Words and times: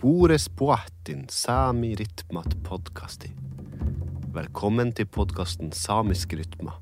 Spores 0.00 0.48
Puahtin 0.48 1.26
Sami 1.28 1.90
Ritmat 1.94 2.54
Podcasti. 2.64 3.28
Velkommen 4.32 4.94
til 4.96 5.04
podkasten 5.04 5.74
Samisk 5.76 6.32
rytma. 6.38 6.72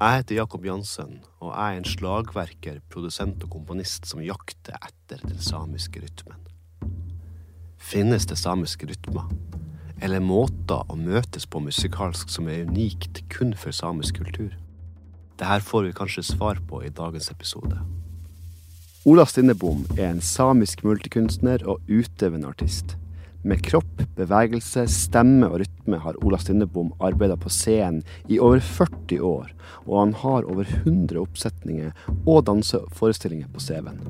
Jeg 0.00 0.16
heter 0.16 0.40
Jakob 0.40 0.66
Jansen, 0.66 1.20
og 1.38 1.52
jeg 1.52 1.76
er 1.76 1.78
en 1.78 1.86
slagverker, 1.86 2.80
produsent 2.90 3.44
og 3.46 3.52
komponist 3.52 4.10
som 4.10 4.18
jakter 4.18 4.74
etter 4.80 5.22
den 5.28 5.38
samiske 5.38 6.02
rytmen. 6.02 6.42
Finnes 7.78 8.26
det 8.26 8.40
samiske 8.42 8.90
rytmer? 8.90 9.30
Eller 10.02 10.18
måter 10.18 10.90
å 10.90 10.98
møtes 10.98 11.46
på 11.46 11.62
musikalsk 11.62 12.34
som 12.34 12.50
er 12.50 12.66
unikt 12.66 13.22
kun 13.30 13.54
for 13.54 13.70
samisk 13.70 14.18
kultur? 14.18 14.58
Det 15.38 15.44
här 15.44 15.60
får 15.60 15.82
vi 15.82 15.92
kanskje 15.92 16.22
svar 16.34 16.58
på 16.66 16.82
i 16.82 16.90
dagens 16.90 17.30
episode. 17.30 17.78
Ola 19.08 19.24
Stinnebom 19.24 19.86
er 19.94 20.10
en 20.10 20.18
samisk 20.20 20.82
multikunstner 20.84 21.62
og 21.70 21.86
utøvende 21.88 22.50
artist. 22.50 22.90
Med 23.40 23.62
kropp, 23.64 24.02
bevegelse, 24.18 24.82
stemme 24.92 25.48
og 25.48 25.62
rytme 25.62 26.00
har 26.02 26.18
Ola 26.20 26.36
Stinnebom 26.42 26.90
arbeida 27.00 27.38
på 27.40 27.48
scenen 27.48 28.02
i 28.28 28.36
over 28.36 28.60
40 28.60 29.22
år, 29.24 29.54
og 29.86 29.94
han 30.02 30.12
har 30.20 30.50
over 30.50 30.68
100 30.82 31.22
oppsetninger 31.22 31.94
og 32.18 32.42
danseforestillinger 32.50 33.48
på 33.54 33.64
CV-en. 33.64 34.04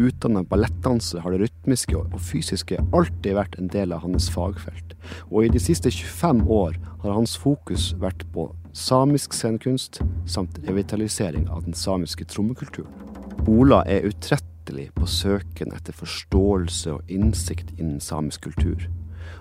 Utdanna 0.00 0.40
ballettdanser 0.48 1.20
har 1.20 1.36
det 1.36 1.44
rytmiske 1.44 1.98
og 1.98 2.16
fysiske 2.32 2.80
alltid 2.96 3.36
vært 3.42 3.60
en 3.60 3.68
del 3.76 3.92
av 3.92 4.06
hans 4.06 4.32
fagfelt, 4.32 4.96
og 5.28 5.44
i 5.44 5.52
de 5.52 5.60
siste 5.60 5.92
25 5.92 6.46
år 6.48 6.80
har 7.04 7.18
hans 7.18 7.36
fokus 7.36 7.92
vært 8.00 8.24
på 8.32 8.48
samisk 8.72 9.36
scenekunst 9.36 10.00
samt 10.24 10.62
revitalisering 10.64 11.50
av 11.52 11.66
den 11.68 11.76
samiske 11.76 12.24
trommekulturen. 12.32 13.11
Ola 13.48 13.82
er 13.90 14.06
utrettelig 14.06 14.90
på 14.94 15.06
søken 15.10 15.72
etter 15.74 15.94
forståelse 15.96 16.92
og 16.96 17.10
innsikt 17.10 17.72
innen 17.78 18.00
samisk 18.00 18.46
kultur, 18.48 18.84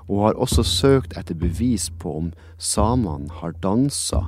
og 0.07 0.25
har 0.25 0.39
også 0.41 0.65
søkt 0.65 1.17
etter 1.19 1.37
bevis 1.37 1.89
på 2.01 2.15
om 2.23 2.31
samene 2.57 3.29
har 3.41 3.53
dansa, 3.63 4.25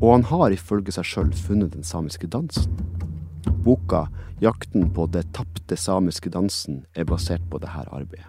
og 0.00 0.08
han 0.10 0.26
har 0.28 0.52
ifølge 0.52 0.92
seg 0.96 1.08
sjøl 1.08 1.32
funnet 1.32 1.72
den 1.72 1.86
samiske 1.86 2.28
dansen. 2.28 2.76
Boka 3.64 4.06
'Jakten 4.40 4.90
på 4.92 5.06
det 5.06 5.24
tapte 5.32 5.76
samiske 5.76 6.30
dansen' 6.30 6.84
er 6.94 7.04
basert 7.04 7.44
på 7.50 7.58
dette 7.58 7.88
arbeidet. 7.88 8.28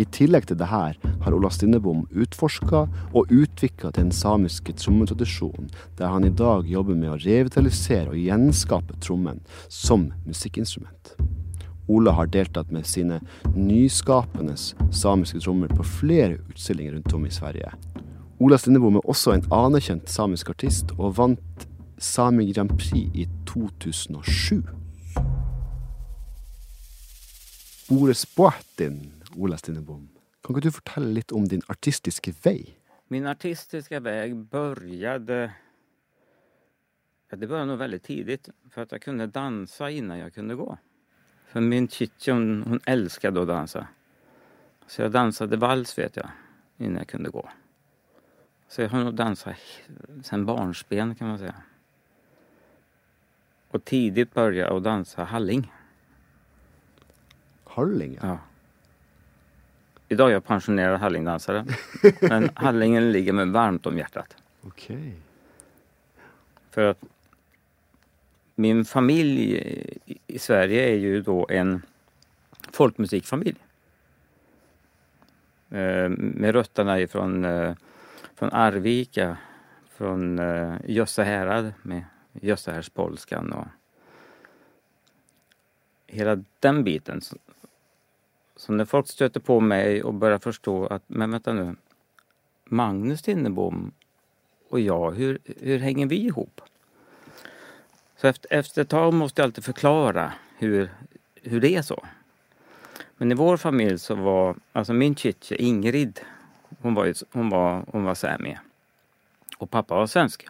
I 0.00 0.06
tillegg 0.08 0.46
til 0.48 0.56
dette 0.56 0.70
har 0.72 1.34
Ola 1.36 1.50
Stinnebom 1.52 2.06
utforska 2.16 2.86
og 3.12 3.32
utvikla 3.32 3.90
den 3.96 4.12
samiske 4.14 4.72
trommetradisjonen, 4.80 5.68
der 5.98 6.14
han 6.14 6.24
i 6.24 6.32
dag 6.32 6.68
jobber 6.68 6.96
med 6.96 7.12
å 7.12 7.20
revitalisere 7.20 8.14
og 8.14 8.20
gjenskape 8.20 8.96
trommen 9.04 9.42
som 9.68 10.10
musikkinstrument. 10.24 11.14
Ola 11.92 12.14
har 12.16 12.30
deltatt 12.32 12.70
med 12.72 12.86
sine 12.88 13.20
nyskapende 13.56 14.56
samiske 14.56 15.42
trommer 15.42 15.68
på 15.68 15.84
flere 15.84 16.38
utstillinger 16.48 16.96
rundt 16.96 17.16
om 17.18 17.26
i 17.26 17.34
Sverige. 17.34 17.72
Ola 18.42 18.56
Stinnebom 18.58 18.96
er 18.98 19.08
også 19.10 19.36
en 19.36 19.44
anerkjent 19.52 20.08
samisk 20.10 20.54
artist, 20.54 20.94
og 20.98 21.18
vant 21.18 21.66
Sami 22.02 22.48
Grand 22.52 22.72
Prix 22.78 23.12
i 23.14 23.28
2007. 23.46 24.62
Ordet 27.92 28.16
Spoatin, 28.16 29.12
Ola 29.36 29.56
Stinnebom. 29.56 30.08
Kan 30.42 30.60
du 30.60 30.72
fortelle 30.72 31.12
litt 31.12 31.32
om 31.32 31.48
din 31.48 31.62
artistiske 31.68 32.32
vei? 32.42 32.74
Min 33.08 33.26
artistiska 33.26 34.00
väg 34.00 34.36
började... 34.36 35.52
Ja, 37.30 37.36
det 37.36 37.46
började 37.46 37.66
nog 37.66 37.78
väldigt 37.78 38.02
tidigt, 38.02 38.48
för 38.70 38.82
att 38.82 38.92
jag 38.92 39.02
kunde 39.02 39.26
dansa 39.26 39.90
innan 39.90 40.18
jag 40.18 40.34
kunde 40.34 40.54
gå. 40.54 40.78
För 41.46 41.60
min 41.60 41.88
Chichi, 41.88 42.30
hon, 42.30 42.62
hon 42.62 42.80
älskade 42.86 43.42
att 43.42 43.48
dansa. 43.48 43.86
Så 44.86 45.02
jag 45.02 45.10
dansade 45.10 45.56
vals, 45.56 45.98
vet 45.98 46.16
jag, 46.16 46.30
innan 46.76 46.96
jag 46.96 47.08
kunde 47.08 47.30
gå. 47.30 47.48
Så 48.68 48.82
jag 48.82 48.88
har 48.88 49.04
nog 49.04 49.14
dansat 49.14 49.56
sen 50.22 50.46
barnsben, 50.46 51.14
kan 51.14 51.28
man 51.28 51.38
säga. 51.38 51.54
Och 53.68 53.84
tidigt 53.84 54.34
började 54.34 54.74
jag 54.74 54.82
dansa 54.82 55.24
halling. 55.24 55.72
Halling? 57.64 58.18
Ja. 58.22 58.38
Idag 60.12 60.28
är 60.28 60.32
jag 60.32 60.44
pensionerad 60.44 61.00
hallingdansare. 61.00 61.66
Men 62.20 62.50
hallingen 62.54 63.12
ligger 63.12 63.32
mig 63.32 63.46
varmt 63.46 63.86
om 63.86 63.98
hjärtat. 63.98 64.36
Okej. 64.62 65.12
För 66.70 66.82
att 66.84 66.98
min 68.54 68.84
familj 68.84 69.56
i- 70.26 70.38
Sverige 70.38 70.88
är 70.88 70.94
ju 70.96 71.22
då 71.22 71.46
en 71.50 71.82
folkmusikfamilj. 72.72 73.56
Eh, 75.70 76.08
Med 76.08 76.52
rötterna 76.54 77.00
ifrån 77.00 77.44
eh, 77.44 77.74
från 78.34 78.52
Arvika, 78.52 79.36
från 79.96 80.38
eh, 80.38 80.74
Jösse 80.86 81.22
härad 81.22 81.72
med 81.82 82.04
Jössehärspolskan 82.32 83.52
och 83.52 83.66
hela 86.06 86.44
den 86.60 86.84
biten. 86.84 87.20
Så, 88.62 88.72
när 88.72 88.84
folk 88.84 89.08
stöter 89.08 89.40
på 89.40 89.60
mig 89.60 90.02
och 90.02 90.14
börjar 90.14 90.38
förstå 90.38 90.86
att, 90.86 91.02
men 91.06 91.30
vänta 91.30 91.52
nu, 91.52 91.76
Magnus 92.64 93.22
Tinnebom 93.22 93.92
och 94.68 94.80
jag, 94.80 95.10
hur, 95.10 95.38
hur 95.60 95.78
hänger 95.78 96.06
vi 96.06 96.16
ihop? 96.16 96.60
Så 98.16 98.26
efter, 98.26 98.52
efter 98.52 98.82
ett 98.82 98.88
tag 98.88 99.14
måste 99.14 99.42
jag 99.42 99.46
alltid 99.46 99.64
förklara 99.64 100.32
hur, 100.58 100.90
hur 101.34 101.60
det 101.60 101.76
är 101.76 101.82
så. 101.82 102.04
Men 103.16 103.32
i 103.32 103.34
vår 103.34 103.56
familj 103.56 103.98
så 103.98 104.14
var, 104.14 104.56
alltså 104.72 104.92
min 104.92 105.14
chichi 105.16 105.56
Ingrid, 105.56 106.20
hon 106.80 106.94
var, 106.94 107.14
hon 107.32 107.48
var, 107.48 107.84
hon 107.88 108.04
var 108.04 108.14
sami. 108.14 108.58
Och 109.58 109.70
pappa 109.70 109.94
var 109.94 110.06
svensk. 110.06 110.46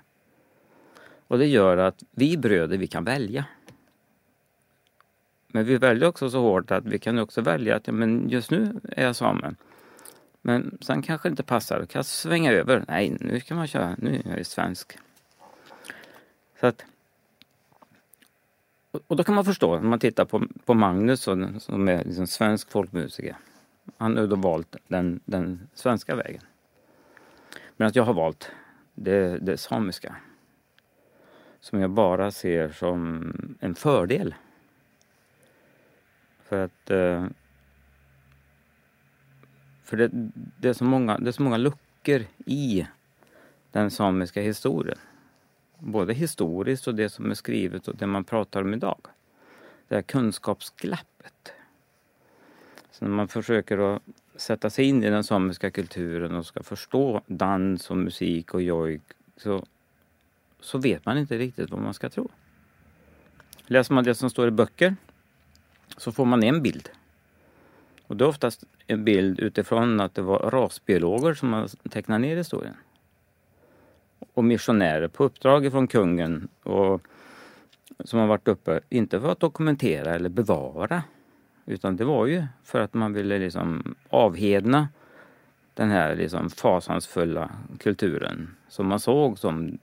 Och 1.28 1.38
det 1.38 1.46
gör 1.46 1.76
att 1.76 2.02
vi 2.10 2.36
bröder, 2.36 2.78
vi 2.78 2.86
kan 2.86 3.04
välja. 3.04 3.44
Men 5.54 5.64
vi 5.64 5.76
väljer 5.78 6.08
också 6.08 6.30
så 6.30 6.40
hårt 6.40 6.70
att 6.70 6.84
vi 6.84 6.98
kan 6.98 7.18
också 7.18 7.40
välja 7.40 7.76
att 7.76 7.86
ja, 7.86 7.92
men 7.92 8.28
just 8.28 8.50
nu 8.50 8.80
är 8.88 9.04
jag 9.04 9.16
same. 9.16 9.54
Men 10.42 10.78
sen 10.80 11.02
kanske 11.02 11.28
det 11.28 11.30
inte 11.30 11.42
passar, 11.42 11.80
då 11.80 11.86
kan 11.86 11.98
jag 11.98 12.06
svänga 12.06 12.52
över. 12.52 12.84
Nej, 12.88 13.16
nu 13.20 13.40
kan 13.40 13.56
man 13.56 13.66
köra, 13.66 13.96
nu 13.98 14.14
är 14.24 14.28
jag 14.28 14.38
ju 14.38 14.44
svensk. 14.44 14.98
Så 16.60 16.66
att, 16.66 16.84
och- 19.06 19.16
då 19.16 19.24
kan 19.24 19.34
man 19.34 19.44
förstå, 19.44 19.74
när 19.74 19.88
man 19.88 19.98
tittar 19.98 20.24
på, 20.24 20.42
på 20.64 20.74
Magnus 20.74 21.20
som, 21.22 21.88
är 21.88 22.04
liksom 22.04 22.26
svensk 22.26 22.70
folkmusiker. 22.70 23.36
Han 23.96 24.16
har 24.16 24.26
då 24.26 24.36
valt 24.36 24.76
den, 24.88 25.20
den 25.24 25.68
svenska 25.74 26.14
vägen. 26.16 26.42
Medan 27.76 27.92
jag 27.94 28.02
har 28.04 28.14
valt 28.14 28.50
det, 28.94 29.38
det 29.38 29.56
samiska. 29.56 30.16
Som 31.60 31.80
jag 31.80 31.90
bara 31.90 32.30
ser 32.30 32.68
som 32.68 33.32
en 33.60 33.74
fördel. 33.74 34.34
För 36.52 36.64
att 36.64 36.90
eh, 36.90 37.26
för 39.82 39.96
det, 39.96 40.10
det, 40.60 40.68
är 40.68 40.72
så 40.72 40.84
många, 40.84 41.18
det 41.18 41.30
är 41.30 41.32
så 41.32 41.42
många 41.42 41.56
luckor 41.56 42.24
i 42.46 42.86
den 43.70 43.90
samiska 43.90 44.40
historien. 44.40 44.98
Både 45.78 46.14
historiskt 46.14 46.86
och 46.86 46.94
det 46.94 47.08
som 47.08 47.30
är 47.30 47.34
skrivet 47.34 47.88
och 47.88 47.96
det 47.96 48.06
man 48.06 48.24
pratar 48.24 48.60
om 48.60 48.74
idag. 48.74 48.98
Det 49.88 49.94
här 49.94 50.02
kunskapsglappet. 50.02 51.52
Så 52.90 53.04
när 53.04 53.12
man 53.12 53.28
försöker 53.28 53.78
att 53.78 54.02
sätta 54.36 54.70
sig 54.70 54.84
in 54.84 55.04
i 55.04 55.10
den 55.10 55.24
samiska 55.24 55.70
kulturen 55.70 56.34
och 56.34 56.46
ska 56.46 56.62
förstå 56.62 57.20
dans 57.26 57.90
och 57.90 57.96
musik 57.96 58.54
och 58.54 58.62
jojk 58.62 59.02
så, 59.36 59.66
så 60.60 60.78
vet 60.78 61.04
man 61.04 61.18
inte 61.18 61.38
riktigt 61.38 61.70
vad 61.70 61.80
man 61.80 61.94
ska 61.94 62.10
tro. 62.10 62.28
Läser 63.66 63.94
man 63.94 64.04
det 64.04 64.14
som 64.14 64.30
står 64.30 64.48
i 64.48 64.50
böcker 64.50 64.96
så 65.96 66.12
får 66.12 66.24
man 66.24 66.42
en 66.42 66.62
bild. 66.62 66.90
Och 68.06 68.16
det 68.16 68.24
är 68.24 68.28
oftast 68.28 68.64
en 68.86 69.04
bild 69.04 69.40
utifrån 69.40 70.00
att 70.00 70.14
det 70.14 70.22
var 70.22 70.50
rasbiologer 70.50 71.34
som 71.34 71.52
har 71.52 71.88
tecknat 71.88 72.20
ner 72.20 72.36
historien. 72.36 72.74
Och 74.34 74.44
missionärer 74.44 75.08
på 75.08 75.24
uppdrag 75.24 75.72
från 75.72 75.88
kungen 75.88 76.48
och 76.62 77.02
som 78.04 78.18
har 78.18 78.26
varit 78.26 78.48
uppe, 78.48 78.80
inte 78.88 79.20
för 79.20 79.32
att 79.32 79.40
dokumentera 79.40 80.14
eller 80.14 80.28
bevara, 80.28 81.02
utan 81.66 81.96
det 81.96 82.04
var 82.04 82.26
ju 82.26 82.44
för 82.62 82.80
att 82.80 82.94
man 82.94 83.12
ville 83.12 83.38
liksom 83.38 83.94
avhedna 84.08 84.88
den 85.74 85.90
här 85.90 86.16
liksom 86.16 86.50
fasansfulla 86.50 87.50
kulturen 87.78 88.56
som 88.68 88.86
man 88.86 89.00
såg 89.00 89.38
som, 89.38 89.78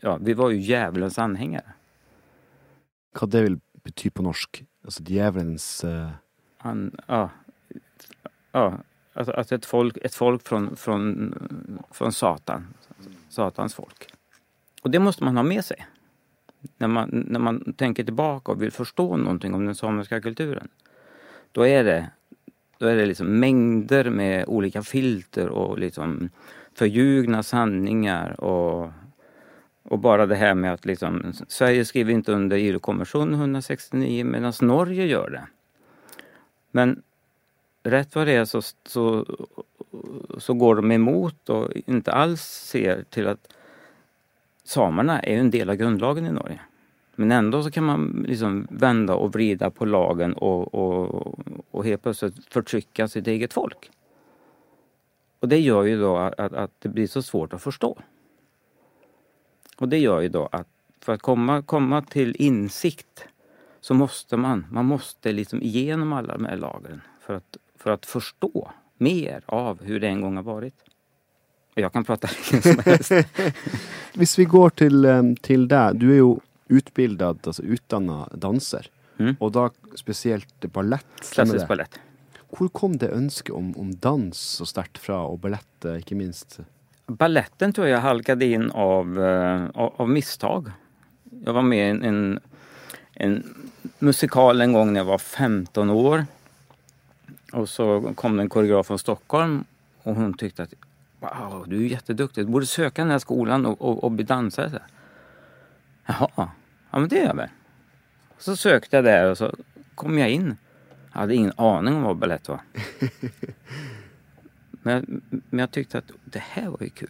ja, 0.00 0.18
vi 0.20 0.34
var 0.34 0.50
ju 0.50 0.60
djävulens 0.60 1.18
anhängare. 1.18 1.72
Hva 3.12 3.26
det 3.26 3.42
vil 3.42 3.60
bety 3.82 4.10
på 4.10 4.22
norsk? 4.22 4.64
Alltså 4.84 5.02
djävulens... 5.02 5.84
Uh... 5.84 6.10
Han, 6.58 6.96
ja, 7.06 7.30
ja 8.52 8.78
alltså, 9.12 9.32
alltså 9.32 9.54
ett 9.54 9.66
folk, 9.66 9.96
ett 9.96 10.14
folk 10.14 10.48
från, 10.48 10.76
från, 10.76 11.34
från 11.90 12.12
Satan, 12.12 12.66
Satans 13.28 13.74
folk. 13.74 14.12
Och 14.82 14.90
det 14.90 14.98
måste 14.98 15.24
man 15.24 15.36
ha 15.36 15.42
med 15.42 15.64
sig 15.64 15.86
när 16.76 16.88
man, 16.88 17.24
när 17.28 17.40
man 17.40 17.72
tänker 17.72 18.04
tillbaka 18.04 18.52
och 18.52 18.62
vill 18.62 18.72
förstå 18.72 19.16
någonting 19.16 19.54
om 19.54 19.66
den 19.66 19.74
samiska 19.74 20.20
kulturen. 20.20 20.68
då 21.52 21.66
är 21.66 21.84
det, 21.84 22.10
då 22.78 22.86
är 22.86 22.96
det 22.96 23.06
liksom 23.06 23.40
mängder 23.40 24.10
med 24.10 24.44
olika 24.48 24.82
filter 24.82 25.48
och 25.48 25.78
liksom 25.78 26.30
förljugna 26.74 27.42
sanningar 27.42 28.40
och, 28.40 28.92
och 29.88 29.98
bara 29.98 30.26
det 30.26 30.34
här 30.34 30.54
med 30.54 30.72
att 30.72 30.84
liksom, 30.84 31.32
Sverige 31.48 31.84
skriver 31.84 32.12
inte 32.12 32.32
under 32.32 32.56
ILO-konventionen 32.56 33.34
169 33.34 34.24
medan 34.24 34.52
Norge 34.62 35.06
gör 35.06 35.30
det. 35.30 35.46
Men 36.70 37.02
rätt 37.82 38.14
vad 38.14 38.26
det 38.26 38.32
är 38.32 38.44
så, 38.44 38.62
så, 38.86 39.26
så 40.38 40.54
går 40.54 40.76
de 40.76 40.92
emot 40.92 41.48
och 41.48 41.72
inte 41.86 42.12
alls 42.12 42.42
ser 42.42 43.04
till 43.10 43.26
att 43.28 43.54
samerna 44.64 45.20
är 45.20 45.38
en 45.38 45.50
del 45.50 45.70
av 45.70 45.76
grundlagen 45.76 46.26
i 46.26 46.32
Norge. 46.32 46.60
Men 47.14 47.32
ändå 47.32 47.62
så 47.62 47.70
kan 47.70 47.84
man 47.84 48.24
liksom 48.28 48.66
vända 48.70 49.14
och 49.14 49.32
vrida 49.32 49.70
på 49.70 49.84
lagen 49.84 50.34
och, 50.34 50.74
och, 50.74 51.38
och 51.70 51.84
helt 51.84 52.02
plötsligt 52.02 52.52
förtrycka 52.52 53.08
sitt 53.08 53.26
eget 53.26 53.52
folk. 53.52 53.90
Och 55.40 55.48
det 55.48 55.58
gör 55.58 55.84
ju 55.84 56.00
då 56.00 56.16
att, 56.16 56.38
att 56.38 56.70
det 56.78 56.88
blir 56.88 57.06
så 57.06 57.22
svårt 57.22 57.52
att 57.52 57.62
förstå. 57.62 57.98
Och 59.78 59.88
det 59.88 59.98
gör 59.98 60.20
ju 60.20 60.28
då 60.28 60.48
att 60.52 60.68
för 61.00 61.12
att 61.12 61.22
komma, 61.22 61.62
komma 61.62 62.02
till 62.02 62.36
insikt 62.38 63.24
så 63.80 63.94
måste 63.94 64.36
man, 64.36 64.66
man 64.70 64.84
måste 64.84 65.32
liksom 65.32 65.62
igenom 65.62 66.12
alla 66.12 66.32
de 66.32 66.44
här 66.44 66.56
lagren 66.56 67.00
för 67.20 67.34
att, 67.34 67.56
för 67.76 67.90
att 67.90 68.06
förstå 68.06 68.70
mer 68.96 69.42
av 69.46 69.82
hur 69.82 70.00
det 70.00 70.08
en 70.08 70.20
gång 70.20 70.36
har 70.36 70.42
varit. 70.42 70.74
Och 71.74 71.80
jag 71.80 71.92
kan 71.92 72.04
prata 72.04 72.28
hur 72.50 72.60
som 72.60 72.82
helst. 72.84 73.12
Hvis 74.18 74.38
vi 74.38 74.44
går 74.44 74.70
til, 74.70 75.04
eh, 75.04 75.22
til 75.42 75.68
deg, 75.70 76.00
du 76.00 76.08
er 76.10 76.18
jo 76.18 76.32
utbildet, 76.68 77.46
altså 77.46 77.62
utdanna 77.62 78.24
danser. 78.34 78.88
Mm. 79.18 79.36
Og 79.38 79.52
da 79.54 79.68
spesielt 79.96 80.66
ballett. 80.72 81.06
stemmer 81.22 81.34
Klassisk 81.34 81.62
det? 81.62 81.68
ballett. 81.68 82.00
Hvor 82.50 82.68
kom 82.68 82.96
det 82.98 83.12
ønsket 83.14 83.54
om, 83.54 83.70
om 83.78 83.92
dans 83.94 84.34
så 84.34 84.66
sterkt 84.66 84.98
fra, 84.98 85.20
og 85.28 85.40
ballett 85.44 85.86
eh, 85.86 86.00
ikke 86.02 86.18
minst? 86.18 86.58
Balletten 87.08 87.72
tror 87.72 87.86
jag 87.88 88.00
halkade 88.00 88.44
in 88.44 88.70
av, 88.70 89.24
eh, 89.24 89.66
av, 89.74 89.94
av 89.96 90.08
misstag. 90.08 90.70
Jag 91.44 91.52
var 91.52 91.62
med 91.62 91.86
i 91.86 91.90
en, 91.90 92.02
en, 92.02 92.40
en 93.14 93.54
musikal 93.98 94.60
en 94.60 94.72
gång 94.72 94.92
när 94.92 95.00
jag 95.00 95.04
var 95.04 95.18
15 95.18 95.90
år. 95.90 96.26
Och 97.52 97.68
så 97.68 98.12
kom 98.14 98.36
det 98.36 98.42
en 98.42 98.48
koreograf 98.48 98.86
från 98.86 98.98
Stockholm 98.98 99.64
och 100.02 100.14
hon 100.14 100.34
tyckte 100.34 100.62
att 100.62 100.74
Wow, 101.20 101.64
du 101.66 101.84
är 101.84 101.88
jätteduktig. 101.88 102.46
Du 102.46 102.52
borde 102.52 102.66
söka 102.66 103.02
den 103.02 103.10
här 103.10 103.18
skolan 103.18 103.66
och, 103.66 103.82
och, 103.82 104.04
och 104.04 104.10
bli 104.10 104.24
dansare. 104.24 104.70
Så. 104.70 104.78
Jaha, 106.06 106.28
ja 106.90 106.98
men 106.98 107.08
det 107.08 107.16
gör 107.16 107.26
jag 107.26 107.36
väl. 107.36 107.48
Så 108.38 108.56
sökte 108.56 108.96
jag 108.96 109.04
där 109.04 109.30
och 109.30 109.38
så 109.38 109.54
kom 109.94 110.18
jag 110.18 110.30
in. 110.30 110.56
Jag 111.12 111.20
hade 111.20 111.34
ingen 111.34 111.52
aning 111.56 111.94
om 111.94 112.02
vad 112.02 112.16
balett 112.16 112.48
var. 112.48 112.60
Men, 114.88 114.96
jag- 115.30 115.40
men 115.50 115.58
jag 115.60 115.70
tyckte 115.70 115.98
att 115.98 116.10
det 116.24 116.38
här 116.38 116.68
var 116.68 116.78
ju 116.80 116.88
kul. 116.90 117.08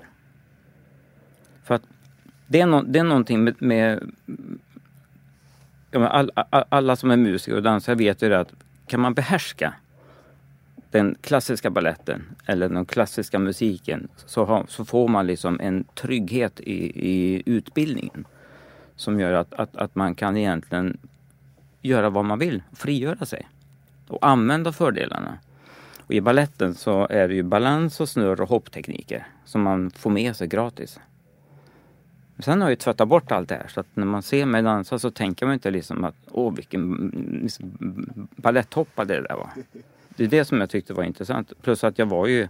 För 1.65 1.75
att 1.75 1.83
det 2.47 2.61
är, 2.61 2.67
no, 2.67 2.83
det 2.83 2.99
är 2.99 3.05
någonting 3.05 3.45
med, 3.45 3.63
med 3.63 4.11
ja, 5.91 6.09
all, 6.09 6.31
all, 6.35 6.65
alla 6.69 6.97
som 6.97 7.11
är 7.11 7.17
musiker 7.17 7.57
och 7.57 7.63
dansare 7.63 7.95
vet 7.97 8.23
ju 8.23 8.29
det 8.29 8.41
att 8.41 8.53
kan 8.87 9.01
man 9.01 9.15
behärska 9.15 9.75
den 10.91 11.17
klassiska 11.21 11.71
balletten 11.71 12.23
eller 12.47 12.69
den 12.69 12.87
klassiska 12.87 13.39
musiken 13.39 14.09
så, 14.17 14.45
har, 14.45 14.65
så 14.69 14.85
får 14.85 15.09
man 15.09 15.27
liksom 15.27 15.61
en 15.61 15.85
trygghet 15.85 16.61
i, 16.61 17.09
i 17.11 17.43
utbildningen 17.47 18.25
som 18.97 19.21
gör 19.21 19.33
att, 19.33 19.55
att, 19.55 19.77
att 19.77 19.95
man 19.95 20.15
kan 20.15 20.37
egentligen 20.37 20.99
göra 21.83 22.11
vad 22.11 22.25
man 22.25 22.39
vill, 22.39 22.63
frigöra 22.73 23.27
sig 23.27 23.49
och 24.09 24.27
använda 24.27 24.73
fördelarna. 24.73 25.39
Och 26.09 26.15
I 26.15 26.21
balletten 26.21 26.75
så 26.75 27.07
är 27.11 27.29
det 27.29 27.35
ju 27.35 27.43
balans 27.43 28.01
och 28.01 28.09
snurr 28.09 28.41
och 28.41 28.49
hopptekniker 28.49 29.27
som 29.45 29.63
man 29.63 29.91
får 29.91 30.11
med 30.11 30.37
sig 30.37 30.49
gratis. 30.49 31.01
Men 32.35 32.43
Sen 32.43 32.61
har 32.61 32.69
jag 32.69 32.73
ju 32.73 32.77
tvättat 32.77 33.09
bort 33.09 33.33
allt 33.33 33.49
det 33.49 33.55
här 33.55 33.69
så 33.69 33.81
att 33.81 33.87
när 33.95 34.07
man 34.07 34.23
ser 34.23 34.47
mig 34.47 34.63
dansa 34.63 34.99
så 34.99 35.11
tänker 35.11 35.47
man 35.47 35.55
inte 35.55 35.71
liksom 35.71 36.05
att 36.05 36.15
åh 36.31 36.55
vilken 36.55 37.11
liksom, 37.43 37.73
baletthoppa 38.37 39.05
det 39.05 39.21
där 39.21 39.35
var. 39.35 39.51
Det 40.09 40.25
är 40.25 40.29
det 40.29 40.45
som 40.45 40.61
jag 40.61 40.71
tyckte 40.71 40.95
var 40.95 41.05
intressant. 41.05 41.53
Plus 41.63 41.85
att 41.85 41.99
jag 41.99 42.07
var 42.07 42.27
ju, 42.27 42.49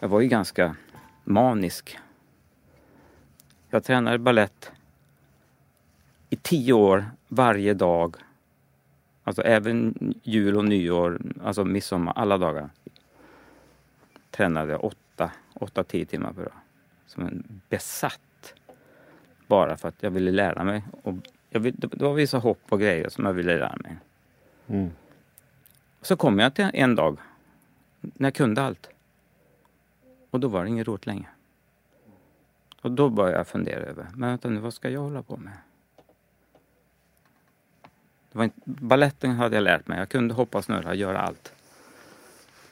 jag 0.00 0.08
var 0.08 0.20
ju 0.20 0.28
ganska 0.28 0.76
manisk. 1.24 1.98
Jag 3.70 3.84
tränade 3.84 4.18
ballett 4.18 4.70
i 6.30 6.36
tio 6.36 6.72
år 6.72 7.10
varje 7.28 7.74
dag. 7.74 8.16
Alltså 9.24 9.42
även 9.42 9.94
jul 10.22 10.56
och 10.56 10.64
nyår, 10.64 11.20
alltså 11.42 11.64
midsommar, 11.64 12.12
alla 12.16 12.38
dagar. 12.38 12.70
Tränade 14.30 14.72
jag 14.72 14.84
åtta, 14.84 15.30
åtta, 15.54 15.84
tio 15.84 16.06
timmar 16.06 16.32
per 16.32 16.42
dag. 16.42 16.52
Som 17.06 17.22
en 17.22 17.60
besatt. 17.68 18.54
Bara 19.46 19.76
för 19.76 19.88
att 19.88 20.02
jag 20.02 20.10
ville 20.10 20.30
lära 20.30 20.64
mig. 20.64 20.82
Och 21.02 21.14
jag 21.50 21.62
det 21.62 22.02
var 22.02 22.14
vissa 22.14 22.38
hopp 22.38 22.62
och 22.68 22.80
grejer 22.80 23.08
som 23.08 23.24
jag 23.24 23.32
ville 23.32 23.58
lära 23.58 23.76
mig. 23.76 23.96
Mm. 24.66 24.90
Så 26.02 26.16
kom 26.16 26.38
jag 26.38 26.54
till 26.54 26.70
en 26.74 26.94
dag 26.94 27.18
när 28.00 28.26
jag 28.26 28.34
kunde 28.34 28.62
allt. 28.62 28.88
Och 30.30 30.40
då 30.40 30.48
var 30.48 30.62
det 30.62 30.68
inget 30.68 30.86
roligt 30.86 31.06
längre. 31.06 31.26
Och 32.82 32.90
då 32.90 33.08
började 33.08 33.36
jag 33.36 33.48
fundera 33.48 33.80
över, 33.80 34.06
men 34.14 34.28
vänta 34.28 34.48
nu, 34.48 34.60
vad 34.60 34.74
ska 34.74 34.90
jag 34.90 35.00
hålla 35.00 35.22
på 35.22 35.36
med? 35.36 35.52
Det 38.34 38.38
var 38.38 38.44
inte, 38.44 38.60
balletten 38.64 39.30
hade 39.30 39.56
jag 39.56 39.62
lärt 39.62 39.88
mig. 39.88 39.98
Jag 39.98 40.08
kunde 40.08 40.34
hoppa, 40.34 40.62
snurra, 40.62 40.94
göra 40.94 41.20
allt. 41.20 41.52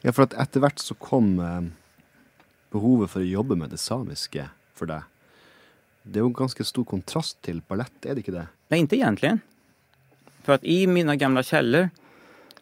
Ja, 0.00 0.10
for 0.12 0.26
at 0.26 0.32
etter 0.34 0.58
hvert 0.64 0.80
så 0.82 0.96
kom 0.98 1.36
eh, 1.38 1.60
behovet 2.74 3.12
for 3.12 3.22
å 3.22 3.28
jobbe 3.28 3.54
med 3.60 3.70
det 3.70 3.78
samiske 3.78 4.48
for 4.74 4.90
deg. 4.90 5.04
Det 6.02 6.18
er 6.18 6.24
jo 6.26 6.32
en 6.32 6.40
ganske 6.40 6.66
stor 6.66 6.82
kontrast 6.90 7.38
til 7.46 7.60
ballett, 7.70 7.94
er 8.02 8.18
det 8.18 8.24
ikke 8.24 8.34
det? 8.34 8.48
Nej, 8.74 8.80
inte 8.80 8.96
egentligen. 8.96 9.38
För 10.42 10.52
att 10.52 10.64
i 10.64 10.86
mina 10.86 11.16
gamla 11.16 11.42
källor 11.42 11.90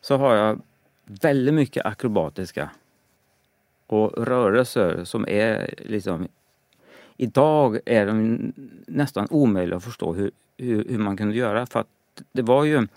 så 0.00 0.17
har 0.17 0.35
jag 0.35 0.61
väldigt 1.05 1.55
mycket 1.55 1.87
akrobatiska 1.87 2.70
och 3.87 4.26
rörelser 4.26 5.05
som 5.05 5.25
är 5.29 5.75
liksom... 5.79 6.29
Idag 7.17 7.79
är 7.87 8.06
de 8.06 8.52
nästan 8.87 9.26
omöjliga 9.31 9.76
att 9.76 9.85
förstå 9.85 10.12
hur, 10.14 10.31
hur, 10.56 10.85
hur 10.88 10.99
man 10.99 11.17
kunde 11.17 11.37
göra 11.37 11.67
för 11.67 11.81
att 11.81 11.88
det 12.32 12.42
var 12.42 12.64
ju... 12.64 12.88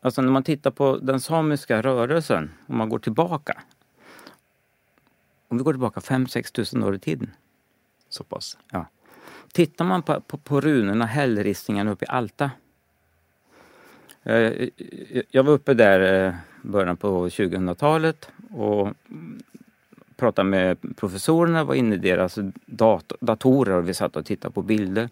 Alltså 0.00 0.22
när 0.22 0.30
man 0.30 0.42
tittar 0.42 0.70
på 0.70 0.98
den 1.02 1.20
samiska 1.20 1.82
rörelsen, 1.82 2.50
om 2.66 2.76
man 2.76 2.88
går 2.88 2.98
tillbaka. 2.98 3.62
Om 5.48 5.58
vi 5.58 5.64
går 5.64 5.72
tillbaka 5.72 6.00
5-6 6.00 6.52
tusen 6.52 6.82
år 6.82 6.94
i 6.94 6.98
tiden. 6.98 7.30
Såpass. 8.08 8.58
Ja. 8.70 8.86
Tittar 9.52 9.84
man 9.84 10.02
på, 10.02 10.20
på, 10.20 10.38
på 10.38 10.60
runorna, 10.60 11.06
hällristningarna 11.06 11.90
uppe 11.90 12.04
i 12.04 12.08
Alta. 12.08 12.50
Eh, 14.22 14.68
Jag 15.30 15.42
var 15.44 15.52
uppe 15.52 15.74
där 15.74 16.26
eh, 16.26 16.34
början 16.62 16.96
på 16.96 17.28
2000-talet 17.28 18.28
och 18.50 18.88
pratade 20.16 20.48
med 20.48 20.96
professorerna, 20.96 21.64
var 21.64 21.74
inne 21.74 21.94
i 21.94 21.98
deras 21.98 22.38
dat 22.66 23.12
datorer 23.20 23.74
och 23.74 23.88
vi 23.88 23.94
satt 23.94 24.16
och 24.16 24.26
tittade 24.26 24.54
på 24.54 24.62
bilder. 24.62 25.08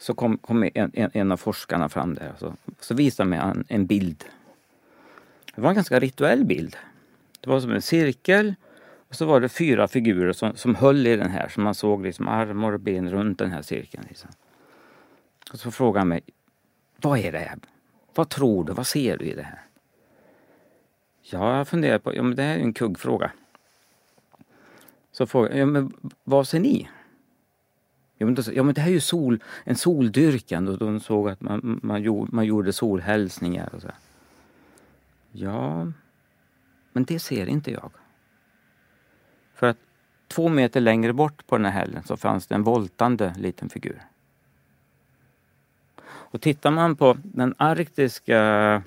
Så 0.00 0.14
kom, 0.14 0.38
kom 0.38 0.62
en, 0.62 0.90
en, 0.94 1.10
en 1.12 1.32
av 1.32 1.36
forskarna 1.36 1.88
fram 1.88 2.14
där 2.14 2.32
så, 2.38 2.54
så 2.80 2.94
visade 2.94 3.28
mig 3.28 3.38
en, 3.38 3.64
en 3.68 3.86
bild. 3.86 4.24
Det 5.54 5.60
var 5.60 5.68
en 5.68 5.74
ganska 5.74 6.00
rituell 6.00 6.44
bild. 6.44 6.76
Det 7.40 7.50
var 7.50 7.60
som 7.60 7.72
en 7.72 7.82
cirkel 7.82 8.54
och 9.08 9.14
så 9.14 9.26
var 9.26 9.40
det 9.40 9.48
fyra 9.48 9.88
figurer 9.88 10.32
som, 10.32 10.56
som 10.56 10.74
höll 10.74 11.06
i 11.06 11.16
den 11.16 11.30
här, 11.30 11.48
så 11.48 11.60
man 11.60 11.74
såg 11.74 12.02
liksom 12.02 12.28
armar 12.28 12.72
och 12.72 12.80
ben 12.80 13.10
runt 13.10 13.38
den 13.38 13.50
här 13.50 13.62
cirkeln. 13.62 14.04
Liksom. 14.08 14.30
Och 15.52 15.58
så 15.58 15.70
frågade 15.70 16.00
han 16.00 16.08
mig, 16.08 16.20
vad 16.96 17.18
är 17.18 17.32
det 17.32 17.38
här? 17.38 17.58
Vad 18.14 18.28
tror 18.28 18.64
du? 18.64 18.72
Vad 18.72 18.86
ser 18.86 19.16
du 19.16 19.24
i 19.24 19.34
det 19.34 19.42
här? 19.42 19.62
Ja, 21.22 21.56
jag 21.56 21.68
funderar 21.68 21.98
på, 21.98 22.14
ja 22.16 22.22
men 22.22 22.36
det 22.36 22.42
här 22.42 22.54
är 22.54 22.58
ju 22.58 22.64
en 22.64 22.72
kuggfråga. 22.72 23.30
Så 25.12 25.26
frågade 25.26 25.54
jag, 25.58 25.62
ja 25.62 25.66
men 25.66 25.92
vad 26.24 26.48
ser 26.48 26.60
ni? 26.60 26.88
Ja 28.20 28.26
men, 28.26 28.34
då, 28.34 28.42
ja, 28.52 28.62
men 28.62 28.74
det 28.74 28.80
här 28.80 28.88
är 28.88 28.94
ju 28.94 29.00
sol, 29.00 29.42
en 29.64 29.76
soldyrkan 29.76 30.68
och 30.68 30.78
de 30.78 31.00
såg 31.00 31.28
att 31.28 31.40
man, 31.40 31.80
man, 31.82 32.02
gjorde, 32.02 32.34
man 32.34 32.46
gjorde 32.46 32.72
solhälsningar 32.72 33.74
och 33.74 33.82
så. 33.82 33.88
Ja, 35.32 35.92
men 36.92 37.04
det 37.04 37.18
ser 37.18 37.46
inte 37.46 37.70
jag. 37.70 37.90
För 39.54 39.66
att 39.66 39.76
två 40.28 40.48
meter 40.48 40.80
längre 40.80 41.12
bort 41.12 41.46
på 41.46 41.56
den 41.56 41.64
här 41.64 41.72
hällen 41.72 42.02
så 42.02 42.16
fanns 42.16 42.46
det 42.46 42.54
en 42.54 42.62
voltande 42.62 43.34
liten 43.38 43.68
figur. 43.68 44.02
Och 46.04 46.40
tittar 46.40 46.70
man 46.70 46.96
på 46.96 47.16
den 47.22 47.54
arktiska 47.58 48.82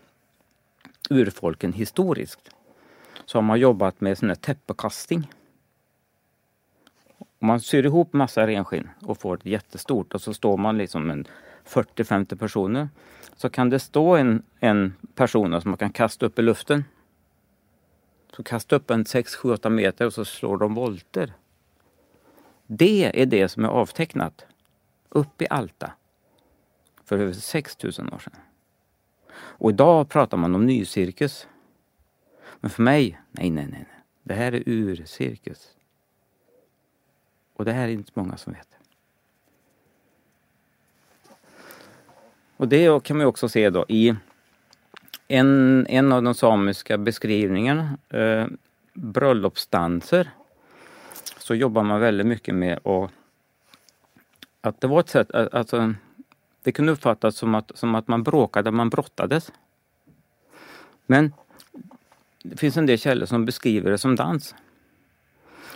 urfolken 1.09 1.73
historiskt 1.73 2.49
så 3.25 3.37
har 3.37 3.43
man 3.43 3.59
jobbat 3.59 4.01
med 4.01 4.17
sån 4.17 4.29
här 4.29 4.35
täppekasting. 4.35 5.31
Om 7.43 7.47
man 7.47 7.59
syr 7.59 7.85
ihop 7.85 8.13
massa 8.13 8.47
renskinn 8.47 8.89
och 9.01 9.17
får 9.17 9.35
ett 9.35 9.45
jättestort 9.45 10.13
och 10.13 10.21
så 10.21 10.33
står 10.33 10.57
man 10.57 10.77
liksom 10.77 11.09
en 11.09 11.27
40-50 11.65 12.35
personer 12.35 12.89
så 13.35 13.49
kan 13.49 13.69
det 13.69 13.79
stå 13.79 14.15
en, 14.15 14.43
en 14.59 14.93
person 15.15 15.61
som 15.61 15.71
man 15.71 15.77
kan 15.77 15.91
kasta 15.91 16.25
upp 16.25 16.39
i 16.39 16.41
luften 16.41 16.83
Så 18.35 18.43
kasta 18.43 18.75
upp 18.75 18.91
en 18.91 19.03
6-7-8 19.03 19.69
meter 19.69 20.05
och 20.05 20.13
så 20.13 20.25
slår 20.25 20.57
de 20.57 20.73
volter. 20.73 21.33
Det 22.67 23.21
är 23.21 23.25
det 23.25 23.49
som 23.49 23.65
är 23.65 23.69
avtecknat 23.69 24.45
upp 25.09 25.41
i 25.41 25.47
Alta 25.49 25.91
för 27.05 27.17
över 27.19 27.33
6000 27.33 28.13
år 28.13 28.19
sedan. 28.19 28.39
Och 29.33 29.69
idag 29.69 30.09
pratar 30.09 30.37
man 30.37 30.55
om 30.55 30.65
nycirkus. 30.65 31.47
Men 32.59 32.69
för 32.69 32.83
mig, 32.83 33.19
nej, 33.31 33.49
nej, 33.49 33.67
nej. 33.71 33.87
Det 34.23 34.33
här 34.33 34.51
är 34.51 34.63
urcirkus. 34.65 35.75
Och 37.53 37.65
det 37.65 37.71
här 37.71 37.87
är 37.87 37.91
inte 37.91 38.11
många 38.13 38.37
som 38.37 38.53
vet. 38.53 38.67
Och 42.57 42.67
det 42.67 43.03
kan 43.03 43.17
man 43.17 43.25
också 43.25 43.49
se 43.49 43.69
då 43.69 43.85
i 43.89 44.15
en, 45.27 45.85
en 45.89 46.11
av 46.11 46.23
de 46.23 46.33
samiska 46.33 46.97
beskrivningarna, 46.97 47.97
eh, 48.09 48.47
bröllopsdanser, 48.93 50.29
så 51.37 51.55
jobbar 51.55 51.83
man 51.83 51.99
väldigt 51.99 52.27
mycket 52.27 52.55
med 52.55 52.87
att, 52.87 53.11
att 54.61 54.81
det 54.81 54.87
var 54.87 54.99
ett 54.99 55.09
sätt, 55.09 55.31
alltså 55.31 55.93
det 56.63 56.71
kunde 56.71 56.91
uppfattas 56.91 57.35
som 57.35 57.55
att, 57.55 57.71
som 57.75 57.95
att 57.95 58.07
man 58.07 58.23
bråkade, 58.23 58.71
man 58.71 58.89
brottades. 58.89 59.51
Men 61.05 61.33
det 62.43 62.57
finns 62.57 62.77
en 62.77 62.85
del 62.85 62.99
källor 62.99 63.25
som 63.25 63.45
beskriver 63.45 63.91
det 63.91 63.97
som 63.97 64.15
dans. 64.15 64.55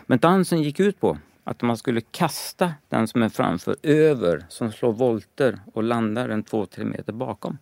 Men 0.06 0.20
dansen 0.20 0.62
gick 0.62 0.80
ut 0.80 1.00
på 1.00 1.18
att 1.48 1.62
man 1.62 1.77
skulle 1.77 2.01
kasta 2.01 2.74
den 2.89 3.08
som 3.08 3.24
är 3.24 3.30
framför 3.30 3.75
över, 3.84 4.46
som 4.50 4.72
slår 4.72 4.94
volter 4.94 5.60
och 5.74 5.84
landar 5.84 6.30
en 6.30 6.44
två, 6.44 6.66
tre 6.66 6.86
meter 6.86 7.13
bakom. 7.13 7.58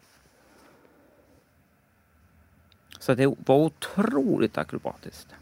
Så 3.00 3.14
det 3.14 3.36
var 3.46 3.56
otroligt 3.56 4.58
akrobatiskt. 4.58 5.36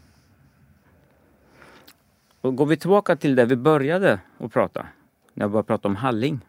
Och 2.40 2.56
går 2.56 2.66
vi 2.66 2.76
tillbaka 2.76 3.16
till 3.16 3.34
där 3.34 3.46
vi 3.46 3.56
började 3.56 4.20
att 4.38 4.52
prata, 4.52 4.86
när 5.34 5.44
jag 5.44 5.50
började 5.50 5.66
prata 5.66 5.88
om 5.88 5.96
Halling 5.96 6.40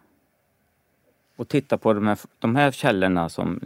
och 1.36 1.48
titta 1.48 1.78
på 1.78 1.94
de 1.94 2.08
här, 2.08 2.20
de 2.40 2.56
här 2.56 2.72
källorna 2.72 3.30
som 3.30 3.60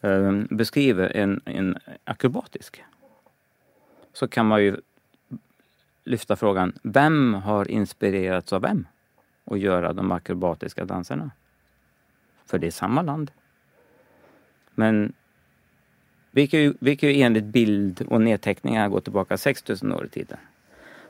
eh, 0.00 0.32
beskriver 0.50 1.16
en, 1.16 1.40
en 1.44 1.78
akrobatisk 2.04 2.82
så 4.12 4.28
kan 4.28 4.46
man 4.46 4.62
ju 4.62 4.76
lyfta 6.04 6.36
frågan, 6.36 6.72
vem 6.82 7.34
har 7.34 7.70
inspirerats 7.70 8.52
av 8.52 8.62
vem 8.62 8.86
att 9.44 9.58
göra 9.58 9.92
de 9.92 10.12
akrobatiska 10.12 10.84
danserna? 10.84 11.30
För 12.46 12.58
det 12.58 12.66
är 12.66 12.70
samma 12.70 13.02
land. 13.02 13.30
Men 14.74 15.12
vi 16.30 16.46
kan 16.46 16.60
ju, 16.60 16.74
vi 16.80 16.96
kan 16.96 17.08
ju 17.08 17.22
enligt 17.22 17.44
bild 17.44 18.02
och 18.08 18.20
nedteckningar 18.20 18.88
gå 18.88 19.00
tillbaka 19.00 19.36
6000 19.36 19.92
år 19.92 20.06
i 20.06 20.08
tiden. 20.08 20.38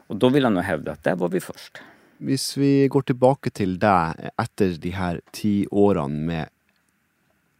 Och 0.06 0.16
då 0.16 0.28
vill 0.28 0.42
jag 0.42 0.52
nog 0.52 0.62
hävda 0.62 0.92
att 0.92 1.04
där 1.04 1.16
var 1.16 1.28
vi 1.28 1.40
först. 1.40 1.82
Hvis 2.18 2.56
vi 2.56 2.88
går 2.88 3.02
tillbaka 3.02 3.50
till 3.50 3.78
det 3.78 4.30
efter 4.38 4.68
de 4.68 4.90
här 4.90 5.20
tio 5.30 5.66
åren 5.66 6.26
med 6.26 6.48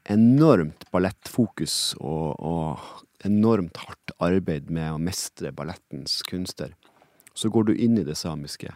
enormt 0.05 0.91
ballettfokus 0.91 1.95
och, 1.95 2.41
och 2.41 2.79
enormt 3.25 3.77
hardt 3.77 4.11
arbeid 4.19 4.71
med 4.71 4.93
å 4.93 4.99
mestre 4.99 5.53
ballettens 5.53 6.23
kunster, 6.23 6.75
så 7.35 7.51
går 7.53 7.71
du 7.71 7.75
inn 7.75 7.99
i 7.99 8.07
det 8.07 8.17
samiske. 8.19 8.75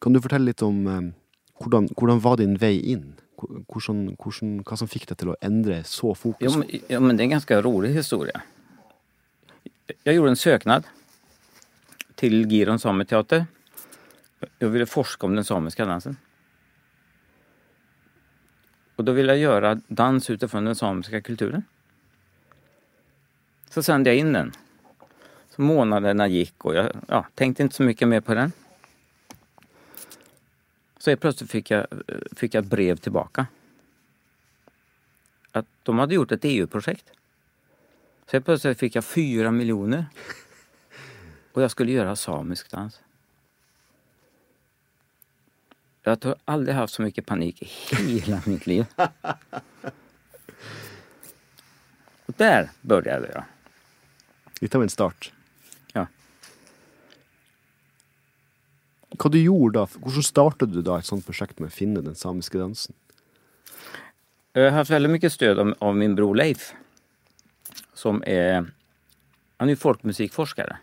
Kan 0.00 0.12
du 0.12 0.20
fortelle 0.22 0.52
litt 0.52 0.62
om 0.62 0.86
eh, 0.86 1.12
hvordan, 1.62 1.88
hvordan 1.96 2.20
var 2.24 2.40
din 2.40 2.56
vei 2.60 2.76
inn? 2.78 3.14
Hvordan, 3.40 4.14
hvordan, 4.16 4.58
hva 4.64 4.78
som 4.78 4.88
fikk 4.88 5.08
deg 5.10 5.20
til 5.20 5.32
å 5.34 5.38
endre 5.44 5.82
så 5.88 6.14
fokus? 6.16 6.46
Jo, 6.46 6.60
men, 6.60 6.70
ja, 6.88 7.00
men 7.00 7.16
det 7.16 7.22
är 7.22 7.30
en 7.30 7.36
ganska 7.38 7.62
rolig 7.62 7.94
historia. 7.94 8.42
Jag 10.02 10.14
gjorde 10.14 10.30
en 10.30 10.36
söknad 10.36 10.84
till 12.14 12.46
Giron 12.50 12.78
Sameteater 12.78 13.46
jag 14.58 14.68
ville 14.68 14.86
forska 14.86 15.26
om 15.26 15.34
den 15.34 15.44
samiska 15.44 15.84
dansen. 15.84 16.16
Och 18.96 19.04
då 19.04 19.12
ville 19.12 19.32
jag 19.32 19.38
göra 19.38 19.80
dans 19.88 20.30
utifrån 20.30 20.64
den 20.64 20.76
samiska 20.76 21.20
kulturen. 21.20 21.62
Så 23.70 23.82
sände 23.82 24.10
jag 24.10 24.16
in 24.18 24.32
den. 24.32 24.52
Så 25.56 25.62
månaderna 25.62 26.28
gick 26.28 26.64
och 26.64 26.74
jag 26.74 26.90
ja, 27.08 27.26
tänkte 27.34 27.62
inte 27.62 27.74
så 27.74 27.82
mycket 27.82 28.08
mer 28.08 28.20
på 28.20 28.34
den. 28.34 28.52
Så 30.98 31.16
plötsligt 31.16 31.50
fick 31.50 31.70
jag, 31.70 31.86
fick 32.36 32.54
jag 32.54 32.64
ett 32.64 32.70
brev 32.70 32.96
tillbaka. 32.96 33.46
Att 35.52 35.66
de 35.82 35.98
hade 35.98 36.14
gjort 36.14 36.32
ett 36.32 36.40
EU-projekt. 36.42 37.12
Så 38.30 38.40
plötsligt 38.40 38.78
fick 38.78 38.94
jag 38.96 39.04
fyra 39.04 39.50
miljoner. 39.50 40.06
Och 41.52 41.62
jag 41.62 41.70
skulle 41.70 41.92
göra 41.92 42.16
samisk 42.16 42.70
dans. 42.70 43.00
Jag 46.02 46.24
har 46.24 46.36
aldrig 46.44 46.76
haft 46.76 46.94
så 46.94 47.02
mycket 47.02 47.26
panik 47.26 47.62
i 47.62 47.66
hela 48.18 48.42
mitt 48.46 48.66
liv. 48.66 48.86
Och 52.26 52.34
där 52.36 52.70
började 52.80 53.28
jag. 53.32 53.44
Litt 54.60 54.74
av 54.74 54.82
en 54.82 54.88
start. 54.88 55.32
Hva 59.18 59.30
du 59.30 59.38
gjorde 59.38 59.78
da? 59.78 59.86
Hvordan 60.02 60.26
startet 60.26 60.72
du 60.74 60.80
da 60.82 60.98
et 60.98 61.08
sånt 61.08 61.26
prosjekt 61.26 61.60
med 61.60 61.70
å 61.70 61.74
finne 61.74 62.02
den 62.04 62.16
samiske 62.18 62.58
dansen? 62.58 62.94
Jag 64.52 64.64
har 64.70 64.70
haft 64.70 64.90
väldigt 64.90 65.12
mycket 65.12 65.32
stöd 65.32 65.58
av, 65.58 65.74
av 65.78 65.96
min 65.96 66.14
bror 66.14 66.34
Leif. 66.34 66.72
Som 67.94 68.22
är, 68.26 68.66
han 69.56 69.68
är 69.68 69.76
folkmusikforskare 69.76 70.76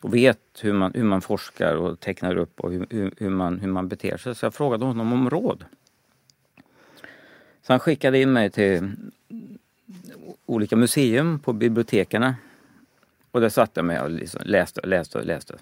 och 0.00 0.14
vet 0.14 0.40
hur 0.60 0.72
man, 0.72 0.92
hur 0.94 1.04
man 1.04 1.20
forskar 1.20 1.76
och 1.76 2.00
tecknar 2.00 2.36
upp 2.36 2.60
och 2.60 2.72
hur, 2.72 3.14
hur, 3.16 3.30
man, 3.30 3.60
hur 3.60 3.68
man 3.68 3.88
beter 3.88 4.16
sig. 4.16 4.34
Så 4.34 4.46
jag 4.46 4.54
frågade 4.54 4.84
honom 4.84 5.12
om 5.12 5.30
råd. 5.30 5.64
Så 7.62 7.72
han 7.72 7.80
skickade 7.80 8.20
in 8.20 8.32
mig 8.32 8.50
till 8.50 8.96
olika 10.46 10.76
museum 10.76 11.38
på 11.38 11.52
biblioteken. 11.52 12.34
Och 13.30 13.40
där 13.40 13.48
satt 13.48 13.70
jag 13.74 13.84
med 13.84 14.02
och 14.02 14.10
liksom 14.10 14.40
läste 14.44 14.80
och 14.80 14.88
läste 14.88 15.18
och 15.18 15.24
läste. 15.24 15.54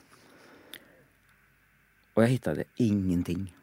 Och 2.14 2.22
jag 2.22 2.28
hittade 2.28 2.64
ingenting. 2.76 3.54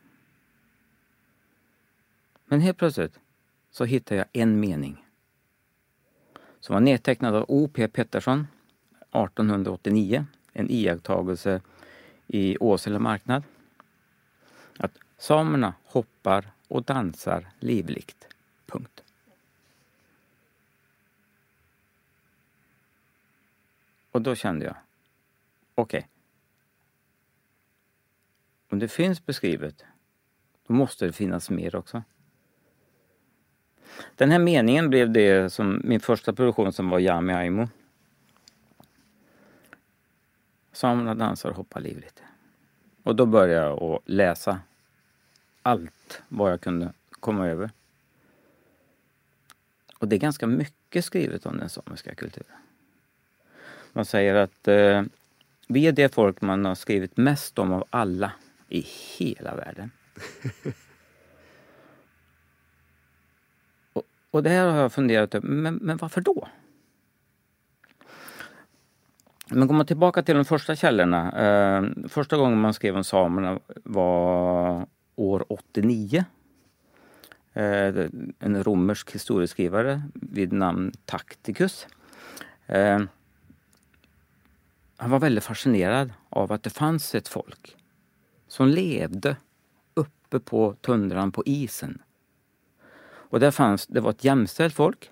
Men 2.45 2.61
helt 2.61 2.77
plötsligt 2.77 3.19
så 3.71 3.85
hittade 3.85 4.17
jag 4.17 4.27
en 4.33 4.59
mening. 4.59 5.05
Som 6.59 6.73
var 6.73 6.81
nedtecknad 6.81 7.35
av 7.35 7.45
O.P. 7.47 7.87
Pettersson 7.87 8.47
1889 8.99 10.25
en 10.53 10.69
iakttagelse 10.69 11.61
i 12.27 12.57
Åsele 12.57 12.99
marknad. 12.99 13.43
Att 14.77 14.97
samerna 15.17 15.73
hoppar 15.83 16.51
och 16.67 16.83
dansar 16.83 17.47
livligt. 17.59 18.27
Punkt. 18.65 19.03
Och 24.11 24.21
då 24.21 24.35
kände 24.35 24.65
jag, 24.65 24.75
okej. 25.75 25.97
Okay. 25.97 26.18
Om 28.69 28.79
det 28.79 28.87
finns 28.87 29.25
beskrivet, 29.25 29.85
då 30.67 30.73
måste 30.73 31.05
det 31.05 31.11
finnas 31.11 31.49
mer 31.49 31.75
också. 31.75 32.03
Den 34.15 34.31
här 34.31 34.39
meningen 34.39 34.89
blev 34.89 35.11
det 35.11 35.53
som 35.53 35.81
min 35.83 35.99
första 35.99 36.33
produktion 36.33 36.73
som 36.73 36.89
var 36.89 36.99
Yami 36.99 37.33
Aimo. 37.33 37.67
Samerna 40.71 41.15
dansar 41.15 41.49
och 41.49 41.55
hoppar 41.55 41.81
livligt. 41.81 42.23
Och 43.03 43.15
då 43.15 43.25
började 43.25 43.67
jag 43.67 43.83
att 43.83 44.01
läsa 44.05 44.59
allt 45.61 46.21
vad 46.27 46.51
jag 46.51 46.61
kunde 46.61 46.93
komma 47.11 47.47
över. 47.47 47.71
Och 49.97 50.07
det 50.07 50.15
är 50.15 50.19
ganska 50.19 50.47
mycket 50.47 51.05
skrivet 51.05 51.45
om 51.45 51.57
den 51.57 51.69
samiska 51.69 52.15
kulturen. 52.15 52.57
Man 53.93 54.05
säger 54.05 54.35
att 54.35 54.67
eh, 54.67 55.03
vi 55.67 55.87
är 55.87 55.91
det 55.91 56.13
folk 56.13 56.41
man 56.41 56.65
har 56.65 56.75
skrivit 56.75 57.17
mest 57.17 57.59
om 57.59 57.73
av 57.73 57.83
alla 57.89 58.31
i 58.69 58.85
hela 59.17 59.55
världen. 59.55 59.91
och, 63.93 64.03
och 64.31 64.43
det 64.43 64.49
här 64.49 64.67
har 64.67 64.77
jag 64.77 64.93
funderat 64.93 65.35
över, 65.35 65.47
men, 65.47 65.75
men 65.75 65.97
varför 65.97 66.21
då? 66.21 66.47
Men 69.51 69.67
går 69.67 69.75
man 69.75 69.85
tillbaka 69.85 70.23
till 70.23 70.35
de 70.35 70.45
första 70.45 70.75
källorna. 70.75 71.31
Eh, 71.31 71.83
första 72.09 72.37
gången 72.37 72.59
man 72.59 72.73
skrev 72.73 72.95
om 72.97 73.03
samerna 73.03 73.59
var 73.83 74.85
år 75.15 75.45
89. 75.49 76.25
Eh, 77.53 77.95
en 78.39 78.63
romersk 78.63 79.11
historieskrivare 79.11 80.01
vid 80.13 80.53
namn 80.53 80.91
Tacticus. 81.05 81.87
Eh, 82.65 82.99
han 84.97 85.09
var 85.09 85.19
väldigt 85.19 85.43
fascinerad 85.43 86.13
av 86.29 86.51
att 86.51 86.63
det 86.63 86.69
fanns 86.69 87.15
ett 87.15 87.27
folk 87.27 87.78
som 88.49 88.67
levde 88.67 89.35
uppe 89.93 90.39
på 90.39 90.75
tundran 90.81 91.31
på 91.31 91.43
isen. 91.45 92.01
Och 93.01 93.39
där 93.39 93.51
fanns, 93.51 93.87
det 93.87 94.01
var 94.01 94.09
ett 94.09 94.23
jämställt 94.23 94.73
folk. 94.73 95.11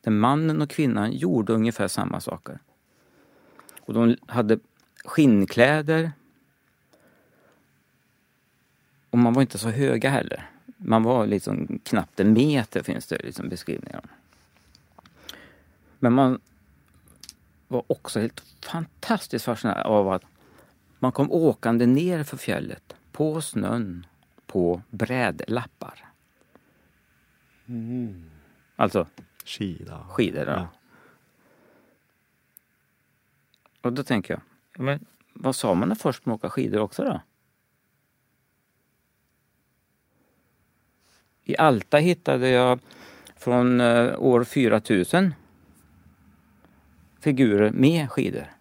där 0.00 0.10
mannen 0.10 0.62
och 0.62 0.70
kvinnan 0.70 1.12
gjorde 1.12 1.52
ungefär 1.52 1.88
samma 1.88 2.20
saker. 2.20 2.58
Och 3.80 3.94
de 3.94 4.16
hade 4.26 4.58
skinnkläder. 5.04 6.12
Och 9.10 9.18
man 9.18 9.32
var 9.32 9.42
inte 9.42 9.58
så 9.58 9.70
höga 9.70 10.10
heller. 10.10 10.50
Man 10.76 11.02
var 11.02 11.26
liksom 11.26 11.80
knappt 11.84 12.20
en 12.20 12.32
meter 12.32 12.82
finns 12.82 13.06
det 13.06 13.22
liksom 13.24 13.48
beskrivningar 13.48 14.00
om. 14.02 14.08
Men 15.98 16.12
man 16.12 16.40
var 17.68 17.84
också 17.86 18.20
helt 18.20 18.42
fantastiskt 18.62 19.44
fascinerad 19.44 19.86
av 19.86 20.08
att 20.12 20.22
man 21.06 21.12
kom 21.12 21.32
åkande 21.32 21.86
ner 21.86 22.24
för 22.24 22.36
fjället 22.36 22.96
på 23.12 23.40
snön 23.40 24.06
på 24.46 24.82
brädlappar. 24.90 26.04
Mm. 27.66 28.30
Alltså 28.76 29.06
Skida. 29.44 30.06
skidor. 30.10 30.48
Ja. 30.48 30.68
Och 33.80 33.92
då 33.92 34.02
tänker 34.02 34.34
jag, 34.34 34.40
ja, 34.76 34.82
men 34.82 35.06
vad 35.32 35.56
sa 35.56 35.74
man 35.74 35.96
först 35.96 36.26
med 36.26 36.34
att 36.34 36.38
åka 36.38 36.50
skidor 36.50 36.80
också 36.80 37.04
då? 37.04 37.20
I 41.44 41.56
Alta 41.56 41.98
hittade 41.98 42.48
jag 42.48 42.80
från 43.36 43.80
eh, 43.80 44.18
år 44.18 44.44
4000 44.44 45.34
figurer 47.20 47.70
med 47.70 48.10
skidor. 48.10 48.55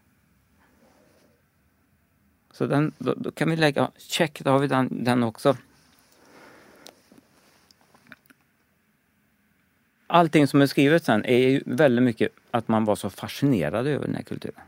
Så 2.55 2.67
den, 2.67 2.91
då, 2.97 3.13
då 3.17 3.31
kan 3.31 3.49
vi 3.49 3.55
lägga, 3.55 3.91
check, 3.97 4.41
då 4.43 4.51
har 4.51 4.59
vi 4.59 4.67
den, 4.67 5.03
den 5.03 5.23
också. 5.23 5.57
Allting 10.07 10.47
som 10.47 10.61
är 10.61 10.65
skrivet 10.67 11.03
sen 11.03 11.25
är 11.25 11.37
ju 11.37 11.63
väldigt 11.65 12.03
mycket 12.03 12.31
att 12.51 12.67
man 12.67 12.85
var 12.85 12.95
så 12.95 13.09
fascinerad 13.09 13.87
över 13.87 14.05
den 14.05 14.15
här 14.15 14.23
kulturen. 14.23 14.61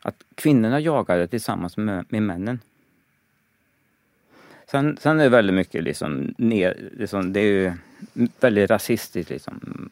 Att 0.00 0.24
kvinnorna 0.34 0.80
jagade 0.80 1.26
tillsammans 1.26 1.76
med, 1.76 2.04
med 2.08 2.22
männen. 2.22 2.60
Sen, 4.70 4.96
sen 5.00 5.20
är 5.20 5.24
det 5.24 5.30
väldigt 5.30 5.56
mycket 5.56 5.84
liksom, 5.84 6.34
ner, 6.38 6.90
liksom 6.92 7.32
det 7.32 7.40
är 7.40 7.44
ju 7.44 7.72
väldigt 8.40 8.70
rasistiskt 8.70 9.30
liksom. 9.30 9.90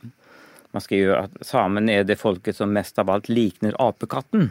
Man 0.71 0.81
skriver 0.81 1.13
ju 1.13 1.17
att 1.17 1.47
samen 1.47 1.89
är 1.89 2.05
det 2.05 2.17
folket 2.17 2.57
som 2.57 2.73
mest 2.73 2.99
av 2.99 3.11
allt 3.11 3.29
liknar 3.29 3.75
apekatten. 3.79 4.51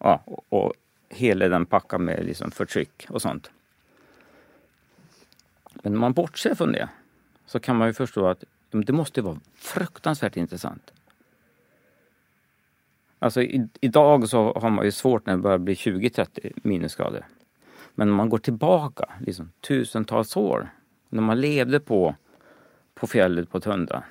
Ja, 0.00 0.22
och, 0.24 0.44
och 0.48 0.72
hela 1.08 1.48
den 1.48 1.66
packar 1.66 1.98
med 1.98 2.24
liksom 2.24 2.50
förtryck 2.50 3.06
och 3.08 3.22
sånt. 3.22 3.50
Men 5.72 5.94
om 5.94 6.00
man 6.00 6.12
bortser 6.12 6.54
från 6.54 6.72
det 6.72 6.88
så 7.46 7.60
kan 7.60 7.76
man 7.76 7.88
ju 7.88 7.94
förstå 7.94 8.26
att 8.26 8.44
det 8.70 8.92
måste 8.92 9.22
vara 9.22 9.40
fruktansvärt 9.54 10.36
intressant. 10.36 10.92
Alltså 13.18 13.42
i, 13.42 13.68
idag 13.80 14.28
så 14.28 14.52
har 14.52 14.70
man 14.70 14.84
ju 14.84 14.92
svårt 14.92 15.26
när 15.26 15.36
det 15.36 15.42
börjar 15.42 15.58
bli 15.58 15.74
20-30 15.74 16.52
minusgrader. 16.54 17.26
Men 17.94 18.08
om 18.08 18.14
man 18.14 18.28
går 18.28 18.38
tillbaka 18.38 19.08
liksom, 19.20 19.52
tusentals 19.60 20.36
år, 20.36 20.68
när 21.08 21.22
man 21.22 21.40
levde 21.40 21.80
på, 21.80 22.14
på 22.94 23.06
fjället 23.06 23.50
på 23.50 23.60
tundra. 23.60 24.04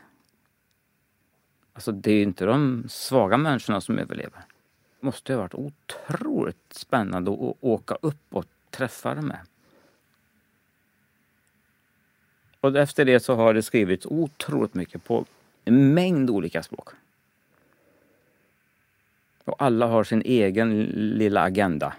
Alltså 1.73 1.91
det 1.91 2.11
är 2.11 2.15
ju 2.15 2.23
inte 2.23 2.45
de 2.45 2.85
svaga 2.89 3.37
människorna 3.37 3.81
som 3.81 3.99
överlever. 3.99 4.45
Måste 4.99 5.33
ha 5.33 5.41
varit 5.41 5.53
otroligt 5.53 6.73
spännande 6.73 7.31
att 7.31 7.57
åka 7.61 7.97
upp 8.01 8.23
och 8.29 8.45
träffa 8.69 9.15
dem 9.15 9.27
med. 9.27 9.39
Och 12.59 12.77
efter 12.77 13.05
det 13.05 13.19
så 13.19 13.35
har 13.35 13.53
det 13.53 13.61
skrivits 13.61 14.05
otroligt 14.05 14.73
mycket 14.73 15.03
på 15.03 15.25
en 15.65 15.93
mängd 15.93 16.29
olika 16.29 16.63
språk. 16.63 16.89
Och 19.43 19.61
alla 19.61 19.87
har 19.87 20.03
sin 20.03 20.21
egen 20.21 20.83
lilla 20.93 21.41
agenda. 21.41 21.95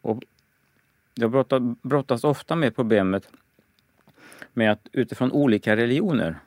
Och 0.00 0.24
jag 1.14 1.76
brottas 1.82 2.24
ofta 2.24 2.56
med 2.56 2.76
problemet 2.76 3.32
med 4.52 4.72
att 4.72 4.88
utifrån 4.92 5.32
olika 5.32 5.76
religioner 5.76 6.38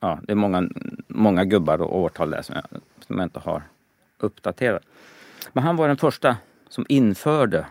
ja, 0.00 0.20
det 0.22 0.32
är 0.32 0.36
många, 0.36 0.68
många 1.08 1.44
gubbar 1.44 1.82
och 1.82 1.98
årtal 1.98 2.30
där 2.30 2.42
som 2.42 2.54
jag, 2.54 2.80
som 3.06 3.18
jag 3.18 3.26
inte 3.26 3.40
har 3.40 3.62
uppdaterat. 4.18 4.82
Men 5.52 5.64
han 5.64 5.76
var 5.76 5.88
den 5.88 5.96
första 5.96 6.36
som 6.68 6.86
införde 6.88 7.66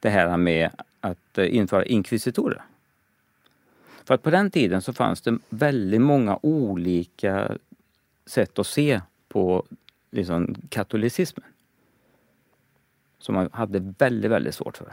det 0.00 0.10
här 0.10 0.36
med 0.36 0.70
att 1.00 1.38
eh, 1.38 1.56
införa 1.56 1.84
inkvisitorer. 1.84 2.62
För 4.04 4.14
att 4.14 4.22
på 4.22 4.30
den 4.30 4.50
tiden 4.50 4.82
så 4.82 4.92
fanns 4.92 5.20
det 5.20 5.38
väldigt 5.48 6.00
många 6.00 6.38
olika 6.42 7.56
sätt 8.26 8.58
att 8.58 8.66
se 8.66 9.00
på 9.28 9.64
liksom, 10.10 10.54
katolicismen. 10.68 11.46
Som 13.18 13.34
man 13.34 13.48
hade 13.52 13.94
väldigt, 13.98 14.30
väldigt 14.30 14.54
svårt 14.54 14.76
för. 14.76 14.92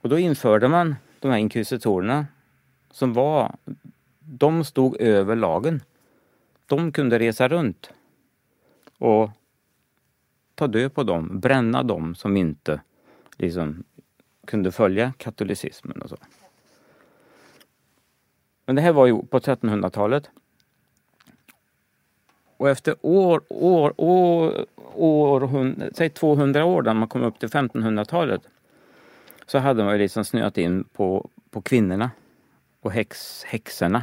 Och 0.00 0.08
då 0.08 0.18
införde 0.18 0.68
man 0.68 0.96
de 1.20 1.30
här 1.30 1.38
inkvisitorerna 1.38 2.26
som 2.90 3.12
var, 3.12 3.56
de 4.18 4.64
stod 4.64 4.96
över 5.00 5.36
lagen. 5.36 5.82
De 6.66 6.92
kunde 6.92 7.18
resa 7.18 7.48
runt 7.48 7.90
och 8.98 9.30
ta 10.54 10.66
död 10.66 10.94
på 10.94 11.02
dem, 11.02 11.40
bränna 11.40 11.82
dem 11.82 12.14
som 12.14 12.36
inte 12.36 12.80
liksom 13.36 13.84
kunde 14.46 14.72
följa 14.72 15.12
katolicismen 15.16 16.02
och 16.02 16.08
så. 16.08 16.16
Men 18.66 18.76
det 18.76 18.82
här 18.82 18.92
var 18.92 19.06
ju 19.06 19.22
på 19.22 19.38
1300-talet. 19.38 20.30
Och 22.56 22.68
efter 22.68 22.96
år, 23.00 23.42
år, 23.48 23.94
år, 23.96 24.66
år, 24.94 25.74
säg 25.92 26.10
200 26.10 26.64
år 26.64 26.82
när 26.82 26.94
man 26.94 27.08
kom 27.08 27.22
upp 27.22 27.38
till 27.38 27.48
1500-talet 27.48 28.42
så 29.46 29.58
hade 29.58 29.84
man 29.84 29.92
ju 29.92 29.98
liksom 29.98 30.24
snöat 30.24 30.58
in 30.58 30.84
på, 30.84 31.28
på 31.50 31.62
kvinnorna 31.62 32.10
och 32.80 32.92
häx, 32.92 33.44
häxorna. 33.44 34.02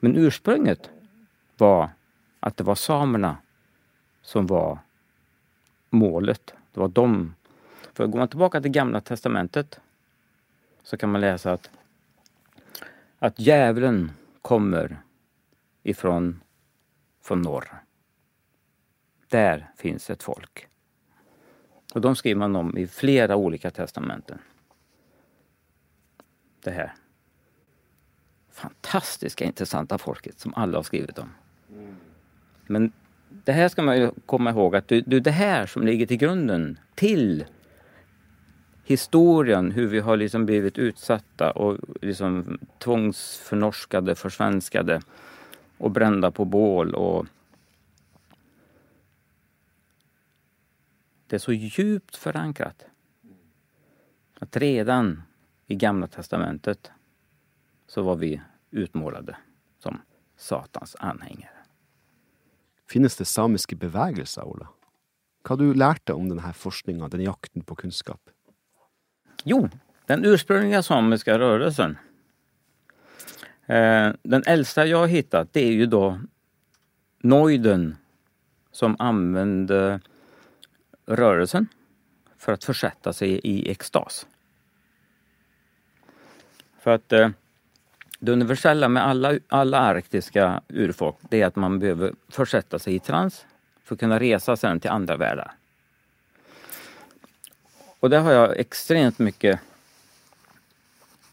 Men 0.00 0.16
ursprunget 0.16 0.90
var 1.56 1.90
att 2.40 2.56
det 2.56 2.64
var 2.64 2.74
samerna 2.74 3.36
som 4.22 4.46
var 4.46 4.78
målet. 5.90 6.54
Det 6.72 6.80
var 6.80 6.88
de. 6.88 7.34
För 7.92 8.06
går 8.06 8.18
man 8.18 8.28
tillbaka 8.28 8.60
till 8.60 8.70
Gamla 8.70 9.00
Testamentet 9.00 9.80
så 10.82 10.96
kan 10.96 11.12
man 11.12 11.20
läsa 11.20 11.52
att, 11.52 11.70
att 13.18 13.38
djävulen 13.38 14.12
kommer 14.42 14.96
ifrån 15.82 16.40
från 17.22 17.42
norr. 17.42 17.82
Där 19.28 19.70
finns 19.76 20.10
ett 20.10 20.22
folk. 20.22 20.66
Och 21.94 22.00
de 22.00 22.16
skriver 22.16 22.38
man 22.38 22.56
om 22.56 22.78
i 22.78 22.86
flera 22.86 23.36
olika 23.36 23.70
testamenten. 23.70 24.38
Det 26.60 26.70
här 26.70 26.94
fantastiska 28.50 29.44
intressanta 29.44 29.98
folket 29.98 30.40
som 30.40 30.54
alla 30.54 30.78
har 30.78 30.82
skrivit 30.82 31.18
om. 31.18 31.30
Men 32.66 32.92
det 33.28 33.52
här 33.52 33.68
ska 33.68 33.82
man 33.82 33.98
ju 33.98 34.10
komma 34.26 34.50
ihåg 34.50 34.76
att 34.76 34.88
det 34.88 34.96
är 34.96 35.20
det 35.20 35.30
här 35.30 35.66
som 35.66 35.82
ligger 35.82 36.06
till 36.06 36.16
grunden 36.16 36.78
till 36.94 37.44
historien, 38.84 39.70
hur 39.70 39.86
vi 39.86 40.00
har 40.00 40.16
liksom 40.16 40.46
blivit 40.46 40.78
utsatta 40.78 41.50
och 41.50 41.78
liksom 42.02 42.58
tvångsförnorskade, 42.78 44.14
försvenskade 44.14 45.02
och 45.78 45.90
brända 45.90 46.30
på 46.30 46.44
bål 46.44 46.94
och 46.94 47.26
det 51.26 51.36
är 51.36 51.40
så 51.40 51.52
djupt 51.52 52.16
förankrat 52.16 52.86
att 54.38 54.56
redan 54.56 55.22
i 55.70 55.74
Gamla 55.74 56.06
Testamentet 56.06 56.90
så 57.86 58.02
var 58.02 58.16
vi 58.16 58.40
utmålade 58.70 59.36
som 59.78 60.00
Satans 60.36 60.96
anhängare. 60.98 61.50
Finnes 62.88 63.16
det 63.16 63.24
samiske 63.24 63.76
bevegelser, 63.76 64.42
Ola? 64.42 64.68
Hva 65.44 65.54
har 65.54 65.60
du 65.62 65.74
lært 65.74 66.02
deg 66.10 66.18
om 66.18 66.26
denne 66.28 66.50
forskninga, 66.52 67.08
den 67.08 67.22
jakten 67.22 67.62
på 67.62 67.74
kunnskap? 67.74 68.20
Jo, 69.44 69.68
Den 70.06 70.24
ursprungliga 70.24 70.82
samiska 70.82 71.38
rörelsen. 71.38 71.98
Eh, 73.66 74.12
den 74.22 74.42
äldsta 74.46 74.86
jag 74.86 74.98
har 74.98 75.06
hittat 75.06 75.52
det 75.52 75.60
är 75.60 75.72
ju 75.72 75.86
då 75.86 76.20
Neuden 77.22 77.96
som 78.72 78.96
använde 78.98 80.00
rörelsen 81.06 81.68
för 82.36 82.52
att 82.52 82.64
försätta 82.64 83.12
sig 83.12 83.40
i 83.44 83.70
extas. 83.70 84.26
För 86.80 86.90
att 86.90 87.12
eh, 87.12 87.28
det 88.18 88.32
universella 88.32 88.88
med 88.88 89.06
alla, 89.06 89.38
alla 89.48 89.78
arktiska 89.78 90.60
urfolk 90.68 91.16
det 91.20 91.42
är 91.42 91.46
att 91.46 91.56
man 91.56 91.78
behöver 91.78 92.12
försätta 92.28 92.78
sig 92.78 92.94
i 92.94 92.98
trans 92.98 93.46
för 93.84 93.94
att 93.94 94.00
kunna 94.00 94.20
resa 94.20 94.56
sen 94.56 94.80
till 94.80 94.90
andra 94.90 95.16
världar. 95.16 95.52
Och 98.00 98.10
där 98.10 98.20
har 98.20 98.32
jag 98.32 98.58
extremt 98.58 99.18
mycket 99.18 99.60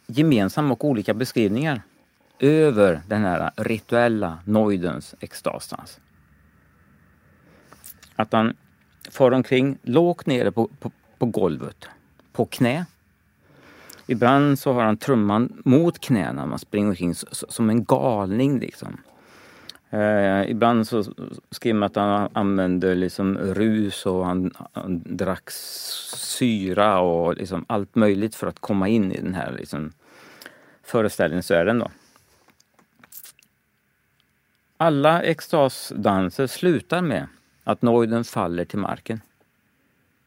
gemensamma 0.08 0.74
och 0.74 0.86
olika 0.86 1.14
beskrivningar 1.14 1.82
över 2.40 3.02
den 3.08 3.24
här 3.24 3.52
rituella 3.56 4.40
noidens 4.46 5.16
extasstans. 5.20 6.00
Att 8.16 8.34
han 8.34 8.56
far 9.10 9.32
omkring 9.32 9.78
lågt 9.82 10.26
nere 10.26 10.52
på, 10.52 10.70
på, 10.80 10.92
på 11.18 11.26
golvet, 11.26 11.90
på 12.32 12.46
knä. 12.46 12.86
Ibland 14.08 14.60
så 14.60 14.74
har 14.74 14.84
han 14.84 14.98
trumman 14.98 15.62
mot 15.66 16.00
knäna, 16.00 16.46
man 16.46 16.60
springer 16.60 16.90
omkring 16.90 17.16
som 17.32 17.70
en 17.70 17.86
galning 17.86 18.60
liksom. 18.60 18.98
Eh, 19.90 20.50
ibland 20.50 20.88
så 20.88 21.04
skriver 21.52 21.80
man 21.80 21.88
att 21.88 21.96
han 21.96 22.30
använde 22.34 22.96
liksom 22.96 23.38
rus 23.38 24.06
och 24.06 24.26
han, 24.26 24.54
han 24.74 25.02
drack 25.06 25.52
syra 25.52 27.00
och 27.00 27.38
liksom 27.38 27.66
allt 27.68 27.96
möjligt 27.96 28.36
för 28.36 28.48
att 28.48 28.60
komma 28.60 28.88
in 28.88 29.12
i 29.12 29.22
den 29.22 29.34
här 29.34 29.52
liksom 29.52 29.92
föreställningsvärlden. 30.84 31.80
Då. 31.80 31.92
Alla 34.78 35.22
extasdanser 35.22 36.48
slutar 36.48 37.02
med 37.02 37.28
att 37.64 37.82
Neuden 37.82 38.24
faller 38.24 38.66
till 38.66 38.80
marken 38.80 39.22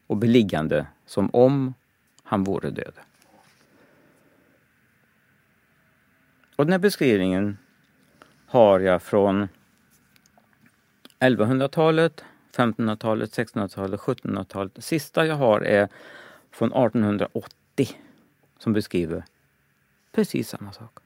och 0.07 0.17
blir 0.17 0.29
liggande 0.29 0.85
som 1.05 1.29
om 1.33 1.73
han 2.23 2.43
vore 2.43 2.69
död. 2.69 2.93
Och 6.61 6.65
den 6.67 6.71
här 6.71 6.79
beskrivningen 6.79 7.57
har 8.45 8.79
jag 8.79 9.01
från 9.01 9.47
1100-talet, 11.19 12.23
1500-talet, 12.55 13.37
1600-talet, 13.37 13.99
1700-talet. 13.99 14.75
Det 14.75 14.81
sista 14.81 15.25
jag 15.25 15.35
har 15.35 15.61
är 15.61 15.89
från 16.51 16.69
1880 16.69 17.89
som 18.57 18.73
beskriver 18.73 19.23
precis 20.11 20.49
samma 20.49 20.71
sak. 20.71 20.99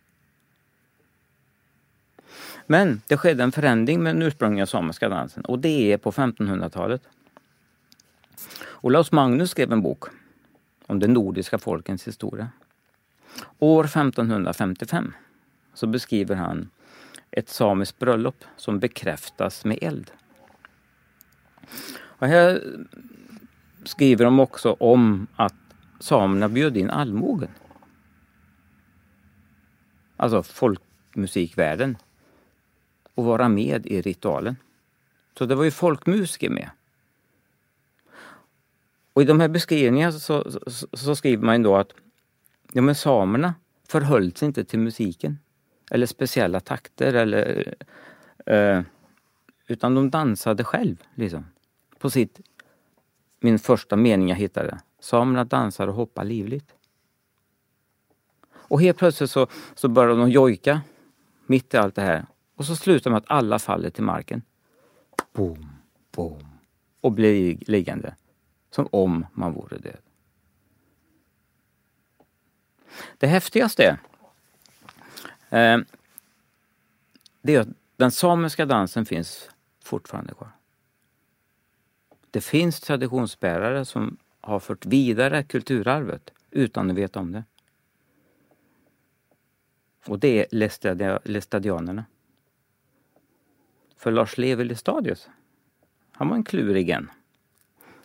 Men 2.66 3.02
det 3.08 3.18
skedde 3.18 3.44
en 3.44 3.52
förändring 3.52 4.04
med 4.04 4.16
den 4.16 4.22
ursprungliga 4.22 4.66
samiska 4.66 5.10
dansen 5.10 5.46
och 5.46 5.60
det 5.60 5.94
är 5.94 5.98
på 5.98 6.12
1500-talet. 6.12 7.02
Olaus 8.82 9.12
Magnus 9.12 9.52
skrev 9.52 9.72
en 9.72 9.82
bok 9.82 10.04
om 10.86 11.00
de 11.00 11.08
nordiska 11.08 11.58
folkens 11.58 12.08
historia. 12.08 12.50
År 13.60 13.84
1555 13.86 15.14
så 15.76 15.88
beskriver 15.88 16.36
han 16.36 16.70
ett 17.32 17.50
samiskt 17.50 18.00
bröllop 18.00 18.44
som 18.58 18.80
bekräftas 18.80 19.66
med 19.66 19.78
eld. 19.82 20.12
Och 21.98 22.28
här 22.28 22.64
skriver 23.84 24.26
de 24.26 24.40
också 24.40 24.74
om 24.74 25.28
att 25.36 25.56
samerna 26.00 26.50
bjöd 26.50 26.78
in 26.78 26.90
allmogen. 26.90 27.52
Alltså 30.18 30.44
folkmusikvärlden 30.44 31.98
och 33.16 33.26
vara 33.26 33.50
med 33.50 33.86
i 33.86 34.02
ritualen. 34.02 34.56
Så 35.38 35.46
det 35.46 35.56
var 35.56 35.64
ju 35.64 35.72
folkmusiker 35.72 36.50
med. 36.50 36.70
Och 39.14 39.22
i 39.22 39.26
de 39.26 39.40
här 39.40 39.48
beskrivningarna 39.48 40.12
så, 40.12 40.52
så, 40.68 40.88
så 40.94 41.16
skriver 41.16 41.46
man 41.46 41.64
då 41.64 41.76
att 41.76 41.94
ja, 42.72 42.82
men 42.82 42.96
samerna 42.96 43.54
förhöll 43.88 44.32
sig 44.32 44.46
inte 44.46 44.66
till 44.66 44.80
musiken 44.80 45.38
eller 45.92 46.06
speciella 46.06 46.60
takter 46.60 47.14
eller 47.14 47.76
eh, 48.46 48.82
utan 49.68 49.96
de 49.96 50.10
dansade 50.10 50.64
själv 50.64 51.04
liksom. 51.16 51.46
På 52.00 52.10
sitt, 52.10 52.40
min 53.40 53.60
första 53.60 53.96
mening 53.96 54.30
jag 54.30 54.36
hittade. 54.36 54.80
Samerna 55.00 55.44
dansar 55.44 55.88
och 55.88 55.94
hoppar 55.94 56.24
livligt. 56.24 56.76
Och 58.52 58.82
helt 58.82 58.98
plötsligt 58.98 59.32
så, 59.32 59.48
så 59.76 59.88
börjar 59.88 60.16
de 60.16 60.30
jojka 60.30 60.82
mitt 61.46 61.74
i 61.74 61.78
allt 61.78 61.96
det 61.96 62.02
här 62.02 62.26
och 62.56 62.66
så 62.66 62.76
slutar 62.76 63.12
med 63.12 63.18
att 63.18 63.26
alla 63.28 63.60
faller 63.60 63.90
till 63.90 64.04
marken. 64.04 64.42
Boom, 65.34 65.70
boom. 66.12 66.48
Och 67.02 67.12
blir 67.12 67.58
liggande. 67.68 68.16
Som 68.72 68.88
om 68.92 69.26
man 69.34 69.54
vore 69.54 69.78
död. 69.78 69.98
Det 73.18 73.28
häftigaste 73.28 73.98
eh, 75.50 75.78
det 77.42 77.56
är 77.56 77.60
att 77.60 77.68
den 77.96 78.12
samiska 78.12 78.66
dansen 78.66 79.06
finns 79.06 79.50
fortfarande 79.84 80.34
kvar. 80.34 80.52
Det 82.32 82.42
finns 82.42 82.80
traditionsbärare 82.80 83.86
som 83.86 84.18
har 84.42 84.60
fört 84.60 84.86
vidare 84.86 85.44
kulturarvet 85.44 86.32
utan 86.52 86.92
att 86.92 86.98
veta 86.98 87.20
om 87.20 87.32
det. 87.32 87.44
Och 90.06 90.20
det 90.20 90.40
är 90.54 91.28
lestadianerna. 91.28 92.06
För 93.98 94.12
Lars 94.12 94.38
Levi 94.38 94.64
Lestadius, 94.64 95.30
han 96.12 96.30
var 96.30 96.36
en 96.36 96.44
klurig 96.44 96.90
en. 96.90 97.12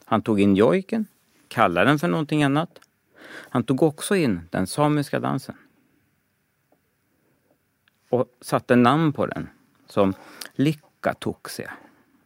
Han 0.05 0.23
tog 0.23 0.41
in 0.41 0.57
jojken, 0.57 1.07
kallade 1.49 1.91
den 1.91 1.99
för 1.99 2.09
någonting 2.09 2.43
annat. 2.43 2.81
Han 3.27 3.65
tog 3.65 3.83
också 3.83 4.17
in 4.17 4.41
den 4.51 4.67
samiska 4.67 5.21
dansen. 5.21 5.57
Och 8.11 8.37
satte 8.41 8.77
namn 8.77 9.13
på 9.13 9.27
den 9.27 9.49
som 9.87 10.15
Likkatuxia, 10.55 11.73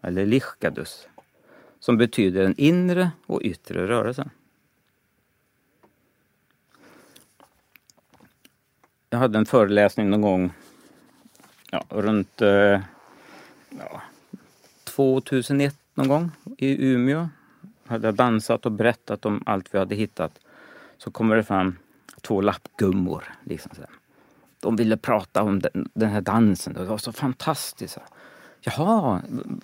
eller 0.02 0.26
Lichkadus, 0.26 1.08
som 1.80 1.96
betyder 1.96 2.42
den 2.42 2.54
inre 2.56 3.10
och 3.26 3.40
yttre 3.42 3.86
rörelsen. 3.86 4.30
Jag 9.10 9.18
hade 9.18 9.38
en 9.38 9.46
föreläsning 9.46 10.10
någon 10.10 10.20
gång 10.20 10.52
ja, 11.70 11.84
runt 11.88 12.42
eh, 12.42 12.80
ja, 13.70 14.02
2001 14.84 15.76
någon 15.94 16.08
gång 16.08 16.30
i 16.58 16.86
Umeå. 16.86 17.28
Hade 17.86 18.08
jag 18.08 18.14
dansat 18.14 18.66
och 18.66 18.72
berättat 18.72 19.26
om 19.26 19.42
allt 19.46 19.74
vi 19.74 19.78
hade 19.78 19.94
hittat. 19.94 20.40
Så 20.98 21.10
kommer 21.10 21.36
det 21.36 21.44
fram 21.44 21.78
två 22.20 22.40
lappgummor. 22.40 23.24
Liksom 23.44 23.70
så 23.74 23.82
de 24.64 24.76
ville 24.76 24.96
prata 24.96 25.42
om 25.42 25.58
den, 25.58 25.88
den, 25.94 26.10
här 26.10 26.20
dansen. 26.20 26.72
Det 26.74 26.84
var 26.84 26.98
så 26.98 27.12
fantastiskt. 27.12 27.98
Jaha, 28.60 29.22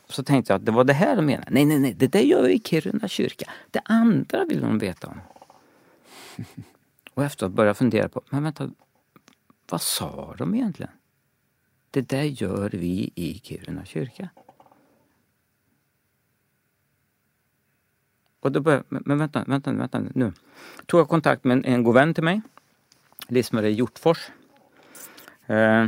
så 0.08 0.22
tänkte 0.22 0.52
jag 0.52 0.58
att 0.58 0.66
det 0.66 0.72
var 0.72 0.84
det 0.84 0.92
här 0.92 1.16
de 1.16 1.26
menade. 1.26 1.50
Nej, 1.50 1.64
nej, 1.64 1.78
nej, 1.78 1.94
det 1.94 2.06
där 2.06 2.20
gör 2.20 2.42
vi 2.42 2.52
i 2.52 2.60
Kiruna 2.60 3.08
kyrka. 3.08 3.50
Det 3.70 3.80
andra 3.84 4.44
vill 4.44 4.60
de 4.60 4.78
veta 4.78 5.06
om. 5.06 5.20
Och 7.14 7.24
efteråt 7.24 7.52
började 7.52 7.68
jag 7.68 7.76
fundera 7.76 8.08
på, 8.08 8.22
men 8.30 8.42
vänta, 8.42 8.70
vad 9.70 9.80
sa 9.80 10.34
de 10.38 10.54
egentligen? 10.54 10.92
Det 11.90 12.08
där 12.08 12.22
gör 12.22 12.70
vi 12.70 13.12
i 13.14 13.40
Kiruna 13.44 13.84
kyrka. 13.84 14.28
Och 18.40 18.52
då 18.52 18.60
började 18.60 18.84
men 18.88 19.18
vänta, 19.18 19.44
vänta, 19.46 19.72
vänta 19.72 20.00
nu. 20.14 20.32
Tog 20.86 21.00
jag 21.00 21.08
kontakt 21.08 21.44
med 21.44 21.56
en, 21.56 21.64
en 21.64 21.82
god 21.82 21.94
vän 21.94 22.14
till 22.14 22.24
mig, 22.24 22.40
Lis-Marie 23.28 23.70
Hjortfors. 23.70 24.30
Eh, 25.50 25.86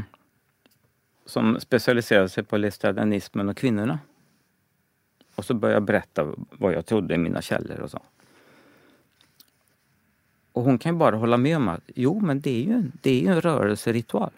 som 1.27 1.61
specialiserade 1.61 2.29
sig 2.29 2.44
på 2.44 2.57
lestadianismen 2.57 3.48
och 3.48 3.57
kvinnorna. 3.57 3.98
Och 5.35 5.44
så 5.44 5.55
började 5.55 5.77
jag 5.77 5.83
berätta 5.83 6.35
vad 6.37 6.72
jag 6.72 6.87
trodde 6.87 7.14
i 7.14 7.18
mina 7.18 7.42
källor 7.42 7.81
och 7.81 7.90
så. 7.90 8.03
Och 10.53 10.62
hon 10.62 10.79
kan 10.79 10.92
ju 10.92 10.98
bara 10.98 11.16
hålla 11.16 11.37
med 11.37 11.57
om 11.57 11.68
att 11.68 11.81
jo, 11.94 12.20
men 12.20 12.40
det 12.40 12.51
är 12.51 12.64
ju, 12.64 12.83
det 13.03 13.11
är 13.11 13.20
ju 13.20 13.29
en 13.29 13.40
rörelseritual. 13.40 14.31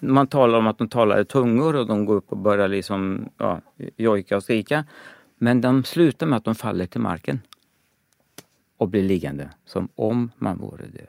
man 0.00 0.26
talar 0.26 0.58
om 0.58 0.66
att 0.66 0.78
de 0.78 0.88
talar 0.88 1.20
i 1.20 1.24
tungor 1.24 1.76
och 1.76 1.86
de 1.86 2.04
går 2.04 2.16
upp 2.16 2.32
och 2.32 2.38
börjar 2.38 2.68
liksom 2.68 3.28
ja, 3.36 3.60
jojka 3.96 4.36
och 4.36 4.42
skrika. 4.42 4.84
Men 5.36 5.60
de 5.60 5.84
slutar 5.84 6.26
med 6.26 6.36
att 6.36 6.44
de 6.44 6.54
faller 6.54 6.86
till 6.86 7.00
marken 7.00 7.40
och 8.78 8.88
blir 8.88 9.02
liggande 9.02 9.50
som 9.64 9.88
om 9.94 10.30
man 10.36 10.58
vore 10.58 10.86
död. 10.86 11.06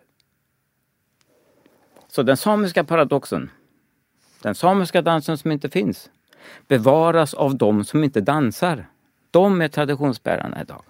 Så 2.08 2.24
den 2.24 2.38
samiska 2.38 2.84
paradoxen, 2.84 3.50
den 4.42 4.56
samiska 4.56 5.02
dansen 5.02 5.38
som 5.38 5.52
inte 5.52 5.70
finns, 5.70 6.10
bevaras 6.68 7.34
av 7.34 7.58
de 7.58 7.84
som 7.84 8.04
inte 8.04 8.22
dansar 8.22 8.86
De 9.32 9.62
är 9.62 9.68
traditionsbärarna 9.68 10.62
idag. 10.62 10.84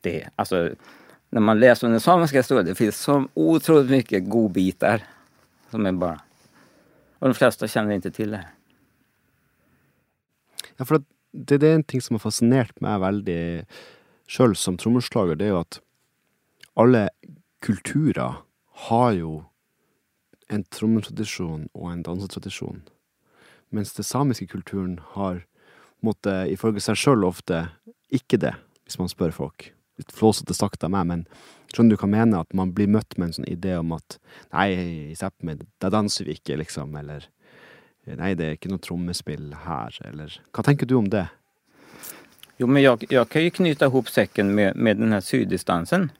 Det, 0.00 0.28
alltså, 0.36 0.70
när 1.30 1.40
man 1.40 1.60
läser 1.60 1.86
om 1.86 1.90
den 1.90 2.00
samiska 2.00 2.38
historien, 2.38 2.66
det 2.66 2.74
finns 2.74 3.00
så 3.00 3.28
otroligt 3.34 3.90
mycket 3.90 4.28
godbitar 4.28 5.02
som 5.70 5.86
är 5.86 5.92
bara... 5.92 6.20
Och 7.18 7.28
de 7.28 7.34
flesta 7.34 7.68
känner 7.68 7.94
inte 7.94 8.10
till 8.10 8.30
det 8.30 8.36
här. 8.36 8.50
Ja, 10.76 10.84
for 10.84 11.02
det, 11.30 11.58
det 11.58 11.68
är 11.68 11.74
en 11.74 11.84
ting 11.84 12.02
som 12.02 12.14
har 12.14 12.18
fascinerat 12.18 12.80
mig 12.80 12.98
väldigt, 12.98 13.68
sjøl 14.30 14.56
som 14.56 14.78
trommeslager, 14.80 15.38
det 15.38 15.48
er 15.48 15.54
jo 15.54 15.62
at 15.62 15.80
alle 16.80 17.08
kulturer 17.64 18.40
har 18.88 19.12
jo 19.16 19.44
en 20.52 20.64
trommetradisjon 20.74 21.68
og 21.72 21.86
en 21.90 22.02
dansetradisjon. 22.06 22.82
Mens 23.74 23.94
den 23.96 24.06
samiske 24.06 24.48
kulturen 24.50 24.98
har, 25.14 25.44
måtte, 26.04 26.44
ifølge 26.52 26.82
seg 26.84 26.98
sjøl 27.00 27.24
ofte, 27.26 27.66
ikke 28.14 28.38
det, 28.42 28.54
hvis 28.84 29.00
man 29.00 29.10
spør 29.10 29.34
folk. 29.34 29.70
Litt 29.98 30.12
flåsete 30.14 30.54
sagt 30.56 30.84
av 30.84 30.92
meg, 30.94 31.06
men 31.06 31.22
skjønner 31.72 31.94
du 31.94 32.00
hva 32.00 32.08
jeg 32.08 32.14
mener? 32.16 32.42
At 32.44 32.56
man 32.56 32.74
blir 32.74 32.90
møtt 32.90 33.16
med 33.16 33.30
en 33.30 33.36
sånn 33.38 33.50
idé 33.50 33.76
om 33.78 33.94
at 33.96 34.18
nei, 34.50 34.68
i 35.12 35.16
Sápmi, 35.18 35.56
da 35.82 35.90
danser 35.94 36.28
vi 36.28 36.36
ikke, 36.38 36.58
liksom, 36.60 36.94
eller 36.98 37.28
nei, 38.18 38.34
det 38.36 38.46
er 38.46 38.58
ikke 38.58 38.72
noe 38.72 38.82
trommespill 38.82 39.54
her, 39.64 39.96
eller 40.04 40.34
Hva 40.52 40.66
tenker 40.66 40.90
du 40.90 40.98
om 40.98 41.08
det? 41.10 41.28
Jo, 42.56 42.66
men 42.66 42.82
jag, 42.82 43.04
jag 43.08 43.28
kan 43.28 43.42
ju 43.42 43.50
knyta 43.50 43.84
ihop 43.84 44.08
säcken 44.08 44.54
med, 44.54 44.76
med 44.76 44.96
den 44.96 45.12
här 45.12 45.20
syddistansen 45.20 46.12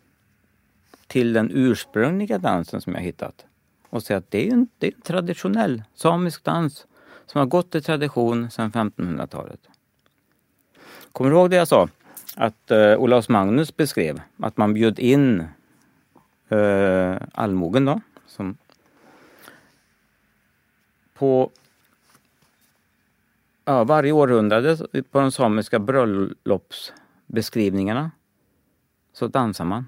till 1.07 1.33
den 1.33 1.51
ursprungliga 1.55 2.39
dansen 2.39 2.81
som 2.81 2.95
jag 2.95 3.01
hittat 3.01 3.45
och 3.91 4.03
säga 4.03 4.17
att 4.17 4.31
det 4.31 4.49
är 4.49 4.53
en, 4.53 4.69
det 4.79 4.87
är 4.87 4.95
en 4.95 5.01
traditionell 5.01 5.83
samisk 5.95 6.45
dans 6.45 6.87
som 7.27 7.39
har 7.39 7.47
gått 7.47 7.75
i 7.75 7.81
tradition 7.81 8.51
sedan 8.51 8.73
1500-talet. 8.73 9.61
Kommer 11.13 11.31
du 11.31 11.37
ihåg 11.37 11.51
det 11.51 11.57
jag 11.57 11.69
sa? 11.69 11.89
Att 12.37 12.71
uh, 12.71 12.97
Olaus 12.97 13.29
Magnus 13.29 13.77
beskrev 13.77 14.21
att 14.37 14.57
man 14.57 14.75
bjöd 14.75 14.99
in 14.99 15.45
uh, 16.53 17.17
allmogen 17.33 17.85
då, 17.85 18.01
som 18.27 18.57
på 21.15 21.51
ja, 23.65 23.85
varje 23.85 24.13
århundrade 24.13 24.77
på 25.11 25.21
de 25.21 25.33
samiska 25.33 25.79
bröllopsbeskrivningarna 25.79 28.11
så 29.13 29.29
dansar 29.29 29.65
man. 29.65 29.87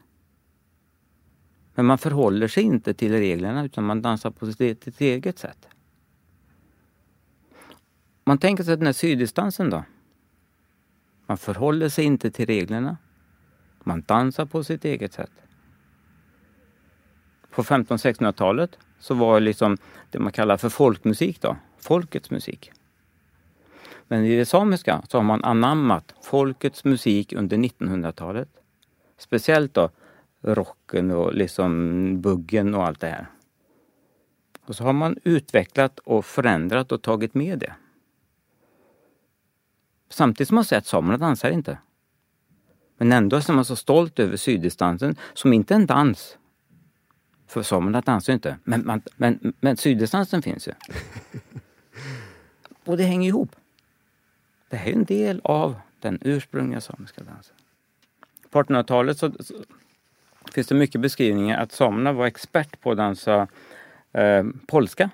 Men 1.74 1.86
man 1.86 1.98
förhåller 1.98 2.48
sig 2.48 2.62
inte 2.62 2.94
till 2.94 3.12
reglerna 3.12 3.64
utan 3.64 3.84
man 3.84 4.02
dansar 4.02 4.30
på 4.30 4.46
sitt, 4.46 4.60
e-, 4.60 4.76
sitt 4.84 5.00
eget 5.00 5.38
sätt. 5.38 5.68
Man 8.24 8.38
tänker 8.38 8.64
sig 8.64 8.76
den 8.76 8.86
här 8.86 8.92
syddistansen 8.92 9.70
då. 9.70 9.84
Man 11.26 11.38
förhåller 11.38 11.88
sig 11.88 12.04
inte 12.04 12.30
till 12.30 12.46
reglerna. 12.46 12.96
Man 13.84 14.02
dansar 14.02 14.46
på 14.46 14.64
sitt 14.64 14.84
eget 14.84 15.12
sätt. 15.12 15.32
På 17.50 17.62
1500-1600-talet 17.62 18.78
så 18.98 19.14
var 19.14 19.34
det 19.34 19.44
liksom 19.44 19.76
det 20.10 20.18
man 20.18 20.32
kallar 20.32 20.56
för 20.56 20.68
folkmusik 20.68 21.40
då, 21.40 21.56
folkets 21.78 22.30
musik. 22.30 22.72
Men 24.08 24.24
i 24.24 24.36
det 24.36 24.46
samiska 24.46 25.02
så 25.08 25.18
har 25.18 25.22
man 25.22 25.44
anammat 25.44 26.14
folkets 26.22 26.84
musik 26.84 27.32
under 27.32 27.56
1900-talet. 27.56 28.48
Speciellt 29.18 29.74
då 29.74 29.90
rocken 30.42 31.10
och 31.10 31.34
liksom 31.34 32.20
buggen 32.20 32.74
och 32.74 32.86
allt 32.86 33.00
det 33.00 33.06
här. 33.06 33.26
Och 34.66 34.76
så 34.76 34.84
har 34.84 34.92
man 34.92 35.18
utvecklat 35.24 35.98
och 35.98 36.24
förändrat 36.24 36.92
och 36.92 37.02
tagit 37.02 37.34
med 37.34 37.58
det. 37.58 37.74
Samtidigt 40.08 40.48
som 40.48 40.54
man 40.54 40.64
säger 40.64 40.80
att 40.80 40.86
samerna 40.86 41.18
dansar 41.18 41.50
inte. 41.50 41.78
Men 42.98 43.12
ändå 43.12 43.36
är 43.36 43.52
man 43.52 43.64
så 43.64 43.76
stolt 43.76 44.18
över 44.18 44.36
syddistansen 44.36 45.16
som 45.34 45.52
inte 45.52 45.74
är 45.74 45.76
en 45.76 45.86
dans. 45.86 46.38
För 47.46 47.62
samerna 47.62 48.00
dansar 48.00 48.32
inte. 48.32 48.58
Men, 48.64 48.86
man, 48.86 49.02
men, 49.16 49.54
men 49.60 49.76
syddistansen 49.76 50.42
finns 50.42 50.68
ju. 50.68 50.72
Och 52.84 52.96
det 52.96 53.02
hänger 53.02 53.28
ihop. 53.28 53.56
Det 54.68 54.76
här 54.76 54.90
är 54.90 54.94
en 54.94 55.04
del 55.04 55.40
av 55.44 55.74
den 56.00 56.18
ursprungliga 56.22 56.80
samiska 56.80 57.22
dansen. 57.22 57.56
På 58.50 58.62
1800-talet 58.62 59.18
så, 59.18 59.32
så, 59.40 59.54
finns 60.52 60.66
det 60.66 60.74
mycket 60.74 61.00
beskrivningar 61.00 61.62
att 61.62 61.72
samerna 61.72 62.12
var 62.12 62.26
expert 62.26 62.80
på 62.80 62.90
att 62.90 62.96
dansa 62.96 63.48
eh, 64.12 64.44
polska. 64.66 65.10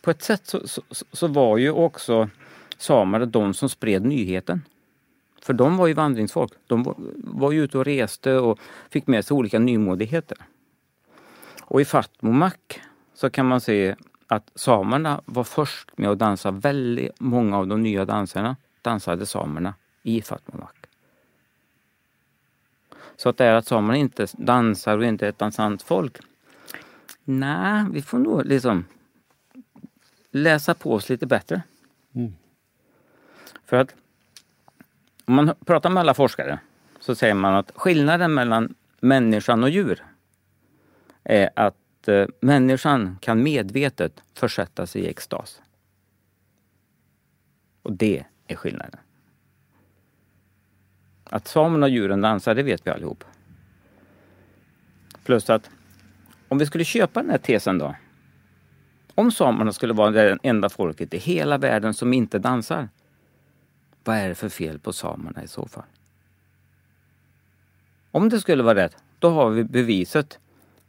På 0.00 0.10
ett 0.10 0.22
sätt 0.22 0.46
så, 0.46 0.68
så, 0.68 0.82
så 1.12 1.26
var 1.26 1.56
ju 1.56 1.70
också 1.70 2.28
samerna 2.78 3.26
de 3.26 3.54
som 3.54 3.68
spred 3.68 4.04
nyheten. 4.04 4.62
För 5.42 5.52
de 5.52 5.76
var 5.76 5.86
ju 5.86 5.94
vandringsfolk. 5.94 6.52
De 6.66 6.82
var, 6.82 6.94
var 7.16 7.52
ju 7.52 7.64
ute 7.64 7.78
och 7.78 7.84
reste 7.84 8.34
och 8.34 8.58
fick 8.90 9.06
med 9.06 9.24
sig 9.24 9.34
olika 9.34 9.58
nymodigheter. 9.58 10.38
Och 11.60 11.80
i 11.80 11.84
Fatmomak 11.84 12.80
så 13.14 13.30
kan 13.30 13.46
man 13.46 13.60
se 13.60 13.96
att 14.32 14.50
samerna 14.54 15.20
var 15.24 15.44
först 15.44 15.98
med 15.98 16.10
att 16.10 16.18
dansa 16.18 16.50
väldigt 16.50 17.20
många 17.20 17.58
av 17.58 17.66
de 17.66 17.82
nya 17.82 18.04
danserna 18.04 18.56
dansade 18.82 19.26
samerna 19.26 19.74
i 20.02 20.22
Fatmamak. 20.22 20.76
Så 23.16 23.28
att 23.28 23.36
det 23.36 23.44
är 23.44 23.54
att 23.54 23.66
samerna 23.66 23.96
inte 23.96 24.26
dansar 24.32 24.98
och 24.98 25.04
inte 25.04 25.26
är 25.26 25.28
ett 25.28 25.38
dansant 25.38 25.82
folk. 25.82 26.18
Nej, 27.24 27.84
vi 27.92 28.02
får 28.02 28.18
nog 28.18 28.44
liksom 28.44 28.84
läsa 30.30 30.74
på 30.74 30.92
oss 30.92 31.08
lite 31.08 31.26
bättre. 31.26 31.62
Mm. 32.14 32.34
För 33.64 33.76
att 33.76 33.94
om 35.24 35.34
man 35.34 35.54
pratar 35.66 35.90
med 35.90 36.00
alla 36.00 36.14
forskare 36.14 36.58
så 37.00 37.14
säger 37.14 37.34
man 37.34 37.54
att 37.54 37.72
skillnaden 37.74 38.34
mellan 38.34 38.74
människan 39.00 39.62
och 39.62 39.70
djur 39.70 40.04
är 41.24 41.50
att 41.56 41.76
att 42.02 42.08
eh, 42.08 42.26
människan 42.40 43.18
kan 43.20 43.42
medvetet 43.42 44.22
försätta 44.34 44.86
sig 44.86 45.02
i 45.02 45.08
extas. 45.08 45.62
Och 47.82 47.92
det 47.92 48.24
är 48.46 48.56
skillnaden. 48.56 49.00
Att 51.24 51.48
samerna 51.48 51.86
och 51.86 51.90
djuren 51.90 52.20
dansar, 52.20 52.54
det 52.54 52.62
vet 52.62 52.86
vi 52.86 52.90
allihop. 52.90 53.24
Plus 55.24 55.50
att 55.50 55.70
om 56.48 56.58
vi 56.58 56.66
skulle 56.66 56.84
köpa 56.84 57.22
den 57.22 57.30
här 57.30 57.38
tesen 57.38 57.78
då. 57.78 57.94
Om 59.14 59.32
samerna 59.32 59.72
skulle 59.72 59.92
vara 59.92 60.10
det 60.10 60.38
enda 60.42 60.68
folket 60.68 61.14
i 61.14 61.18
hela 61.18 61.58
världen 61.58 61.94
som 61.94 62.12
inte 62.12 62.38
dansar. 62.38 62.88
Vad 64.04 64.16
är 64.16 64.28
det 64.28 64.34
för 64.34 64.48
fel 64.48 64.78
på 64.78 64.92
samerna 64.92 65.42
i 65.42 65.48
så 65.48 65.66
fall? 65.66 65.84
Om 68.10 68.28
det 68.28 68.40
skulle 68.40 68.62
vara 68.62 68.74
rätt, 68.74 68.96
då 69.18 69.30
har 69.30 69.50
vi 69.50 69.64
beviset 69.64 70.38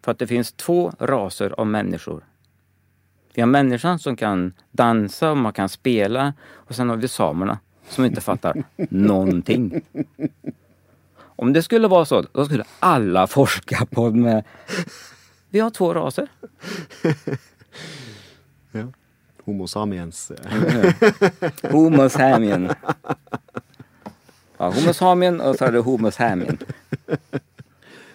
för 0.04 0.12
att 0.12 0.20
det 0.20 0.28
finns 0.28 0.52
två 0.52 0.92
raser 1.00 1.54
av 1.58 1.68
människor. 1.68 2.24
Vi 3.34 3.42
har 3.42 3.48
människan 3.48 4.00
som 4.00 4.16
kan 4.16 4.54
dansa 4.72 5.32
och 5.32 5.38
man 5.38 5.54
kan 5.54 5.70
spela 5.70 6.34
och 6.52 6.76
sen 6.76 6.90
har 6.90 6.96
vi 6.96 7.08
samerna 7.08 7.60
som 7.90 8.06
inte 8.06 8.22
fattar 8.22 8.64
någonting. 8.90 9.82
Om 11.18 11.54
det 11.54 11.64
skulle 11.64 11.88
vara 11.88 12.06
så, 12.06 12.22
då 12.22 12.46
skulle 12.46 12.64
alla 12.80 13.28
forska 13.28 13.86
på 13.86 14.12
med... 14.12 14.44
Vi 15.50 15.60
har 15.60 15.70
två 15.70 15.94
raser. 15.94 16.28
ja. 18.72 18.88
Homo 19.46 19.68
samiens. 19.68 20.32
Homo 21.72 22.10
samien. 22.10 22.72
Ja, 24.58 24.70
homo 24.70 24.94
samien 24.94 25.42
och 25.42 25.56
så 25.56 25.66
är 25.66 25.72
det 25.72 25.80
homo 25.80 26.12
samien. 26.12 26.58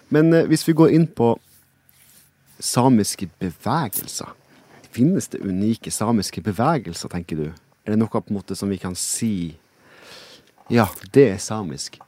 Men 0.09 0.33
eh, 0.33 0.45
hvis 0.45 0.69
vi 0.69 0.73
går 0.73 0.91
in 0.91 1.07
på 1.07 1.39
samiske 2.59 3.29
bevegelser. 3.39 4.29
Finnes 4.91 5.29
det 5.29 5.39
unike 5.39 5.91
samiske 5.91 6.41
bevegelser, 6.41 7.09
tenker 7.09 7.37
du? 7.37 7.49
Er 7.85 7.95
det 7.95 8.01
noe 8.01 8.11
på 8.11 8.25
en 8.29 8.39
måte 8.39 8.57
som 8.57 8.69
vi 8.69 8.79
kan 8.79 8.95
si 8.95 9.57
Ja, 10.69 10.89
det 11.13 11.29
är 11.29 11.39
samisk? 11.39 12.01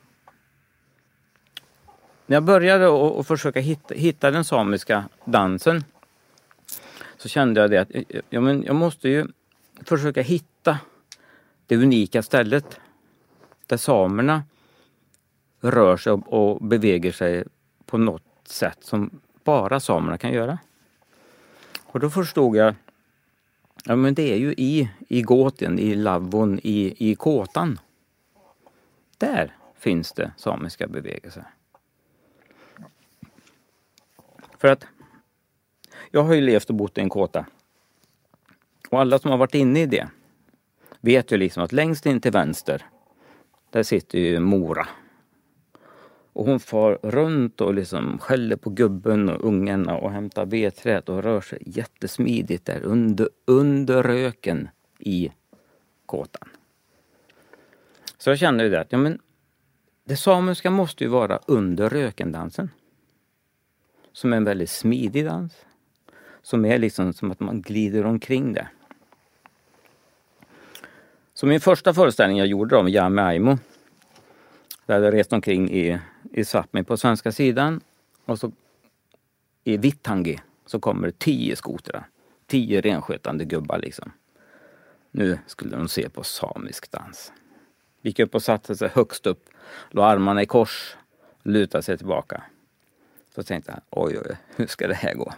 När 2.26 2.36
jag 2.36 2.44
började 2.44 3.18
att 3.20 3.26
försöka 3.26 3.60
hitta, 3.60 3.94
hitta, 3.94 4.30
den 4.30 4.44
samiska 4.44 5.08
dansen 5.24 5.84
så 7.16 7.28
kände 7.28 7.60
jag 7.60 7.70
det 7.70 7.78
att 7.78 7.94
eh, 7.94 8.02
eh, 8.08 8.20
ja, 8.30 8.40
men 8.40 8.62
jag 8.62 8.76
måste 8.76 9.08
ju 9.08 9.26
försöka 9.84 10.22
hitta 10.22 10.78
det 11.66 11.76
unika 11.76 12.22
stället 12.22 12.80
där 13.66 13.76
samerna 13.76 14.42
rör 15.60 15.96
sig 15.96 16.12
och, 16.12 16.32
och 16.32 16.64
beväger 16.64 17.12
sig 17.12 17.44
på 17.86 17.98
något 17.98 18.22
sätt 18.44 18.78
som 18.80 19.20
bara 19.44 19.80
samerna 19.80 20.18
kan 20.18 20.32
göra. 20.32 20.58
Och 21.86 22.00
då 22.00 22.10
förstod 22.10 22.56
jag 22.56 22.74
Ja 23.84 23.96
men 23.96 24.14
det 24.14 24.32
är 24.32 24.36
ju 24.36 24.52
i, 24.52 24.90
i 25.08 25.22
Gåten, 25.22 25.78
i 25.78 25.94
Lavvon, 25.94 26.60
i, 26.62 27.10
i 27.10 27.14
Kåtan. 27.14 27.78
Där 29.18 29.56
finns 29.78 30.12
det 30.12 30.32
samiska 30.36 30.86
bevegelser. 30.86 31.44
För 34.58 34.68
att 34.68 34.86
jag 36.10 36.22
har 36.22 36.34
ju 36.34 36.40
levt 36.40 36.70
och 36.70 36.74
bott 36.74 36.98
i 36.98 37.00
en 37.00 37.08
kåta. 37.08 37.46
Och 38.90 39.00
alla 39.00 39.18
som 39.18 39.30
har 39.30 39.38
varit 39.38 39.54
inne 39.54 39.82
i 39.82 39.86
det 39.86 40.08
vet 41.00 41.32
ju 41.32 41.36
liksom 41.36 41.62
att 41.62 41.72
längst 41.72 42.06
in 42.06 42.20
till 42.20 42.32
vänster, 42.32 42.86
där 43.70 43.82
sitter 43.82 44.18
ju 44.18 44.40
Mora. 44.40 44.88
Och 46.40 46.46
hon 46.46 46.60
far 46.60 46.98
runt 47.02 47.60
och 47.60 47.74
liksom 47.74 48.18
skäller 48.18 48.56
på 48.56 48.70
gubben 48.70 49.28
och 49.28 49.44
ungarna 49.44 49.96
och 49.96 50.10
hämtar 50.10 50.46
vedträet 50.46 51.08
och 51.08 51.22
rör 51.22 51.40
sig 51.40 51.62
jättesmidigt 51.66 52.64
där 52.64 52.82
under, 52.82 53.28
under 53.44 54.02
röken 54.02 54.68
i 54.98 55.32
kåtan. 56.06 56.48
Så 58.18 58.30
jag 58.30 58.38
kände 58.38 58.64
ju 58.64 58.70
det 58.70 58.80
att 58.80 58.92
ja, 58.92 58.98
men 58.98 59.18
det 60.04 60.16
samiska 60.16 60.70
måste 60.70 61.04
ju 61.04 61.10
vara 61.10 61.40
under 61.46 61.88
rökendansen. 61.88 62.70
Som 64.12 64.32
är 64.32 64.36
en 64.36 64.44
väldigt 64.44 64.70
smidig 64.70 65.24
dans. 65.24 65.66
Som 66.42 66.64
är 66.64 66.78
liksom 66.78 67.12
som 67.12 67.30
att 67.30 67.40
man 67.40 67.62
glider 67.62 68.06
omkring 68.06 68.52
det. 68.52 68.68
Så 71.34 71.46
min 71.46 71.60
första 71.60 71.94
föreställning 71.94 72.38
jag 72.38 72.46
gjorde 72.46 72.76
om 72.76 72.88
Jame 72.88 73.22
Aimo. 73.22 73.58
Där 74.86 75.02
jag 75.02 75.14
rest 75.14 75.32
omkring 75.32 75.70
i, 75.70 75.98
i 76.30 76.44
Sápmi 76.44 76.82
på 76.82 76.96
svenska 76.96 77.32
sidan. 77.32 77.80
Och 78.24 78.38
så 78.38 78.52
i 79.64 79.76
Vittangi 79.76 80.38
så 80.66 80.80
kommer 80.80 81.06
det 81.06 81.18
tio 81.18 81.56
skotrar. 81.56 82.08
Tio 82.46 82.80
renskötande 82.80 83.44
gubbar 83.44 83.78
liksom. 83.78 84.12
Nu 85.10 85.38
skulle 85.46 85.76
de 85.76 85.88
se 85.88 86.08
på 86.08 86.22
samisk 86.22 86.90
dans. 86.90 87.32
Gick 88.02 88.18
upp 88.18 88.34
och 88.34 88.42
satte 88.42 88.76
sig 88.76 88.88
högst 88.88 89.26
upp, 89.26 89.48
la 89.90 90.06
armarna 90.06 90.42
i 90.42 90.46
kors, 90.46 90.96
lutade 91.42 91.82
sig 91.82 91.98
tillbaka. 91.98 92.42
Så 93.34 93.42
tänkte 93.42 93.72
jag, 93.72 94.04
oj, 94.04 94.18
oj, 94.18 94.36
hur 94.56 94.66
ska 94.66 94.88
det 94.88 94.94
här 94.94 95.14
gå? 95.14 95.32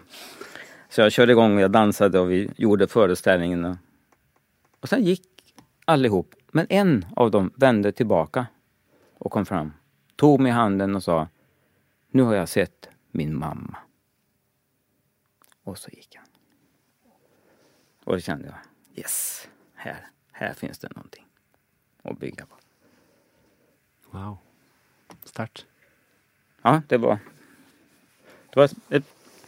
Så 0.88 1.00
jag 1.00 1.12
körde 1.12 1.32
igång, 1.32 1.58
jag 1.58 1.70
dansade 1.70 2.20
och 2.20 2.30
vi 2.30 2.50
gjorde 2.56 2.88
föreställningen. 2.88 3.78
Och 4.80 4.88
sen 4.88 5.04
gick 5.04 5.22
allihop, 5.84 6.34
men 6.50 6.66
en 6.68 7.06
av 7.16 7.30
dem 7.30 7.50
vände 7.54 7.92
tillbaka 7.92 8.46
och 9.18 9.32
kom 9.32 9.46
fram, 9.46 9.72
tog 10.22 10.40
mig 10.40 10.50
i 10.50 10.52
handen 10.52 10.96
och 10.96 11.02
sa, 11.02 11.28
nu 12.10 12.22
har 12.22 12.34
jag 12.34 12.48
sett 12.48 12.88
min 13.10 13.38
mamma. 13.38 13.76
Och 15.62 15.78
så 15.78 15.90
gick 15.90 16.16
han. 16.16 16.26
Och 18.04 18.12
då 18.12 18.20
kände 18.20 18.46
jag, 18.46 18.56
yes, 18.98 19.48
här, 19.74 20.06
här 20.32 20.54
finns 20.54 20.78
det 20.78 20.88
någonting 20.96 21.26
att 22.02 22.18
bygga 22.18 22.46
på. 22.46 22.56
Wow. 24.10 24.36
Starkt. 25.24 25.66
Ja, 26.62 26.82
det 26.88 26.96
var, 26.96 27.18
det 28.50 28.56
var 28.56 28.70
ett, 28.88 29.04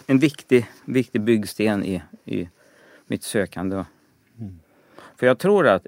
en 0.06 0.18
viktig, 0.18 0.66
viktig 0.84 1.20
byggsten 1.20 1.84
i, 1.84 2.02
i 2.24 2.48
mitt 3.06 3.22
sökande. 3.22 3.84
Mm. 4.38 4.60
För 5.16 5.26
jag 5.26 5.38
tror 5.38 5.68
att 5.68 5.86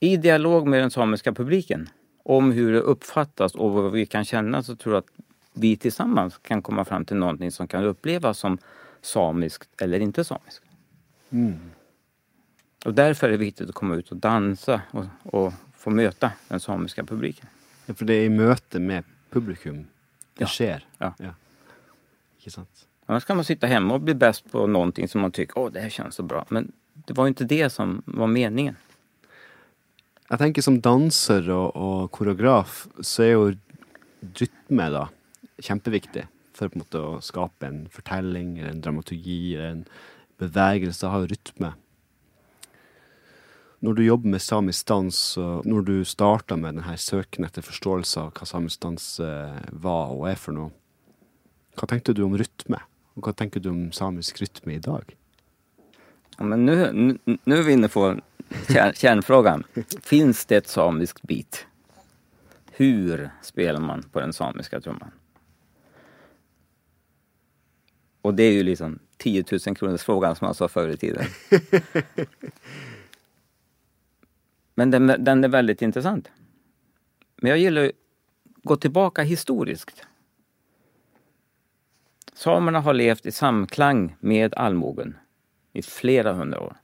i 0.00 0.16
dialog 0.16 0.66
med 0.66 0.80
den 0.80 0.90
samiska 0.90 1.32
publiken 1.32 1.88
om 2.28 2.52
hur 2.52 2.72
det 2.72 2.80
uppfattas 2.80 3.54
och 3.54 3.72
vad 3.72 3.92
vi 3.92 4.06
kan 4.06 4.24
känna 4.24 4.62
så 4.62 4.76
tror 4.76 4.94
jag 4.94 4.98
att 4.98 5.24
vi 5.52 5.76
tillsammans 5.76 6.38
kan 6.38 6.62
komma 6.62 6.84
fram 6.84 7.04
till 7.04 7.16
någonting 7.16 7.50
som 7.50 7.68
kan 7.68 7.84
upplevas 7.84 8.38
som 8.38 8.58
samiskt 9.02 9.82
eller 9.82 10.00
inte 10.00 10.24
samiskt. 10.24 10.64
Mm. 11.30 11.58
Och 12.84 12.94
därför 12.94 13.26
är 13.26 13.30
det 13.30 13.36
viktigt 13.36 13.68
att 13.68 13.74
komma 13.74 13.94
ut 13.94 14.10
och 14.10 14.16
dansa 14.16 14.80
och, 14.90 15.04
och 15.22 15.52
få 15.76 15.90
möta 15.90 16.32
den 16.48 16.60
samiska 16.60 17.04
publiken. 17.04 17.46
Ja, 17.86 17.94
för 17.94 18.04
det 18.04 18.14
är 18.14 18.24
i 18.24 18.28
möte 18.28 18.78
med 18.80 19.04
publikum 19.30 19.86
det 20.34 20.44
ja. 20.44 20.46
sker. 20.46 20.86
Ja. 20.98 21.14
ja. 21.18 21.34
Inte 22.38 22.50
sant? 22.50 22.86
Annars 23.06 23.24
kan 23.24 23.36
man 23.36 23.44
sitta 23.44 23.66
hemma 23.66 23.94
och 23.94 24.00
bli 24.00 24.14
bäst 24.14 24.52
på 24.52 24.66
någonting 24.66 25.08
som 25.08 25.20
man 25.20 25.32
tycker, 25.32 25.58
åh 25.58 25.72
det 25.72 25.80
här 25.80 25.88
känns 25.88 26.14
så 26.14 26.22
bra. 26.22 26.44
Men 26.48 26.72
det 26.92 27.12
var 27.12 27.28
inte 27.28 27.44
det 27.44 27.70
som 27.70 28.02
var 28.06 28.26
meningen. 28.26 28.76
Jag 30.30 30.38
tänker 30.38 30.62
som 30.62 30.80
dansare 30.80 31.54
och, 31.54 31.76
och 31.76 32.10
koreograf 32.10 32.88
så 33.00 33.22
är 33.22 33.26
ju 33.26 33.56
rytme 34.34 34.90
da 34.90 35.08
kjempeviktig 35.58 36.26
for 36.52 36.68
på 36.68 36.74
en 36.74 36.82
måte 36.82 37.00
å 37.00 37.20
skape 37.22 37.66
en 37.66 37.84
fortelling 37.92 38.58
eller 38.58 38.72
en 38.74 38.80
dramaturgi 38.82 39.54
eller 39.54 39.70
en 39.70 39.84
bevegelse. 40.42 41.06
Ha 41.06 41.20
rytme. 41.26 41.72
Når 43.78 43.94
du 43.94 44.02
jobber 44.02 44.34
med 44.34 44.42
samisk 44.42 44.88
dans, 44.90 45.20
og 45.38 45.66
når 45.66 45.86
du 45.86 45.94
starta 46.04 46.58
med 46.58 46.74
denne 46.74 46.98
søken 46.98 47.46
etter 47.46 47.62
forståelse 47.62 48.24
av 48.24 48.32
hva 48.34 48.48
samisk 48.50 48.82
dans 48.82 49.06
eh, 49.22 49.60
var 49.70 50.10
og 50.16 50.26
er 50.32 50.40
for 50.40 50.56
noe, 50.56 50.74
hva 51.78 51.86
tenkte 51.86 52.12
du 52.12 52.24
om 52.26 52.34
rytme? 52.36 52.82
Og 53.14 53.22
hva 53.22 53.36
tenker 53.38 53.62
du 53.62 53.70
om 53.70 53.84
samisk 53.94 54.42
rytme 54.42 54.74
i 54.74 54.82
dag? 54.82 55.14
Men 56.38 56.66
nu, 56.66 56.92
nu, 56.92 57.38
nu 57.44 57.56
är 57.56 57.62
vi 57.62 57.72
inne 57.72 57.88
på 57.88 58.20
kärn, 58.68 58.92
kärnfrågan. 58.94 59.64
Finns 60.02 60.46
det 60.46 60.56
ett 60.56 60.68
samiskt 60.68 61.22
beat? 61.22 61.66
Hur 62.70 63.30
spelar 63.42 63.80
man 63.80 64.02
på 64.02 64.20
den 64.20 64.32
samiska 64.32 64.80
trumman? 64.80 65.10
Och 68.22 68.34
det 68.34 68.42
är 68.42 68.52
ju 68.52 68.62
liksom 68.62 68.98
10 69.16 69.44
000 69.66 69.76
kronors 69.76 70.02
frågan 70.02 70.36
som 70.36 70.44
man 70.44 70.54
sa 70.54 70.68
förr 70.68 70.88
i 70.88 70.96
tiden. 70.96 71.24
Men 74.74 74.90
den, 74.90 75.24
den 75.24 75.44
är 75.44 75.48
väldigt 75.48 75.82
intressant. 75.82 76.30
Men 77.36 77.50
jag 77.50 77.58
gillar 77.58 77.84
att 77.84 77.92
gå 78.62 78.76
tillbaka 78.76 79.22
historiskt. 79.22 80.06
Samerna 82.32 82.80
har 82.80 82.94
levt 82.94 83.26
i 83.26 83.32
samklang 83.32 84.16
med 84.20 84.54
allmogen 84.54 85.16
i 85.78 85.82
flera 85.82 86.32
hundra 86.32 86.60
år. 86.60 86.76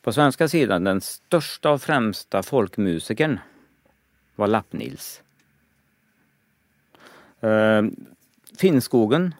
På 0.00 0.12
svenska 0.12 0.48
sidan, 0.48 0.84
den 0.84 1.00
största 1.00 1.70
och 1.70 1.82
främsta 1.82 2.42
folkmusikern 2.42 3.38
var 4.34 4.46
Lappnils. 4.46 5.22
Uh, 7.44 7.82
Finnskogen, 8.58 9.34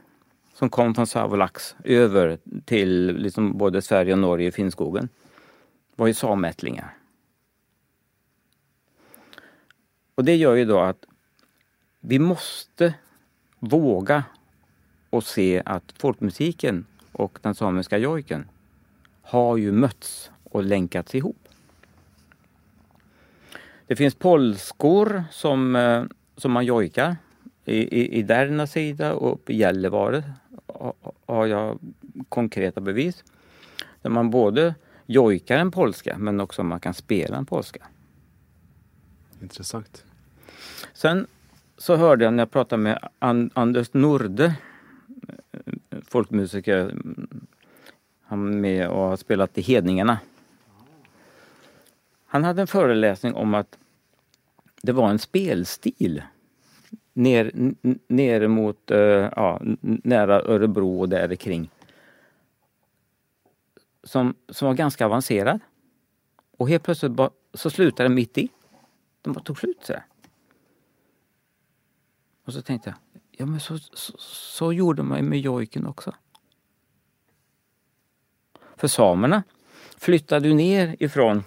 som 0.54 0.70
kom 0.70 0.94
från 0.94 1.06
Savolax 1.06 1.76
över 1.84 2.38
till 2.64 3.16
liksom 3.16 3.58
både 3.58 3.82
Sverige 3.82 4.12
och 4.12 4.18
Norge 4.18 4.48
i 4.48 4.52
Finnskogen 4.52 5.08
var 5.96 6.06
ju 6.06 6.14
samättlingar. 6.14 6.96
Och 10.14 10.24
det 10.24 10.36
gör 10.36 10.54
ju 10.54 10.64
då 10.64 10.80
att 10.80 11.04
vi 12.00 12.18
måste 12.18 12.94
våga 13.58 14.24
och 15.10 15.24
se 15.24 15.62
att 15.66 15.94
folkmusiken 15.98 16.86
och 17.12 17.38
den 17.42 17.54
samiska 17.54 17.98
jojken 17.98 18.48
har 19.22 19.56
ju 19.56 19.72
mötts 19.72 20.30
och 20.44 20.64
länkats 20.64 21.14
ihop. 21.14 21.48
Det 23.86 23.96
finns 23.96 24.14
polskor 24.14 25.24
som, 25.30 25.76
eh, 25.76 26.04
som 26.36 26.52
man 26.52 26.64
jojkar 26.64 27.16
i, 27.64 27.76
i, 27.76 28.18
i 28.18 28.22
Därna 28.22 28.66
sida 28.66 29.14
och 29.14 29.32
uppe 29.32 29.52
i 29.52 29.56
Gällivare 29.56 30.24
har 31.26 31.46
jag 31.46 31.78
konkreta 32.28 32.80
bevis. 32.80 33.24
Där 34.02 34.10
man 34.10 34.30
både 34.30 34.74
jojkar 35.06 35.58
en 35.58 35.70
polska 35.70 36.18
men 36.18 36.40
också 36.40 36.62
man 36.62 36.80
kan 36.80 36.94
spela 36.94 37.36
en 37.36 37.46
polska. 37.46 37.86
Intressant. 39.42 40.04
Sen 40.92 41.26
så 41.78 41.96
hörde 41.96 42.24
jag 42.24 42.34
när 42.34 42.42
jag 42.42 42.50
pratade 42.50 42.82
med 42.82 43.08
Anders 43.54 43.92
Norde, 43.92 44.54
folkmusiker, 46.12 46.78
mm, 46.78 47.46
han 48.22 48.48
är 48.48 48.56
med 48.56 48.88
och 48.88 49.02
har 49.02 49.16
spelat 49.16 49.58
i 49.58 49.60
Hedningarna. 49.60 50.18
Han 52.26 52.44
hade 52.44 52.60
en 52.60 52.66
föreläsning 52.66 53.34
om 53.34 53.54
att 53.54 53.78
det 54.82 54.92
var 54.92 55.10
en 55.10 55.18
spelstil 55.18 56.22
ner, 57.12 57.52
ner 58.08 58.48
mot, 58.48 58.90
eh, 58.90 58.98
ja, 59.36 59.60
nära 59.80 60.42
Örebro 60.42 61.00
och 61.00 61.08
där 61.08 61.34
kring 61.34 61.70
som, 64.04 64.34
som 64.48 64.68
var 64.68 64.74
ganska 64.74 65.06
avancerad. 65.06 65.60
Och 66.56 66.68
helt 66.68 66.82
plötsligt 66.82 67.12
bara, 67.12 67.30
så 67.54 67.70
slutade 67.70 68.08
den 68.08 68.14
mitt 68.14 68.38
i. 68.38 68.48
Den 69.22 69.32
bara 69.32 69.44
tog 69.44 69.58
slut 69.58 69.78
sådär. 69.82 70.04
Och 72.44 72.52
så 72.52 72.62
tänkte 72.62 72.88
jag, 72.88 73.11
ja 73.42 73.46
men 73.46 73.60
så, 73.60 73.78
så, 73.78 74.12
så 74.18 74.72
gjorde 74.72 75.02
man 75.02 75.18
ju 75.18 75.24
med 75.24 75.40
jojken 75.40 75.86
också. 75.86 76.14
För 78.76 78.88
samerna 78.88 79.42
flyttade 79.98 80.48
ju 80.48 80.54
ner 80.54 80.96
ifrån 80.98 81.44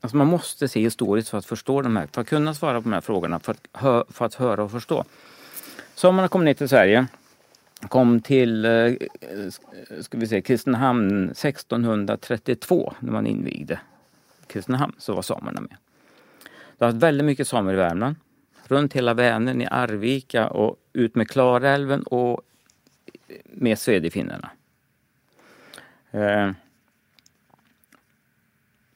Alltså 0.00 0.16
man 0.16 0.26
måste 0.26 0.68
se 0.68 0.80
historiskt 0.80 1.28
för 1.28 1.38
att 1.38 1.46
förstå 1.46 1.82
de 1.82 1.96
här, 1.96 2.08
för 2.12 2.20
att 2.20 2.28
kunna 2.28 2.54
svara 2.54 2.80
på 2.80 2.88
de 2.88 2.92
här 2.92 3.00
frågorna, 3.00 3.40
för 3.40 3.52
att, 3.52 3.68
hö, 3.72 4.04
för 4.08 4.24
att 4.24 4.34
höra 4.34 4.64
och 4.64 4.70
förstå. 4.70 5.04
Samerna 5.94 6.28
kom 6.28 6.44
ner 6.44 6.54
till 6.54 6.68
Sverige 6.68 7.06
kom 7.88 8.20
till 8.20 8.64
eh, 8.64 8.92
ska 10.00 10.18
vi 10.18 10.26
se, 10.26 10.40
Kristinehamn 10.40 11.30
1632 11.30 12.94
när 13.00 13.12
man 13.12 13.26
invigde 13.26 13.80
Kristinehamn 14.46 14.94
så 14.98 15.14
var 15.14 15.22
samerna 15.22 15.60
med. 15.60 15.76
Det 16.78 16.84
har 16.84 16.92
varit 16.92 17.02
väldigt 17.02 17.24
mycket 17.24 17.48
samer 17.48 17.72
i 17.72 17.76
Värmland. 17.76 18.16
Runt 18.68 18.92
hela 18.92 19.14
Vänern, 19.14 19.60
i 19.60 19.66
Arvika 19.70 20.48
och 20.48 20.76
ut 20.92 21.14
med 21.14 21.28
Klarälven 21.28 22.02
och 22.02 22.40
med 23.44 23.78
Svedjefinnarna. 23.78 24.50
Eh, 26.10 26.50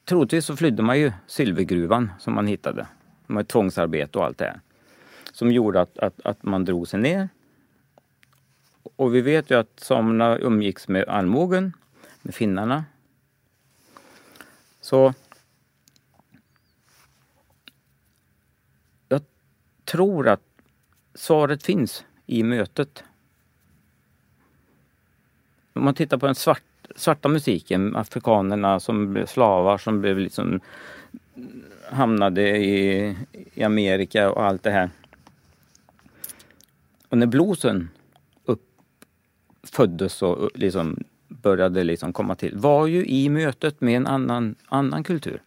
troligtvis 0.04 0.46
så 0.46 0.56
flydde 0.56 0.82
man 0.82 1.00
ju 1.00 1.12
silvergruvan 1.26 2.10
som 2.18 2.34
man 2.34 2.46
hittade. 2.46 2.86
Med 3.26 3.48
tvångsarbete 3.48 4.18
och 4.18 4.24
allt 4.24 4.38
det 4.38 4.44
här. 4.44 4.60
Som 5.32 5.52
gjorde 5.52 5.80
att, 5.80 5.98
att, 5.98 6.20
att 6.26 6.42
man 6.42 6.64
drog 6.64 6.88
sig 6.88 7.00
ner. 7.00 7.28
Och 8.96 9.14
vi 9.14 9.20
vet 9.20 9.50
ju 9.50 9.58
att 9.58 9.80
samerna 9.80 10.38
umgicks 10.38 10.88
med 10.88 11.08
allmogen, 11.08 11.72
med 12.22 12.34
finnarna. 12.34 12.84
Så 14.80 15.14
tror 19.92 20.28
att 20.28 20.40
svaret 21.14 21.62
finns 21.62 22.04
i 22.26 22.42
mötet. 22.42 23.04
Om 25.72 25.84
man 25.84 25.94
tittar 25.94 26.18
på 26.18 26.26
den 26.26 26.34
svart, 26.34 26.62
svarta 26.96 27.28
musiken, 27.28 27.96
afrikanerna 27.96 28.80
som 28.80 29.12
blev 29.12 29.26
slavar 29.26 29.78
som 29.78 30.00
blev 30.00 30.18
liksom 30.18 30.60
hamnade 31.90 32.56
i, 32.58 33.16
i 33.54 33.62
Amerika 33.62 34.30
och 34.30 34.44
allt 34.44 34.62
det 34.62 34.70
här. 34.70 34.90
Och 37.08 37.18
när 37.18 37.26
bluesen 37.26 37.88
upp, 38.44 38.62
föddes 39.62 40.22
och 40.22 40.50
liksom 40.54 41.04
började 41.28 41.84
liksom 41.84 42.12
komma 42.12 42.34
till 42.34 42.56
var 42.56 42.86
ju 42.86 43.06
i 43.06 43.28
mötet 43.28 43.80
med 43.80 43.96
en 43.96 44.06
annan, 44.06 44.54
annan 44.68 45.04
kultur. 45.04 45.42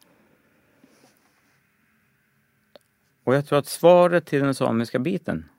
Och 3.25 3.35
jag 3.35 3.45
tror 3.45 3.59
att 3.59 3.67
svaret 3.67 4.25
till 4.25 4.41
den 4.41 4.55
samiska 4.55 4.99
biten 4.99 5.49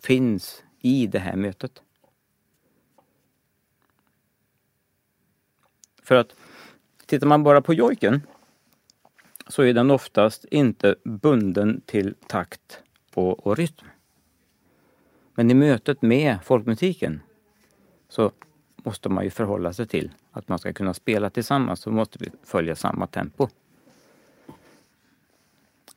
finns 0.00 0.62
i 0.80 1.06
det 1.06 1.18
här 1.18 1.36
mötet. 1.36 1.82
För 6.02 6.14
att 6.14 6.34
tittar 7.06 7.26
man 7.26 7.42
bara 7.42 7.60
på 7.60 7.74
jojken 7.74 8.20
så 9.48 9.62
är 9.62 9.74
den 9.74 9.90
oftast 9.90 10.44
inte 10.44 10.96
bunden 11.04 11.80
till 11.86 12.14
takt 12.26 12.82
och, 13.14 13.46
och 13.46 13.56
rytm. 13.56 13.86
Men 15.34 15.50
i 15.50 15.54
mötet 15.54 16.02
med 16.02 16.38
folkmusiken 16.44 17.20
så 18.08 18.32
måste 18.76 19.08
man 19.08 19.24
ju 19.24 19.30
förhålla 19.30 19.72
sig 19.72 19.86
till 19.86 20.10
att 20.30 20.48
man 20.48 20.58
ska 20.58 20.72
kunna 20.72 20.94
spela 20.94 21.30
tillsammans 21.30 21.80
så 21.80 21.90
måste 21.90 22.18
vi 22.18 22.30
följa 22.42 22.76
samma 22.76 23.06
tempo. 23.06 23.48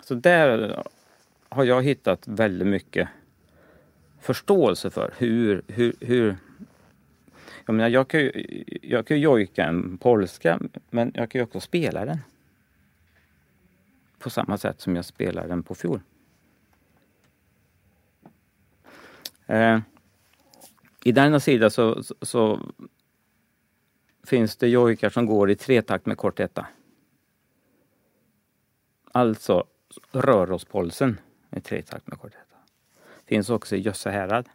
Så 0.03 0.15
där 0.15 0.83
har 1.51 1.63
jag 1.63 1.83
hittat 1.83 2.27
väldigt 2.27 2.67
mycket 2.67 3.09
förståelse 4.19 4.89
för 4.89 5.13
hur, 5.17 5.61
hur, 5.67 5.95
hur 5.99 6.37
jag 7.65 7.75
menar, 7.75 7.89
jag 7.89 8.07
kan 8.07 8.19
ju, 8.19 8.63
jag 8.81 9.07
kan 9.07 9.17
ju 9.17 9.23
jojka 9.23 9.65
en 9.65 9.97
polska, 9.97 10.59
men 10.89 11.11
jag 11.15 11.31
kan 11.31 11.39
ju 11.39 11.43
också 11.43 11.59
spela 11.59 12.05
den. 12.05 12.17
På 14.19 14.29
samma 14.29 14.57
sätt 14.57 14.81
som 14.81 14.95
jag 14.95 15.05
spelade 15.05 15.47
den 15.47 15.63
på 15.63 15.75
fiol. 15.75 15.99
Eh, 19.45 19.79
I 21.03 21.11
denna 21.11 21.39
sida 21.39 21.69
så, 21.69 22.03
så, 22.03 22.15
så, 22.21 22.59
finns 24.23 24.55
det 24.55 24.67
jojkar 24.67 25.09
som 25.09 25.25
går 25.25 25.51
i 25.51 25.55
tretakt 25.55 26.05
med 26.05 26.17
kort 26.17 26.39
etta. 26.39 26.67
Alltså 29.11 29.65
Rörospolsen 30.11 31.17
i 31.51 31.61
tretakt 31.61 32.07
med 32.07 32.19
kordetta. 32.19 32.55
Finns 33.25 33.49
också 33.49 33.75
i 33.75 33.79
Jössehärad. 33.79 34.49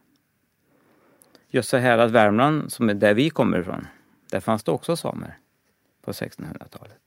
Jössehärad, 1.48 2.10
Värmland, 2.10 2.72
som 2.72 2.88
är 2.88 2.94
där 2.94 3.14
vi 3.14 3.30
kommer 3.30 3.60
ifrån. 3.60 3.86
Där 4.30 4.40
fanns 4.40 4.64
det 4.64 4.70
också 4.70 4.96
samer 4.96 5.38
på 6.02 6.12
1600-talet. 6.12 7.00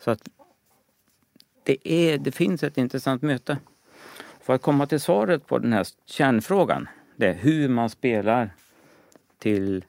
Så 0.00 0.10
att 0.10 0.28
det, 1.62 1.88
är, 1.88 2.18
det 2.18 2.32
finns 2.32 2.62
ett 2.62 2.78
intressant 2.78 3.22
möte. 3.22 3.58
För 4.40 4.54
att 4.54 4.62
komma 4.62 4.86
till 4.86 5.00
svaret 5.00 5.46
på 5.46 5.58
den 5.58 5.72
här 5.72 5.86
kärnfrågan, 6.04 6.88
det 7.16 7.26
är 7.26 7.34
hur 7.34 7.68
man 7.68 7.90
spelar 7.90 8.50
till 9.38 9.84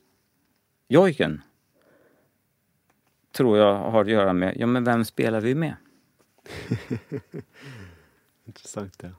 jojken, 0.88 1.41
tror 3.32 3.57
jag 3.57 3.76
har 3.76 4.01
att 4.01 4.09
göra 4.09 4.34
med, 4.34 4.57
ja 4.57 4.67
men 4.67 4.84
vem 4.84 5.05
spelar 5.05 5.41
vi 5.41 5.55
med? 5.55 5.76
Intressant 8.46 9.04
ja. 9.04 9.10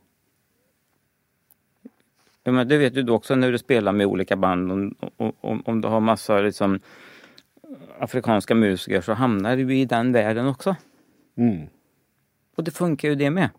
Ja, 2.47 2.53
men 2.53 2.68
det 2.68 2.79
vet 2.79 2.95
du 2.95 3.11
också 3.11 3.35
när 3.35 3.53
du 3.53 3.59
spelar 3.59 3.93
med 3.93 4.07
olika 4.07 4.37
band. 4.37 4.72
Om, 4.72 4.95
om, 5.41 5.62
om 5.64 5.81
du 5.81 5.89
har 5.89 6.01
massa 6.01 6.41
liksom, 6.41 6.81
afrikanska 7.99 8.55
musiker 8.55 9.01
så 9.01 9.12
hamnar 9.12 9.57
du 9.57 9.77
i 9.77 9.85
den 9.85 10.12
världen 10.12 10.47
också. 10.47 10.77
Mm. 11.37 11.66
Och 12.55 12.64
det 12.64 12.70
funkar 12.70 13.09
ju 13.09 13.14
det 13.14 13.31
med. 13.31 13.51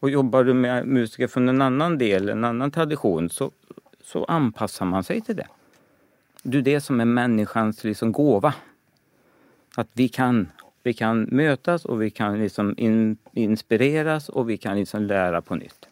Och 0.00 0.10
jobbar 0.10 0.44
du 0.44 0.54
med 0.54 0.86
musiker 0.86 1.26
från 1.26 1.48
en 1.48 1.62
annan 1.62 1.98
del, 1.98 2.28
en 2.28 2.44
annan 2.44 2.70
tradition, 2.70 3.30
så, 3.30 3.50
så 4.02 4.24
anpassar 4.24 4.86
man 4.86 5.04
sig 5.04 5.20
till 5.20 5.36
det. 5.36 5.48
Det 6.42 6.58
är 6.58 6.62
det 6.62 6.80
som 6.80 7.00
är 7.00 7.04
människans 7.04 7.84
liksom 7.84 8.12
gåva. 8.12 8.54
Att 9.76 9.88
vi 9.92 10.08
kan, 10.08 10.48
vi 10.84 10.94
kan 10.94 11.22
mötas 11.22 11.84
och 11.84 12.02
vi 12.02 12.10
kan 12.10 12.38
liksom 12.38 12.74
in, 12.76 13.16
inspireras 13.32 14.28
och 14.28 14.50
vi 14.50 14.56
kan 14.56 14.76
liksom 14.76 15.02
lära 15.02 15.42
på 15.42 15.54
nytt. 15.54 15.88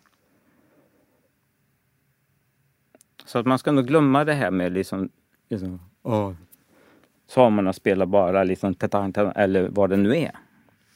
Så 3.25 3.39
att 3.39 3.47
man 3.47 3.59
ska 3.59 3.73
nog 3.73 3.87
glömma 3.87 4.25
det 4.25 4.33
här 4.33 4.51
med 4.51 4.73
liksom, 4.73 5.09
liksom 5.49 5.81
oh, 6.03 6.33
samerna 7.27 7.73
spelar 7.73 8.07
bara 8.07 8.45
liksom 8.45 8.75
eller 9.35 9.69
vad 9.69 9.91
det 9.91 9.97
nu 9.97 10.17
är. 10.17 10.33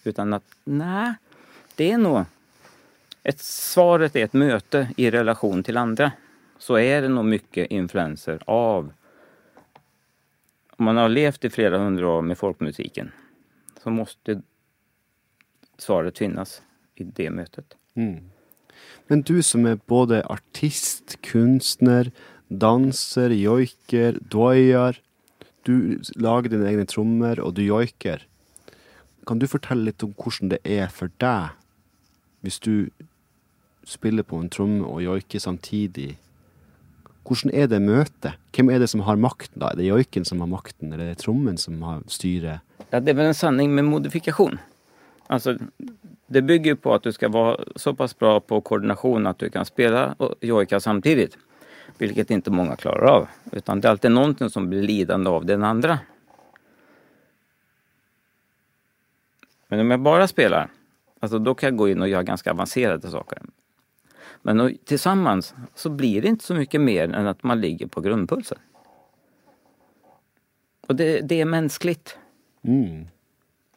Utan 0.05 0.33
att 0.33 0.45
nej, 0.65 1.15
det 1.77 1.91
är 1.91 1.99
nog 1.99 2.25
ett, 3.23 3.41
svaret 3.41 4.17
är 4.17 4.25
ett 4.25 4.33
möte 4.33 4.89
i 4.97 5.11
relation 5.11 5.63
till 5.63 5.77
andra. 5.77 6.13
Så 6.59 6.79
är 6.79 7.03
det 7.03 7.09
nog 7.09 7.25
mycket 7.25 7.71
influenser 7.71 8.39
av 8.45 8.93
om 10.77 10.85
man 10.85 10.97
har 10.97 11.09
levt 11.09 11.45
i 11.45 11.51
flera 11.51 11.79
hundra 11.79 12.09
år 12.09 12.23
med 12.23 12.39
folkmusiken 12.39 13.13
så 13.87 13.91
måste 13.91 14.43
svaret 15.79 16.19
finnas 16.19 16.63
i 16.95 17.05
det 17.05 17.31
mötet. 17.31 17.77
Mm. 17.95 18.31
Men 19.07 19.23
du 19.23 19.43
som 19.43 19.67
är 19.67 19.79
både 19.87 20.25
artist, 20.27 21.19
konstnär, 21.33 22.11
danser, 22.49 23.31
joiker, 23.31 24.19
dojar. 24.21 24.99
Du 25.63 26.01
lager 26.17 26.51
dine 26.51 26.67
egne 26.69 26.87
trommer, 26.87 27.41
och 27.41 27.55
du 27.55 27.63
joiker. 27.63 28.27
Kan 29.27 29.39
du 29.39 29.47
fortelle 29.47 29.85
lite 29.85 30.05
om 30.05 30.15
hvordan 30.19 30.49
det 30.49 30.59
är 30.65 30.89
för 30.89 31.11
dig 31.17 31.49
hvis 32.41 32.59
du 32.59 32.91
spelar 33.85 34.23
på 34.23 34.37
en 34.37 34.49
tromme 34.49 34.85
och 34.85 35.03
joiker 35.03 35.39
samtidigt? 35.39 36.19
Hvordan 37.27 37.55
er 37.55 37.67
det 37.67 37.81
møtet? 37.83 38.37
Hvem 38.55 38.71
er 38.71 38.79
det 38.79 38.89
som 38.93 39.03
har 39.03 39.19
makten 39.19 39.59
da? 39.59 39.73
Er 39.73 39.81
det 39.81 39.89
joiken 39.89 40.25
som 40.25 40.41
har 40.41 40.51
makten, 40.51 40.93
eller 40.93 41.09
er 41.09 41.17
det 41.17 41.25
trommen 41.25 41.59
som 41.59 41.81
har 41.83 42.05
styret? 42.07 42.63
Ja, 42.91 43.01
det 43.01 43.11
är 43.11 43.15
väl 43.15 43.27
en 43.27 43.35
sanning 43.35 43.75
med 43.75 43.85
modifikation. 43.85 44.59
Alltså, 45.27 45.57
det 46.27 46.43
bygger 46.43 46.75
på 46.75 46.95
att 46.95 47.03
du 47.03 47.13
ska 47.13 47.29
vara 47.29 47.57
så 47.77 47.95
pass 47.95 48.19
bra 48.19 48.41
på 48.41 48.61
koordination 48.61 49.27
att 49.27 49.39
du 49.39 49.51
kan 49.51 49.65
spela 49.65 50.15
och 50.19 50.35
jojka 50.41 50.81
samtidigt. 50.81 51.37
Vilket 51.99 52.31
inte 52.31 52.51
många 52.51 52.77
klarar 52.77 53.07
av. 53.07 53.29
Utan 53.53 53.81
det 53.81 53.89
är 53.89 53.91
alltid 53.91 54.11
någonting 54.11 54.51
som 54.51 54.71
blir 54.71 54.83
lidande 54.83 55.31
av 55.31 55.47
den 55.47 55.65
andra. 55.65 55.99
Men 59.69 59.81
om 59.81 59.91
jag 59.91 60.01
bara 60.01 60.29
spelar, 60.29 60.69
alltså 61.21 61.39
då 61.39 61.55
kan 61.55 61.67
jag 61.67 61.77
gå 61.77 61.89
in 61.89 62.03
och 62.03 62.09
göra 62.09 62.23
ganska 62.23 62.51
avancerade 62.51 63.09
saker. 63.09 63.43
Men 64.43 64.79
tillsammans 64.85 65.55
så 65.75 65.91
blir 65.91 66.23
det 66.23 66.29
inte 66.29 66.45
så 66.45 66.55
mycket 66.55 66.81
mer 66.81 67.15
än 67.15 67.27
att 67.27 67.43
man 67.43 67.61
ligger 67.61 67.87
på 67.87 68.01
grundpulsen. 68.01 68.59
Och 70.87 70.97
det, 70.97 71.21
det 71.21 71.41
är 71.41 71.45
mänskligt. 71.45 72.19
Mm. 72.63 73.07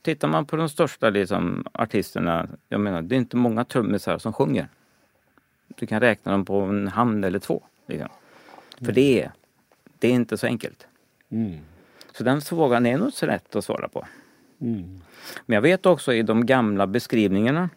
Tittar 0.01 0.27
man 0.27 0.45
på 0.45 0.55
de 0.55 0.69
största 0.69 1.09
liksom, 1.09 1.65
artisterna, 1.71 2.47
jag 2.69 2.81
menar 2.81 3.01
det 3.01 3.15
är 3.15 3.17
inte 3.17 3.37
många 3.37 3.65
trummisar 3.65 4.17
som 4.17 4.33
sjunger. 4.33 4.67
Du 5.67 5.87
kan 5.87 5.99
räkna 5.99 6.31
dem 6.31 6.45
på 6.45 6.61
en 6.61 6.87
hand 6.87 7.25
eller 7.25 7.39
två. 7.39 7.63
Liksom. 7.87 8.09
För 8.77 8.83
mm. 8.83 8.95
det, 8.95 9.21
är, 9.21 9.31
det 9.99 10.07
är 10.07 10.11
inte 10.11 10.37
så 10.37 10.47
enkelt. 10.47 10.87
Mm. 11.29 11.59
Så 12.11 12.23
den 12.23 12.41
frågan 12.41 12.85
är 12.85 12.97
nog 12.97 13.13
så 13.13 13.25
rätt 13.25 13.55
att 13.55 13.65
svara 13.65 13.87
på. 13.87 14.05
Mm. 14.61 15.01
Men 15.45 15.55
jag 15.55 15.61
vet 15.61 15.85
också 15.85 16.13
i 16.13 16.21
de 16.21 16.45
gamla 16.45 16.87
beskrivningarna 16.87 17.69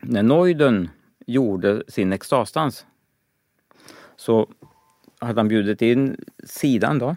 när 0.00 0.22
Neuden 0.22 0.88
gjorde 1.26 1.82
sin 1.88 2.12
extasdans 2.12 2.86
så 4.16 4.48
hade 5.18 5.40
han 5.40 5.48
bjudit 5.48 5.82
in 5.82 6.24
sidan 6.44 6.98
då, 6.98 7.16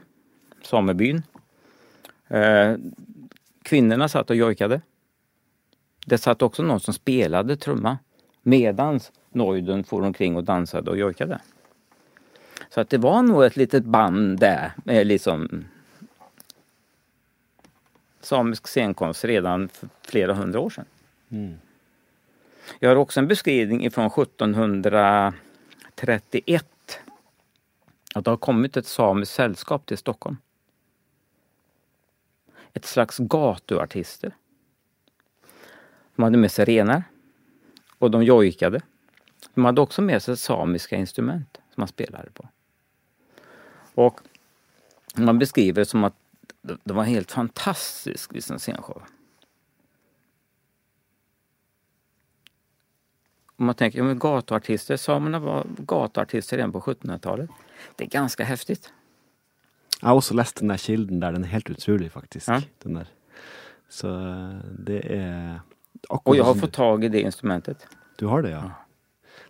samebyn. 0.62 1.24
Eh, 2.28 2.76
kvinnorna 3.62 4.10
satt 4.10 4.30
och 4.30 4.36
jojkade. 4.36 4.82
Det 6.06 6.18
satt 6.18 6.42
också 6.42 6.64
någon 6.64 6.80
som 6.80 6.94
spelade 6.94 7.58
trumma 7.58 7.98
medans 8.42 9.12
Neuden 9.30 9.84
for 9.84 10.02
omkring 10.02 10.36
och 10.36 10.44
dansade 10.44 10.92
och 10.92 10.98
jojkade. 10.98 11.40
Så 12.70 12.82
att 12.82 12.90
det 12.90 12.98
var 12.98 13.22
nog 13.22 13.44
ett 13.44 13.56
litet 13.56 13.84
band 13.84 14.40
där 14.40 14.72
med 14.84 15.08
liksom 15.08 15.66
samisk 18.22 18.68
scenkonst 18.68 19.26
redan 19.26 19.70
för 19.70 19.90
flera 20.02 20.34
hundra 20.34 20.60
år 20.60 20.70
sedan. 20.70 20.86
Mm. 21.30 21.54
Jag 22.80 22.90
har 22.90 22.96
också 22.96 23.20
en 23.20 23.28
beskrivning 23.28 23.92
från 23.92 24.06
1731. 24.06 27.00
Att 28.16 28.26
det 28.26 28.32
har 28.32 28.38
kommit 28.38 28.78
ett 28.78 28.88
samiskt 28.88 29.36
sällskap 29.36 29.86
till 29.86 29.98
Stockholm. 29.98 30.38
Ett 32.74 32.86
slags 32.86 33.18
gatuartister. 33.18 34.36
De 36.16 36.24
hade 36.24 36.38
med 36.38 36.52
sig 36.52 36.66
renar 36.66 37.04
och 37.98 38.12
de 38.12 38.24
jojkade. 38.24 38.82
De 39.54 39.66
hade 39.66 39.82
också 39.82 40.02
med 40.02 40.24
sig 40.24 40.38
samiska 40.38 40.96
instrument 40.96 41.50
som 41.54 41.82
man 41.82 41.88
spelade 41.88 42.32
på. 42.32 42.48
Och 43.94 44.20
man 45.16 45.40
beskriver 45.40 45.82
det 45.82 45.86
som 45.86 46.04
att 46.04 46.16
det 46.62 46.94
var 46.94 47.04
helt 47.04 47.32
fantastisk 47.32 48.34
liksom, 48.34 48.60
scenshow. 48.60 49.02
Om 53.60 53.66
man 53.66 53.76
tänker, 53.76 54.00
ja, 54.00 54.04
men 54.06 54.20
gatuartister, 54.20 54.98
samerna 54.98 55.40
var 55.40 55.66
gatuartister 55.78 56.58
redan 56.58 56.72
på 56.72 56.80
1700-talet. 56.82 57.50
Det 57.96 58.04
är 58.04 58.10
ganska 58.10 58.44
häftigt. 58.44 58.92
Jeg 60.02 60.08
har 60.10 60.16
også 60.16 60.34
lest 60.38 60.60
den 60.60 60.70
der 60.70 60.78
kilden 60.78 61.20
der. 61.20 61.32
Den 61.32 61.44
er 61.44 61.48
helt 61.50 61.70
utrolig, 61.70 62.12
faktisk. 62.12 62.48
Ja. 62.48 62.62
Den 62.84 62.94
der. 63.00 63.08
Så 63.90 64.08
eh, 64.08 64.60
det 64.80 65.02
akkurat 66.10 66.28
Och 66.28 66.36
jag 66.36 66.44
har 66.44 66.54
som 66.54 66.62
fått 66.62 66.74
tag 66.74 67.04
i 67.04 67.08
det 67.10 67.22
instrumentet. 67.22 67.88
Du, 68.16 68.26
har 68.26 68.42
det, 68.42 68.50
ja? 68.50 68.62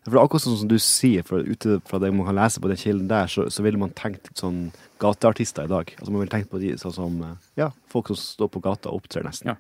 For 0.03 0.12
det 0.12 0.18
er 0.18 0.24
akkurat 0.24 0.41
som 0.41 0.68
du 0.68 0.78
sier, 0.80 1.24
for 1.24 1.43
ute 1.43 1.82
fra 1.86 1.99
det 1.99 2.12
man 2.16 2.26
kan 2.26 2.36
lese 2.36 2.62
på 2.62 2.68
den 2.72 2.78
kilden 2.78 3.08
der, 3.08 3.28
så, 3.28 3.49
så 3.51 3.64
ville 3.64 3.78
man 3.78 3.89
tenkt 3.91 4.30
sånn 4.39 4.72
gateartister 5.03 5.68
i 5.68 5.68
dag. 5.68 5.91
Altså 5.99 6.12
Man 6.12 6.22
ville 6.22 6.32
tenkt 6.32 6.51
på 6.51 6.60
de 6.64 6.78
sånn 6.80 6.93
som 6.95 7.22
eh, 7.24 7.36
ja, 7.60 7.72
folk 7.91 8.08
som 8.08 8.16
står 8.16 8.47
på 8.55 8.60
gata 8.64 8.89
og 8.89 9.01
opptrer 9.01 9.28
nesten. 9.28 9.58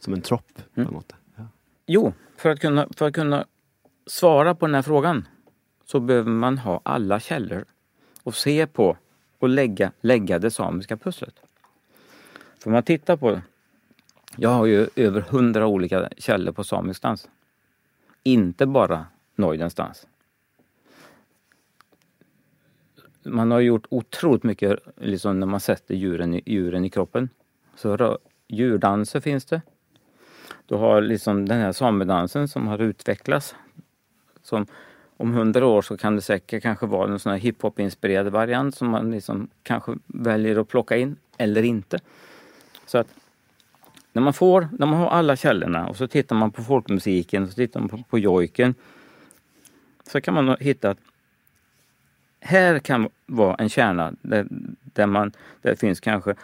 Som 0.00 0.14
en 0.16 0.22
tropp, 0.24 0.48
på 0.74 0.80
Mm. 0.80 0.92
måte. 0.94 1.14
Ja. 1.36 1.44
Jo, 1.86 2.12
för 2.36 2.50
att, 2.50 2.60
kunna, 2.60 2.86
för 2.96 3.06
att 3.08 3.14
kunna 3.14 3.44
svara 4.06 4.54
på 4.54 4.66
den 4.66 4.74
här 4.74 4.82
frågan 4.82 5.28
så 5.84 6.00
behöver 6.00 6.30
man 6.30 6.58
ha 6.58 6.80
alla 6.82 7.20
källor 7.20 7.64
och 8.22 8.34
se 8.34 8.66
på 8.66 8.96
och 9.38 9.48
lägga, 9.48 9.92
lägga 10.00 10.38
det 10.38 10.50
samiska 10.50 10.96
pusslet. 10.96 11.34
För 12.58 12.66
om 12.66 12.72
man 12.72 12.82
tittar 12.82 13.16
på 13.16 13.40
Jag 14.36 14.50
har 14.50 14.66
ju 14.66 14.88
över 14.96 15.20
hundra 15.20 15.66
olika 15.66 16.08
källor 16.18 16.52
på 16.52 16.64
samisk 16.64 17.02
dans. 17.02 17.28
Inte 18.22 18.66
bara 18.66 19.06
Neudens 19.34 19.74
dans. 19.74 20.06
Man 23.24 23.50
har 23.50 23.60
gjort 23.60 23.86
otroligt 23.90 24.42
mycket 24.42 24.78
liksom 24.96 25.40
när 25.40 25.46
man 25.46 25.60
sätter 25.60 25.94
djuren 25.94 26.34
i, 26.34 26.42
djuren 26.46 26.84
i 26.84 26.90
kroppen. 26.90 27.28
Så 27.76 28.18
djurdanser 28.48 29.20
finns 29.20 29.44
det. 29.44 29.62
Du 30.66 30.74
har 30.74 31.00
liksom 31.00 31.48
den 31.48 31.60
här 31.60 31.72
samedansen 31.72 32.48
som 32.48 32.66
har 32.66 32.78
utvecklats. 32.78 33.54
Som 34.42 34.66
om 35.16 35.32
hundra 35.32 35.66
år 35.66 35.82
så 35.82 35.96
kan 35.96 36.16
det 36.16 36.22
säkert 36.22 36.62
kanske 36.62 36.86
vara 36.86 37.12
en 37.12 37.18
sån 37.18 37.32
här 37.32 37.38
hiphop-inspirerad 37.38 38.28
variant 38.28 38.74
som 38.76 38.88
man 38.88 39.10
liksom 39.10 39.48
kanske 39.62 39.94
väljer 40.06 40.60
att 40.60 40.68
plocka 40.68 40.96
in 40.96 41.16
eller 41.38 41.62
inte. 41.62 42.00
Så 42.86 42.98
att 42.98 43.08
när 44.12 44.22
man 44.22 44.32
får, 44.32 44.68
när 44.78 44.86
man 44.86 44.98
har 44.98 45.08
alla 45.08 45.36
källorna 45.36 45.88
och 45.88 45.96
så 45.96 46.06
tittar 46.06 46.36
man 46.36 46.50
på 46.50 46.62
folkmusiken 46.62 47.42
och 47.42 47.48
så 47.48 47.54
tittar 47.54 47.80
man 47.80 47.88
på, 47.88 48.02
på 48.10 48.18
jojken 48.18 48.74
så 50.06 50.20
kan 50.20 50.34
man 50.34 50.56
hitta 50.60 50.90
att 50.90 50.98
här 52.40 52.78
kan 52.78 53.08
vara 53.26 53.54
en 53.54 53.68
kärna 53.68 54.14
där, 54.22 54.46
där, 54.82 55.06
man, 55.06 55.32
där 55.62 55.70
det 55.70 55.76
finns 55.76 56.00
kanske 56.00 56.34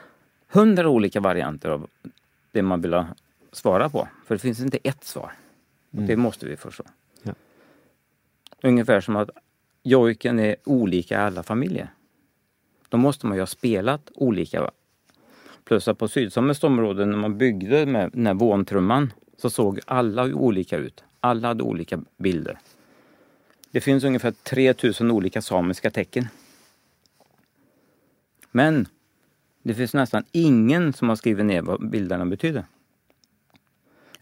hundra 0.49 0.89
olika 0.89 1.21
varianter 1.21 1.69
av 1.71 1.87
det 2.53 2.63
man 2.63 2.81
vill 2.81 3.05
svara 3.53 3.89
på. 3.89 4.09
För 4.27 4.35
det 4.35 4.39
finns 4.39 4.61
inte 4.61 4.79
ett 4.83 5.05
svar. 5.05 5.33
Och 5.91 6.03
Det 6.03 6.17
måste 6.17 6.47
vi 6.47 6.57
förstå. 6.57 6.85
Ungefär 8.63 9.01
som 9.01 9.17
att 9.17 9.31
jojken 9.83 10.39
är 10.39 10.57
olika 10.65 11.15
i 11.15 11.19
alla 11.19 11.43
familjer. 11.43 11.91
Då 12.89 12.97
måste 12.97 13.27
man 13.27 13.37
ju 13.37 13.43
ha 13.43 13.47
spelat 13.47 14.11
olika. 14.15 14.71
Plus 15.65 15.89
att 15.89 15.99
på 15.99 16.09
sydsamiskt 16.09 16.65
område 16.65 17.07
när 17.07 17.17
man 17.17 17.39
byggde 17.39 17.87
med 17.87 18.11
den 18.13 18.27
här 18.27 18.35
våntrumman 18.35 19.13
så 19.37 19.51
såg 19.51 19.81
alla 19.87 20.25
olika 20.25 20.77
ut. 20.77 21.05
Alla 21.21 21.49
hade 21.49 21.63
olika 21.63 22.01
bilder. 22.17 22.59
Det 23.71 23.81
finns 23.81 24.05
ungefär 24.05 24.31
3000 24.31 25.11
olika 25.11 25.43
samiska 25.43 25.91
tecken. 25.91 26.29
Men 28.51 28.89
det 29.63 29.75
finns 29.75 29.95
nästan 29.95 30.25
ingen 30.33 30.93
som 30.93 31.09
har 31.09 31.17
skrivit 31.17 31.47
ner 31.47 31.63
vad 31.63 31.91
bilderna 31.91 32.27
betyder. 32.27 32.65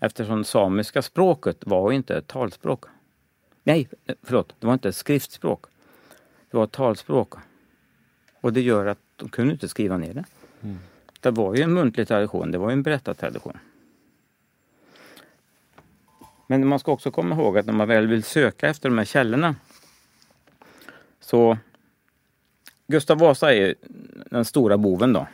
Eftersom 0.00 0.44
samiska 0.44 1.02
språket 1.02 1.56
var 1.66 1.92
inte 1.92 2.16
ett 2.16 2.26
talspråk. 2.26 2.84
Nej, 3.66 3.88
förlåt, 4.22 4.54
det 4.58 4.66
var 4.66 4.74
inte 4.74 4.92
skriftspråk. 4.92 5.64
Det 6.50 6.56
var 6.56 6.66
talspråk. 6.66 7.34
Och 8.40 8.52
det 8.52 8.60
gör 8.60 8.86
att 8.86 8.98
de 9.16 9.28
kunde 9.28 9.52
inte 9.52 9.68
skriva 9.68 9.96
ner 9.96 10.14
det. 10.14 10.24
Det 11.20 11.30
var 11.30 11.54
ju 11.54 11.62
en 11.62 11.74
muntlig 11.74 12.08
tradition, 12.08 12.50
det 12.50 12.58
var 12.58 12.70
ju 12.70 12.72
en 12.72 12.82
berättartradition. 12.82 13.58
Men 16.46 16.66
man 16.66 16.78
ska 16.78 16.92
också 16.92 17.10
komma 17.10 17.34
ihåg 17.34 17.58
att 17.58 17.66
när 17.66 17.72
man 17.72 17.88
väl 17.88 18.06
vill 18.06 18.22
söka 18.22 18.68
efter 18.68 18.88
de 18.88 18.98
här 18.98 19.04
källorna 19.04 19.54
så 21.20 21.58
Gustav 22.86 23.18
Vasa 23.18 23.54
är 23.54 23.74
den 24.30 24.44
stora 24.44 24.78
boven 24.78 25.12
då. 25.12 25.26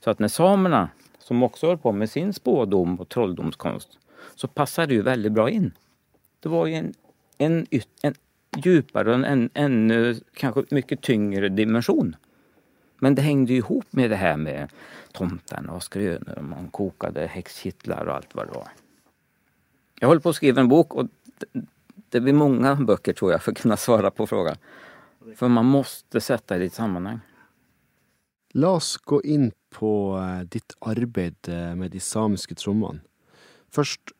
Så 0.04 0.10
att 0.10 0.18
när 0.18 0.28
samerna, 0.28 0.88
som 1.18 1.42
också 1.42 1.66
höll 1.66 1.78
på 1.78 1.92
med 1.92 2.10
sin 2.10 2.32
spådom 2.32 3.00
och 3.00 3.08
trolldomskonst, 3.08 3.98
så 4.34 4.48
passade 4.48 4.86
det 4.86 4.94
ju 4.94 5.02
väldigt 5.02 5.32
bra 5.32 5.50
in. 5.50 5.72
Det 6.40 6.48
var 6.48 6.66
ju 6.66 6.74
en, 6.74 6.94
en, 7.38 7.66
en 8.02 8.14
djupare 8.56 9.08
och 9.08 9.14
en, 9.14 9.24
en 9.24 9.50
ännu 9.54 10.20
kanske 10.34 10.62
mycket 10.70 11.00
tyngre 11.00 11.48
dimension. 11.48 12.16
Men 13.02 13.14
det 13.14 13.22
hängde 13.22 13.52
ju 13.52 13.58
ihop 13.58 13.86
med 13.92 14.10
det 14.10 14.16
här 14.16 14.36
med 14.36 14.70
tomtarna 15.12 15.72
och 15.72 15.82
skrönor 15.82 16.38
och 16.38 16.44
man 16.44 16.68
kokade 16.68 17.26
häxkittlar 17.26 18.06
och 18.06 18.14
allt 18.14 18.34
vad 18.34 18.46
det 18.46 18.52
var. 18.52 18.68
Jag 20.00 20.08
håller 20.08 20.20
på 20.20 20.28
att 20.28 20.36
skriva 20.36 20.60
en 20.60 20.68
bok 20.68 20.94
och 20.94 21.08
det- 22.10 22.20
blir 22.20 22.32
många 22.32 22.74
böcker 22.74 23.12
tror 23.12 23.32
jag 23.32 23.42
för 23.42 23.52
att 23.52 23.58
kunna 23.58 23.76
svara 23.76 24.10
på 24.10 24.26
frågan. 24.26 24.56
För 25.36 25.48
man 25.48 25.64
måste 25.64 26.20
sätta 26.20 26.58
det 26.58 26.64
i 26.64 26.66
ett 26.66 26.74
sammanhang. 26.74 27.20
La 28.54 28.68
oss 28.68 28.96
gå 28.96 29.22
inn 29.22 29.52
på 29.74 30.18
eh, 30.18 30.40
ditt 30.46 30.74
arbeid 30.80 31.36
eh, 31.48 31.74
med 31.74 31.90
de 31.90 32.00
samiske 32.00 32.54
trommene. 32.54 33.00
Først, 33.72 34.12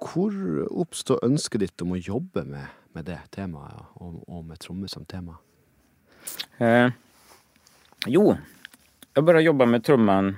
hvor 0.00 0.32
oppstod 0.72 1.20
ønsket 1.22 1.60
ditt 1.60 1.82
om 1.82 1.92
å 1.92 2.00
jobbe 2.00 2.42
med, 2.44 2.66
med 2.96 3.04
det 3.04 3.18
temaet, 3.30 3.84
og, 4.00 4.22
og 4.28 4.44
med 4.48 4.58
trommer 4.58 4.88
som 4.88 5.04
tema? 5.04 5.36
Eh, 6.58 6.88
jo, 8.06 8.36
jag 9.14 9.24
började 9.24 9.44
jobba 9.44 9.66
med 9.66 9.84
trumman 9.84 10.36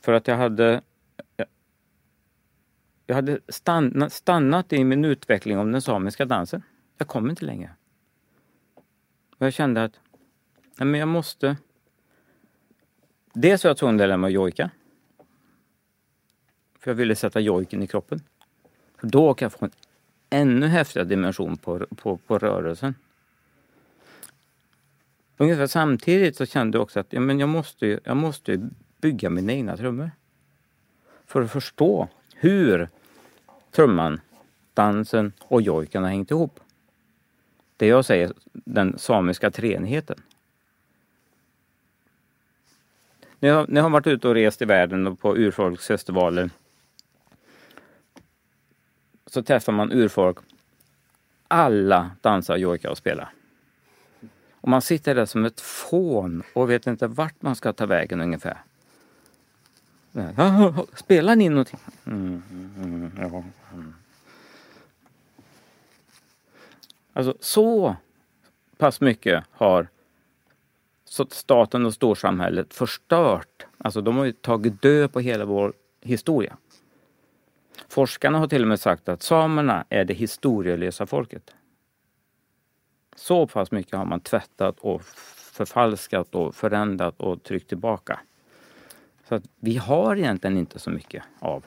för 0.00 0.12
att 0.12 0.28
jag 0.28 0.36
hade 0.36 0.82
jag 3.08 3.14
hade 3.14 3.40
stannat, 3.48 4.12
stannat 4.12 4.72
i 4.72 4.84
min 4.84 5.04
utveckling 5.04 5.58
om 5.58 5.72
den 5.72 5.82
samiska 5.82 6.24
dansen. 6.24 6.62
Jag 6.98 7.08
kom 7.08 7.30
inte 7.30 7.44
längre. 7.44 7.70
Och 9.38 9.46
jag 9.46 9.52
kände 9.52 9.84
att 9.84 10.00
nej 10.78 10.86
men 10.86 11.00
jag 11.00 11.08
måste... 11.08 11.56
Dels 13.32 13.64
var 13.64 13.70
jag 13.70 13.76
tvungen 13.76 14.00
att 14.00 14.08
lära 14.08 14.16
mig 14.16 14.32
jojka. 14.32 14.70
För 16.78 16.90
jag 16.90 16.96
ville 16.96 17.14
sätta 17.14 17.40
jojken 17.40 17.82
i 17.82 17.86
kroppen. 17.86 18.20
För 18.96 19.06
då 19.06 19.34
kan 19.34 19.46
jag 19.46 19.52
få 19.52 19.64
en 19.64 19.72
ännu 20.30 20.66
häftigare 20.66 21.08
dimension 21.08 21.56
på, 21.56 21.86
på, 21.96 22.16
på 22.16 22.38
rörelsen. 22.38 22.94
Ungefär 25.40 25.66
samtidigt 25.66 26.36
så 26.36 26.46
kände 26.46 26.78
jag 26.78 26.82
också 26.82 27.00
att 27.00 27.12
ja, 27.12 27.20
men 27.20 27.40
jag, 27.40 27.48
måste, 27.48 28.00
jag 28.04 28.16
måste 28.16 28.70
bygga 29.00 29.30
mina 29.30 29.52
egna 29.52 29.76
trummor. 29.76 30.10
För 31.26 31.42
att 31.42 31.50
förstå 31.50 32.08
hur 32.34 32.88
trumman, 33.70 34.20
dansen 34.74 35.32
och 35.38 35.62
jojken 35.62 36.02
har 36.02 36.10
hängt 36.10 36.30
ihop. 36.30 36.60
Det 37.76 37.86
jag 37.86 38.04
säger, 38.04 38.32
den 38.52 38.98
samiska 38.98 39.50
treenigheten. 39.50 40.22
När 43.40 43.48
jag, 43.48 43.68
när 43.68 43.76
jag 43.76 43.82
har 43.82 43.90
varit 43.90 44.06
ute 44.06 44.28
och 44.28 44.34
rest 44.34 44.62
i 44.62 44.64
världen 44.64 45.06
och 45.06 45.20
på 45.20 45.36
urfolksfestivaler 45.36 46.50
så 49.26 49.42
träffar 49.42 49.72
man 49.72 49.92
urfolk. 49.92 50.38
Alla 51.48 52.10
dansar 52.20 52.56
jojka 52.56 52.90
och 52.90 52.98
spelar. 52.98 53.32
Och 54.68 54.70
man 54.70 54.82
sitter 54.82 55.14
där 55.14 55.26
som 55.26 55.44
ett 55.44 55.60
fån 55.60 56.42
och 56.52 56.70
vet 56.70 56.86
inte 56.86 57.06
vart 57.06 57.42
man 57.42 57.56
ska 57.56 57.72
ta 57.72 57.86
vägen 57.86 58.20
ungefär. 58.20 58.62
Spelar 60.94 61.36
ni 61.36 61.48
någonting? 61.48 61.78
Mm, 62.06 62.42
mm, 62.76 63.10
ja. 63.18 63.44
Mm. 63.72 63.94
Alltså 67.12 67.34
så 67.40 67.96
pass 68.76 69.00
mycket 69.00 69.44
har 69.52 69.88
staten 71.30 71.86
och 71.86 71.94
storsamhället 71.94 72.74
förstört. 72.74 73.66
Alltså 73.78 74.00
de 74.00 74.16
har 74.16 74.24
ju 74.24 74.32
tagit 74.32 74.82
död 74.82 75.12
på 75.12 75.20
hela 75.20 75.44
vår 75.44 75.72
historia. 76.00 76.56
Forskarna 77.88 78.38
har 78.38 78.48
till 78.48 78.62
och 78.62 78.68
med 78.68 78.80
sagt 78.80 79.08
att 79.08 79.22
samerna 79.22 79.84
är 79.88 80.04
det 80.04 80.14
historielösa 80.14 81.06
folket. 81.06 81.54
Så 83.18 83.46
pass 83.46 83.70
mycket 83.70 83.98
har 83.98 84.04
man 84.04 84.20
tvättat 84.20 84.78
och 84.78 85.04
förfalskat 85.04 86.34
och 86.34 86.54
förändrat 86.54 87.20
och 87.20 87.42
tryckt 87.42 87.68
tillbaka. 87.68 88.20
Så 89.28 89.34
att 89.34 89.44
vi 89.60 89.76
har 89.76 90.16
egentligen 90.16 90.56
inte 90.56 90.78
så 90.78 90.90
mycket 90.90 91.24
av 91.38 91.64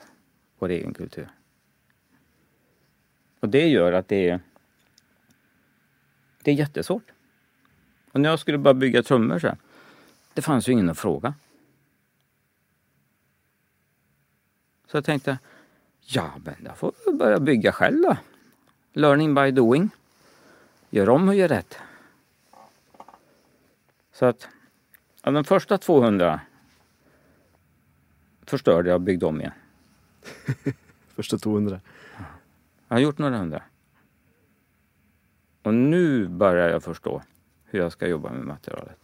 vår 0.58 0.68
egen 0.68 0.94
kultur. 0.94 1.28
Och 3.40 3.48
det 3.48 3.68
gör 3.68 3.92
att 3.92 4.08
det 4.08 4.28
är, 4.28 4.40
det 6.42 6.50
är 6.50 6.54
jättesvårt. 6.54 7.12
Och 8.12 8.20
när 8.20 8.30
jag 8.30 8.38
skulle 8.38 8.58
bara 8.58 8.74
bygga 8.74 9.02
trummor 9.02 9.38
så 9.38 9.46
här, 9.46 9.56
det 10.34 10.42
fanns 10.42 10.68
ju 10.68 10.72
ingen 10.72 10.90
att 10.90 10.98
fråga. 10.98 11.34
Så 14.86 14.96
jag 14.96 15.04
tänkte, 15.04 15.38
ja 16.00 16.32
men 16.44 16.56
jag 16.64 16.78
får 16.78 16.92
börja 17.18 17.40
bygga 17.40 17.72
själv 17.72 18.02
då. 18.02 18.16
Learning 18.92 19.34
by 19.34 19.50
doing. 19.50 19.90
Gör 20.94 21.08
om 21.08 21.28
och 21.28 21.34
gör 21.34 21.48
rätt. 21.48 21.78
Så 24.12 24.26
att 24.26 24.48
av 25.22 25.32
de 25.32 25.44
första 25.44 25.78
200 25.78 26.40
förstörde 28.42 28.88
jag 28.88 28.94
och 28.94 29.00
byggde 29.00 29.26
om 29.26 29.40
igen. 29.40 29.52
Första 31.14 31.38
200? 31.38 31.80
Jag 32.88 32.96
har 32.96 33.00
gjort 33.00 33.18
några 33.18 33.38
hundra. 33.38 33.62
Och 35.62 35.74
nu 35.74 36.28
börjar 36.28 36.68
jag 36.68 36.82
förstå 36.82 37.22
hur 37.64 37.78
jag 37.78 37.92
ska 37.92 38.08
jobba 38.08 38.32
med 38.32 38.44
materialet. 38.44 38.98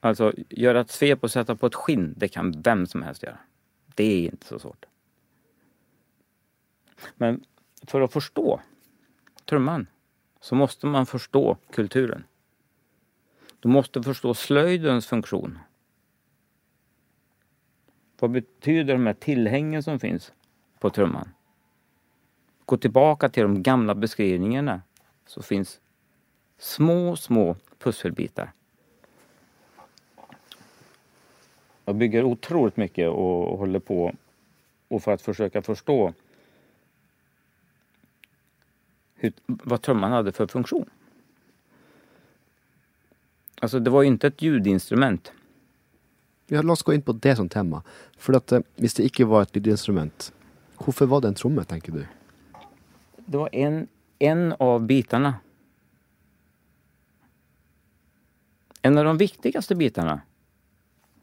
Alltså, 0.00 0.32
göra 0.48 0.80
ett 0.80 0.90
svep 0.90 1.22
och 1.22 1.30
sätta 1.30 1.56
på 1.56 1.66
ett 1.66 1.74
skinn, 1.74 2.14
det 2.16 2.28
kan 2.28 2.62
vem 2.62 2.86
som 2.86 3.02
helst 3.02 3.22
göra. 3.22 3.38
Det 3.94 4.04
är 4.04 4.32
inte 4.32 4.46
så 4.46 4.58
svårt. 4.58 4.86
Men 7.14 7.44
för 7.86 8.00
att 8.00 8.12
förstå 8.12 8.60
trumman 9.48 9.86
så 10.40 10.54
måste 10.54 10.86
man 10.86 11.06
förstå 11.06 11.56
kulturen. 11.70 12.24
Du 13.60 13.68
måste 13.68 14.02
förstå 14.02 14.34
slöjdens 14.34 15.06
funktion. 15.06 15.58
Vad 18.20 18.30
betyder 18.30 18.94
de 18.94 19.06
här 19.06 19.14
tillhängen 19.14 19.82
som 19.82 20.00
finns 20.00 20.32
på 20.78 20.90
trumman? 20.90 21.28
Gå 22.64 22.76
tillbaka 22.76 23.28
till 23.28 23.42
de 23.42 23.62
gamla 23.62 23.94
beskrivningarna 23.94 24.82
så 25.26 25.42
finns 25.42 25.80
små, 26.58 27.16
små 27.16 27.56
pusselbitar. 27.78 28.52
Jag 31.84 31.96
bygger 31.96 32.24
otroligt 32.24 32.76
mycket 32.76 33.08
och 33.08 33.58
håller 33.58 33.78
på 33.78 34.14
och 34.88 35.02
för 35.02 35.12
att 35.12 35.22
försöka 35.22 35.62
förstå 35.62 36.12
hur, 39.18 39.32
vad 39.46 39.82
trumman 39.82 40.12
hade 40.12 40.32
för 40.32 40.46
funktion. 40.46 40.90
Alltså 43.60 43.80
det 43.80 43.90
var 43.90 44.02
ju 44.02 44.08
inte 44.08 44.26
ett 44.26 44.42
ljudinstrument. 44.42 45.32
Ja, 46.46 46.62
låt 46.62 46.72
oss 46.72 46.82
gå 46.82 46.94
in 46.94 47.02
på 47.02 47.12
det 47.12 47.36
som 47.36 47.48
tema. 47.48 47.82
För 48.16 48.32
att 48.32 48.52
eh, 48.52 48.60
hvis 48.76 48.94
det 48.94 49.02
inte 49.02 49.24
var 49.24 49.42
ett 49.42 49.56
ljudinstrument, 49.56 50.32
varför 50.76 51.06
var 51.06 51.20
det 51.20 51.28
en 51.28 51.34
tromme, 51.34 51.64
tänker 51.64 51.92
du? 51.92 52.06
Det 53.16 53.38
var 53.38 53.48
en, 53.52 53.88
en 54.18 54.54
av 54.58 54.86
bitarna. 54.86 55.34
En 58.82 58.98
av 58.98 59.04
de 59.04 59.18
viktigaste 59.18 59.74
bitarna 59.74 60.20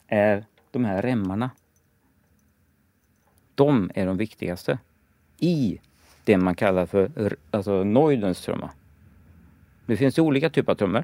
är 0.08 0.46
de 0.72 0.86
här 0.86 1.02
remmarna. 1.02 1.52
De 3.56 3.91
är 3.96 4.06
de 4.06 4.18
viktigaste 4.18 4.80
i 5.38 5.80
det 6.26 6.38
man 6.38 6.55
kallar 6.55 6.86
för 6.86 7.36
alltså 7.51 7.84
Neudens 7.84 8.41
trumma. 8.41 8.69
Det 9.86 9.97
finns 9.97 10.17
ju 10.17 10.21
olika 10.21 10.49
typer 10.49 10.71
av 10.71 10.76
trummor. 10.76 11.03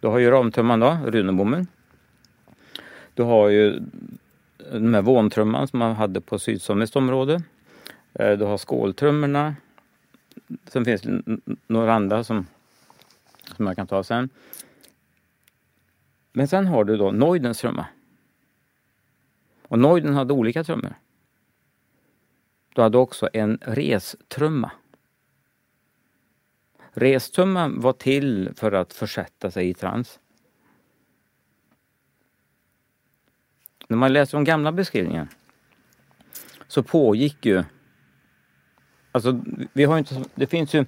Du 0.00 0.08
har 0.08 0.18
ju 0.18 0.30
ramtrumman 0.30 0.80
då, 0.80 0.98
runebommen. 1.06 1.66
Du 3.14 3.22
har 3.22 3.48
ju 3.48 3.80
den 4.72 4.94
här 4.94 5.02
våntrumman 5.02 5.68
som 5.68 5.78
man 5.78 5.96
hade 5.96 6.20
på 6.20 6.38
sydsamiskt 6.38 6.96
område. 6.96 7.42
Eh, 8.12 8.38
du 8.38 8.44
har 8.44 8.58
skåltrummorna. 8.58 9.56
Sen 10.68 10.84
finns 10.84 11.02
det 11.02 11.22
några 11.66 11.94
andra 11.94 12.24
som, 12.24 12.46
som 13.56 13.66
jag 13.66 13.76
kan 13.76 13.86
ta 13.86 14.04
sen. 14.04 14.28
Men 16.32 16.48
sen 16.48 16.66
har 16.66 16.84
du 16.84 16.96
då 16.96 17.10
Neudens 17.10 17.58
trumma. 17.58 17.86
Och 19.62 19.78
Neuden 19.78 20.14
hade 20.14 20.32
olika 20.32 20.64
trummor. 20.64 20.94
Du 22.76 22.82
hade 22.82 22.98
också 22.98 23.28
en 23.32 23.58
restrumma. 23.62 24.70
Restrumman 26.92 27.80
var 27.80 27.92
till 27.92 28.50
för 28.56 28.72
att 28.72 28.92
försätta 28.92 29.50
sig 29.50 29.68
i 29.68 29.74
trans. 29.74 30.20
När 33.88 33.96
man 33.96 34.12
läser 34.12 34.38
de 34.38 34.44
gamla 34.44 34.72
beskrivningarna 34.72 35.28
så 36.68 36.82
pågick 36.82 37.46
ju... 37.46 37.64
Alltså, 39.12 39.40
vi 39.72 39.84
har 39.84 39.98
inte, 39.98 40.24
det 40.34 40.46
finns 40.46 40.74
ju 40.74 40.84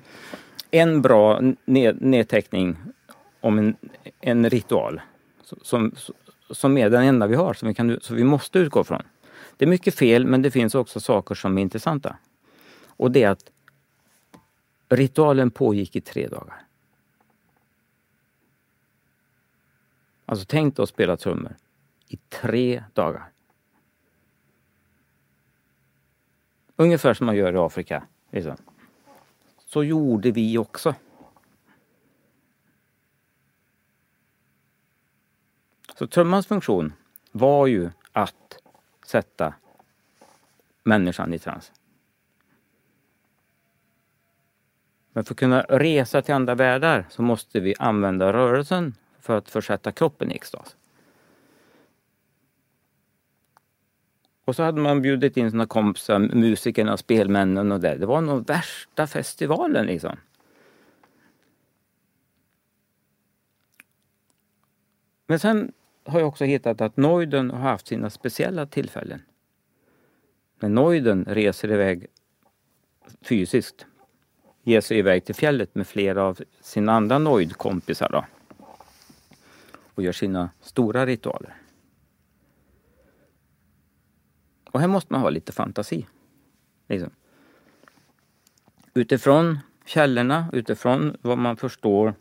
en 0.70 1.02
bra 1.02 1.40
ned, 1.64 2.02
nedteckning 2.02 2.76
om 3.40 3.58
en, 3.58 3.76
en 4.20 4.50
ritual 4.50 5.00
som, 5.62 5.94
som 6.50 6.78
är 6.78 6.90
den 6.90 7.02
enda 7.02 7.26
vi 7.26 7.34
har, 7.34 7.54
som 7.54 7.68
vi, 7.68 7.74
kan, 7.74 8.00
som 8.00 8.16
vi 8.16 8.24
måste 8.24 8.58
utgå 8.58 8.84
från. 8.84 9.02
Det 9.58 9.64
är 9.64 9.68
mycket 9.68 9.94
fel, 9.94 10.26
men 10.26 10.42
det 10.42 10.50
finns 10.50 10.74
också 10.74 11.00
saker 11.00 11.34
som 11.34 11.58
är 11.58 11.62
intressanta. 11.62 12.16
Och 12.86 13.10
det 13.10 13.22
är 13.22 13.30
att 13.30 13.50
ritualen 14.88 15.50
pågick 15.50 15.96
i 15.96 16.00
tre 16.00 16.28
dagar. 16.28 16.62
Alltså 20.26 20.46
tänk 20.48 20.76
dig 20.76 20.82
att 20.82 20.88
spela 20.88 21.16
trummor 21.16 21.56
i 22.08 22.16
tre 22.16 22.84
dagar. 22.94 23.30
Ungefär 26.76 27.14
som 27.14 27.26
man 27.26 27.36
gör 27.36 27.52
i 27.52 27.56
Afrika. 27.56 28.06
Liksom. 28.30 28.56
Så 29.58 29.84
gjorde 29.84 30.30
vi 30.30 30.58
också. 30.58 30.94
Så 35.98 36.06
trummans 36.06 36.46
funktion 36.46 36.92
var 37.32 37.66
ju 37.66 37.90
att 38.12 38.58
sätta 39.08 39.54
människan 40.84 41.34
i 41.34 41.38
trans. 41.38 41.72
Men 45.12 45.24
för 45.24 45.34
att 45.34 45.38
kunna 45.38 45.62
resa 45.62 46.22
till 46.22 46.34
andra 46.34 46.54
världar 46.54 47.06
så 47.10 47.22
måste 47.22 47.60
vi 47.60 47.74
använda 47.78 48.32
rörelsen 48.32 48.94
för 49.20 49.38
att 49.38 49.50
försätta 49.50 49.92
kroppen 49.92 50.32
i 50.32 50.34
extas. 50.34 50.76
Och 54.44 54.56
så 54.56 54.62
hade 54.62 54.80
man 54.80 55.02
bjudit 55.02 55.36
in 55.36 55.50
sina 55.50 55.66
kompisar, 55.66 56.18
musikerna, 56.18 56.96
spelmännen 56.96 57.72
och 57.72 57.80
det. 57.80 57.96
Det 57.96 58.06
var 58.06 58.20
nog 58.20 58.46
värsta 58.46 59.06
festivalen 59.06 59.86
liksom. 59.86 60.16
Men 65.26 65.38
sen 65.38 65.72
har 66.08 66.18
jag 66.18 66.28
också 66.28 66.44
hittat 66.44 66.80
att 66.80 66.96
Neuden 66.96 67.50
har 67.50 67.58
haft 67.58 67.86
sina 67.86 68.10
speciella 68.10 68.66
tillfällen. 68.66 69.22
När 70.60 70.68
Neuden 70.68 71.24
reser 71.24 71.72
iväg 71.72 72.06
fysiskt, 73.22 73.86
ger 74.62 74.80
sig 74.80 74.98
iväg 74.98 75.24
till 75.24 75.34
fjället 75.34 75.74
med 75.74 75.86
flera 75.86 76.22
av 76.22 76.40
sina 76.60 76.92
andra 76.92 77.18
Neud-kompisar 77.18 78.08
då. 78.12 78.24
Och 79.94 80.02
gör 80.02 80.12
sina 80.12 80.50
stora 80.60 81.06
ritualer. 81.06 81.54
Och 84.70 84.80
här 84.80 84.88
måste 84.88 85.12
man 85.12 85.22
ha 85.22 85.30
lite 85.30 85.52
fantasi. 85.52 86.06
Liksom. 86.88 87.10
Utifrån 88.94 89.58
källorna, 89.84 90.46
utifrån 90.52 91.16
vad 91.22 91.38
man 91.38 91.56
förstår. 91.56 92.14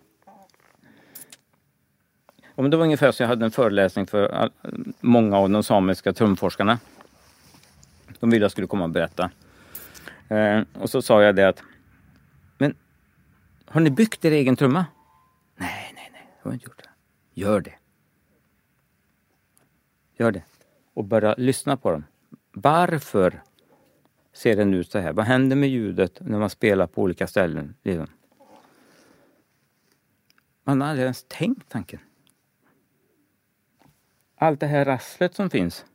Och 2.58 2.70
det 2.70 2.78
var 2.78 2.84
ungefär 2.84 3.12
så 3.12 3.24
jag 3.24 3.28
hade 3.28 3.46
en 3.46 3.52
föreläsning 3.52 4.08
för 4.08 4.50
många 5.02 5.38
av 5.38 5.50
de 5.50 5.64
samiska 5.64 6.14
trumforskarna. 6.14 6.80
De 8.20 8.30
ville 8.30 8.38
att 8.38 8.42
jag 8.42 8.52
skulle 8.52 8.68
komma 8.68 8.84
och 8.84 8.90
berätta. 8.90 9.32
Eh, 10.28 10.62
och 10.74 10.90
så 10.90 11.02
sa 11.02 11.24
jag 11.24 11.36
det 11.36 11.48
att 11.48 11.64
Men 12.58 12.76
har 13.66 13.82
ni 13.82 13.90
byggt 13.90 14.26
er 14.26 14.32
egen 14.32 14.56
trumma? 14.56 14.86
Nej, 15.56 15.92
nej, 15.96 16.10
nej, 16.14 16.30
jag 16.38 16.50
har 16.50 16.54
inte 16.54 16.66
gjort 16.66 16.84
det. 16.84 16.90
Gör 17.34 17.62
det. 17.62 17.74
Gör 20.18 20.32
det. 20.32 20.44
Och 20.94 21.04
börja 21.04 21.36
lyssna 21.38 21.78
på 21.78 21.92
dem. 21.92 22.04
Varför 22.52 23.42
ser 24.34 24.56
den 24.56 24.74
ut 24.74 24.92
så 24.92 25.00
här? 25.00 25.14
Vad 25.14 25.26
händer 25.26 25.56
med 25.56 25.70
ljudet 25.70 26.18
när 26.22 26.40
man 26.40 26.50
spelar 26.50 26.88
på 26.88 27.02
olika 27.02 27.28
ställen? 27.28 27.76
Liksom? 27.84 28.08
Man 30.64 30.82
har 30.82 30.88
aldrig 30.88 31.04
ens 31.04 31.26
tänkt 31.28 31.70
tanken. 31.70 32.00
Allt 34.40 34.60
det 34.60 34.68
här 34.68 34.86
rasslet 34.86 35.36
som 35.36 35.50
finns. 35.50 35.86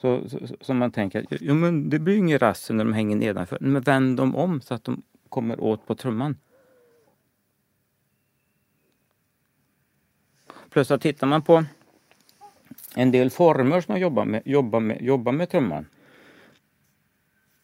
Så, 0.00 0.28
så, 0.28 0.38
som 0.60 0.78
man 0.78 0.92
tänker, 0.92 1.26
jo 1.30 1.54
men 1.54 1.90
det 1.90 1.98
blir 1.98 2.16
inget 2.16 2.42
rassel 2.42 2.76
när 2.76 2.84
de 2.84 2.92
hänger 2.92 3.16
nedanför. 3.16 3.58
Men 3.60 3.82
vänd 3.82 4.16
dem 4.16 4.36
om 4.36 4.60
så 4.60 4.74
att 4.74 4.84
de 4.84 5.02
kommer 5.28 5.60
åt 5.60 5.86
på 5.86 5.94
trumman. 5.94 6.36
Plus 10.70 10.90
att 10.90 11.00
tittar 11.00 11.26
man 11.26 11.42
på 11.42 11.64
en 12.94 13.10
del 13.10 13.30
former 13.30 13.80
som 13.80 13.92
man 13.92 14.00
jobbar 14.00 14.24
med, 14.24 14.42
jobbar 14.44 14.80
med, 14.80 15.02
jobbar 15.02 15.32
med 15.32 15.50
trumman. 15.50 15.86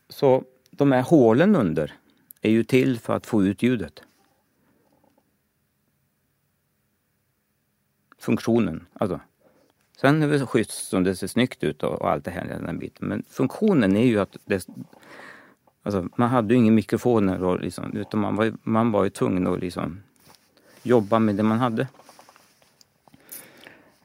Så 0.08 0.44
de 0.70 0.92
här 0.92 1.02
hålen 1.02 1.56
under 1.56 1.92
är 2.40 2.50
ju 2.50 2.64
till 2.64 2.98
för 2.98 3.16
att 3.16 3.26
få 3.26 3.44
ut 3.44 3.62
ljudet. 3.62 4.02
Funktionen, 8.20 8.86
alltså. 8.92 9.20
Sen 10.00 10.22
är 10.22 10.28
det 10.28 10.46
schysst 10.46 10.88
som 10.88 11.04
det 11.04 11.16
ser 11.16 11.26
snyggt 11.26 11.64
ut 11.64 11.82
och, 11.82 12.10
allt 12.10 12.24
det 12.24 12.30
här, 12.30 12.60
den 12.66 12.78
biten. 12.78 13.08
Men 13.08 13.22
funktionen 13.28 13.96
är 13.96 14.06
ju 14.06 14.20
att 14.20 14.36
det, 14.44 14.68
alltså, 15.82 16.08
man 16.16 16.28
hade 16.28 16.54
ju 16.54 16.60
inga 16.60 16.72
mikrofoner 16.72 17.42
och 17.42 17.60
liksom, 17.60 17.96
utan 17.96 18.20
man 18.20 18.36
var, 18.36 18.52
man 18.62 18.92
var 18.92 19.04
ju 19.04 19.10
tvungen 19.10 19.46
att 19.46 19.60
liksom 19.60 20.02
jobba 20.82 21.18
med 21.18 21.36
det 21.36 21.42
man 21.42 21.58
hade. 21.58 21.88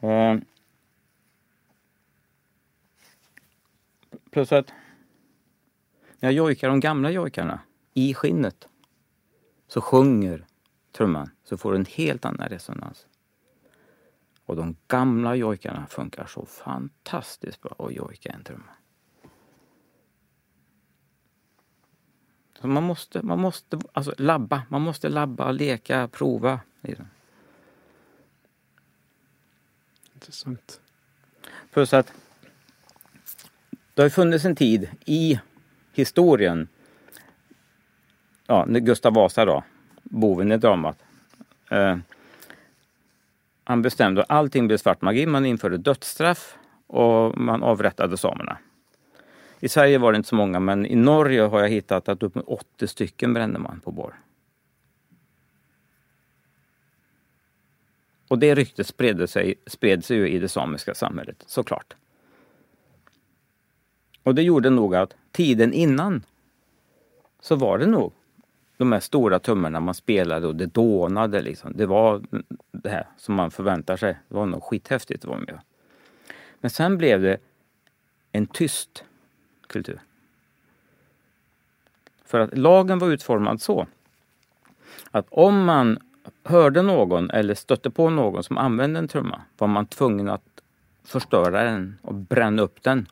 Uh, 0.03 0.39
Plus 4.36 4.51
att 4.51 4.74
när 6.20 6.30
jag 6.30 6.34
jojkar 6.34 6.70
de 6.70 6.80
gamla 6.80 7.11
jojkarna 7.11 7.59
i 7.93 8.13
skinnet 8.13 8.68
så 9.68 9.82
sjunger 9.82 10.45
trumman 10.91 11.30
så 11.43 11.57
får 11.57 11.72
du 11.72 11.78
en 11.78 11.86
helt 11.86 12.26
annan 12.26 12.49
resonans. 12.49 13.05
Och 14.45 14.55
de 14.55 14.75
gamla 14.87 15.35
jojkarna 15.35 15.87
funkar 15.87 16.25
så 16.25 16.45
fantastiskt 16.45 17.61
bra 17.61 17.75
att 17.79 17.95
jojka 17.95 18.29
en 18.29 18.43
trumma. 18.43 18.71
Så 22.61 22.67
man 22.67 22.83
måste, 22.83 23.21
man 23.21 23.39
måste 23.39 23.79
alltså 23.93 24.13
labba, 24.17 24.61
man 24.69 24.81
måste 24.81 25.09
labba, 25.09 25.51
leka, 25.51 26.07
prova. 26.07 26.59
Intressant. 30.13 30.81
Plus 31.71 31.93
att 31.93 32.13
det 33.93 34.01
har 34.01 34.09
funnits 34.09 34.45
en 34.45 34.55
tid 34.55 34.89
i 35.05 35.39
historien, 35.93 36.67
ja, 38.47 38.65
när 38.67 38.79
Gustav 38.79 39.13
Vasa 39.13 39.45
då, 39.45 39.63
boven 40.03 40.51
i 40.51 40.57
dramat. 40.57 40.97
Eh, 41.69 41.97
han 43.68 43.82
bestämde 43.82 44.22
att 44.22 44.32
allting 44.32 44.68
blev 44.68 44.78
svart 44.78 45.01
magi. 45.01 45.26
Man 45.26 45.45
införde 45.45 45.78
dödsstraff 45.78 46.57
och 46.88 47.38
man 47.38 47.63
avrättade 47.63 48.18
samerna. 48.18 48.57
I 49.59 49.70
Sverige 49.70 49.97
var 49.97 50.11
det 50.11 50.16
inte 50.16 50.30
så 50.30 50.36
många, 50.36 50.59
men 50.59 50.86
i 50.86 50.95
Norge 50.95 51.41
har 51.41 51.59
jag 51.59 51.70
hittat 51.70 52.09
att 52.09 52.24
upp 52.24 52.36
med 52.36 52.43
80 52.47 52.88
stycken 52.88 53.34
brände 53.34 53.59
man 53.59 53.80
på 53.80 53.91
bår. 53.91 54.16
Och 58.28 58.39
det 58.39 58.55
ryktet 58.55 58.88
spred 58.88 59.30
sig, 59.30 59.55
spred 59.68 60.05
sig 60.05 60.18
ju 60.18 60.30
i 60.30 60.39
det 60.39 60.49
samiska 60.49 60.93
samhället, 60.93 61.43
såklart. 61.47 61.95
Och 64.24 64.36
det 64.36 64.41
gjorde 64.41 64.70
nog 64.70 64.95
att 64.95 65.16
tiden 65.32 65.74
innan 65.74 66.24
så 67.39 67.55
var 67.55 67.78
det 67.78 67.86
nog 67.86 68.13
de 68.78 68.91
här 68.91 68.99
stora 68.99 69.39
tummarna 69.39 69.80
man 69.80 69.93
spelade 69.93 70.47
och 70.47 70.55
det 70.55 70.65
dånade 70.65 71.41
liksom. 71.41 71.73
Det 71.76 71.86
var 71.86 72.21
det 72.71 72.89
här 72.89 73.07
som 73.17 73.36
man 73.36 73.51
förväntar 73.51 73.97
sig. 73.97 74.17
Det 74.28 74.36
var 74.36 74.45
nog 74.45 74.63
skithäftigt 74.63 75.23
att 75.23 75.30
vara 75.30 75.39
med. 75.39 75.59
Men 76.59 76.69
sen 76.69 76.97
blev 76.97 77.21
det 77.21 77.38
en 78.32 78.47
tyst 78.47 79.03
kultur. 79.67 79.99
För 82.26 82.39
att 82.39 82.57
lagen 82.57 82.99
var 82.99 83.07
utformad 83.07 83.61
så 83.61 83.88
att 85.11 85.26
om 85.30 85.65
man 85.65 85.99
hörde 86.43 86.82
någon 86.82 87.30
eller 87.30 87.53
stötte 87.53 87.89
på 87.89 88.09
någon 88.09 88.43
som 88.43 88.57
använde 88.57 88.99
en 88.99 89.07
trumma 89.07 89.41
var 89.57 89.67
man 89.67 89.86
tvungen 89.86 90.30
att 90.30 90.61
förstöra 91.03 91.63
den 91.63 91.97
och 92.01 92.13
bränna 92.13 92.61
upp 92.61 92.84
den 92.84 93.07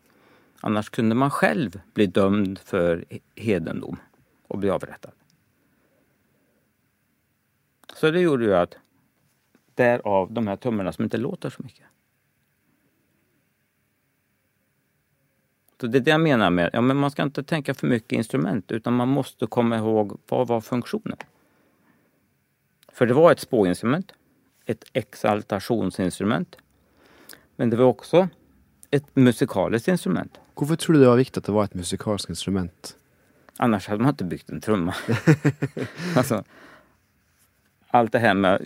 Annars 0.66 0.90
kunde 0.90 1.16
man 1.16 1.32
själv 1.32 1.82
bli 1.94 2.06
dömd 2.06 2.60
för 2.60 3.06
hedendom 3.36 4.00
och 4.48 4.58
bli 4.58 4.70
avrättad. 4.70 5.12
Så 7.96 8.12
det 8.12 8.20
gjorde 8.20 8.46
ju 8.46 8.56
att 8.56 8.78
därav 9.76 10.32
de 10.32 10.48
här 10.48 10.56
tummarna 10.56 10.94
som 10.94 11.04
inte 11.04 11.18
låter 11.18 11.50
så 11.50 11.64
mycket. 11.64 11.86
Så 15.82 15.88
det 15.88 15.98
är 15.98 16.00
det 16.00 16.12
jag 16.12 16.22
menar 16.22 16.50
med, 16.50 16.70
ja 16.74 16.82
men 16.82 16.98
man 16.98 17.12
ska 17.12 17.24
inte 17.24 17.44
tänka 17.44 17.74
för 17.74 17.88
mycket 17.88 18.12
instrument 18.12 18.72
utan 18.72 18.94
man 18.94 19.08
måste 19.08 19.46
komma 19.46 19.78
ihåg 19.78 20.20
vad 20.30 20.48
var 20.48 20.62
funktionen? 20.62 21.18
För 22.92 23.06
det 23.06 23.14
var 23.14 23.32
ett 23.32 23.40
spåinstrument, 23.40 24.12
ett 24.66 24.84
exaltationsinstrument. 24.94 26.56
Men 27.56 27.70
det 27.70 27.78
var 27.78 27.86
också 27.86 28.28
ett 28.92 29.16
musikaliskt 29.16 29.88
instrument. 29.88 30.40
Varför 30.54 30.76
tror 30.76 30.94
du 30.94 31.00
det 31.00 31.08
var 31.08 31.16
viktigt 31.16 31.38
att 31.38 31.44
det 31.44 31.52
var 31.52 31.64
ett 31.64 31.74
musikaliskt 31.74 32.30
instrument? 32.30 32.98
Annars 33.58 33.88
hade 33.88 34.02
man 34.02 34.10
inte 34.10 34.24
byggt 34.24 34.50
en 34.50 34.62
trumma. 34.62 34.96
alltså, 36.18 36.44
allt 37.94 38.12
det 38.12 38.20
här 38.20 38.34
med 38.34 38.62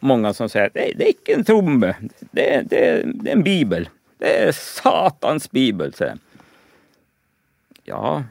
många 0.00 0.34
som 0.34 0.48
säger 0.48 0.66
att 0.66 0.74
det, 0.74 0.92
det 0.96 1.04
är 1.04 1.08
inte 1.08 1.32
en 1.32 1.44
trumma, 1.44 1.94
det, 2.30 2.62
det, 2.70 3.02
det 3.14 3.30
är 3.30 3.32
en 3.32 3.42
bibel. 3.42 3.88
Det 4.18 4.42
är 4.42 4.52
satans 4.52 5.50
bibel, 5.50 5.92
säger 5.94 6.18
Ja, 7.84 8.24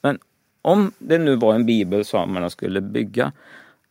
men 0.00 0.18
om 0.62 0.92
det 0.98 1.18
nu 1.18 1.36
var 1.36 1.54
en 1.54 1.66
bibel 1.66 2.04
samerna 2.04 2.50
skulle 2.50 2.80
bygga, 2.80 3.32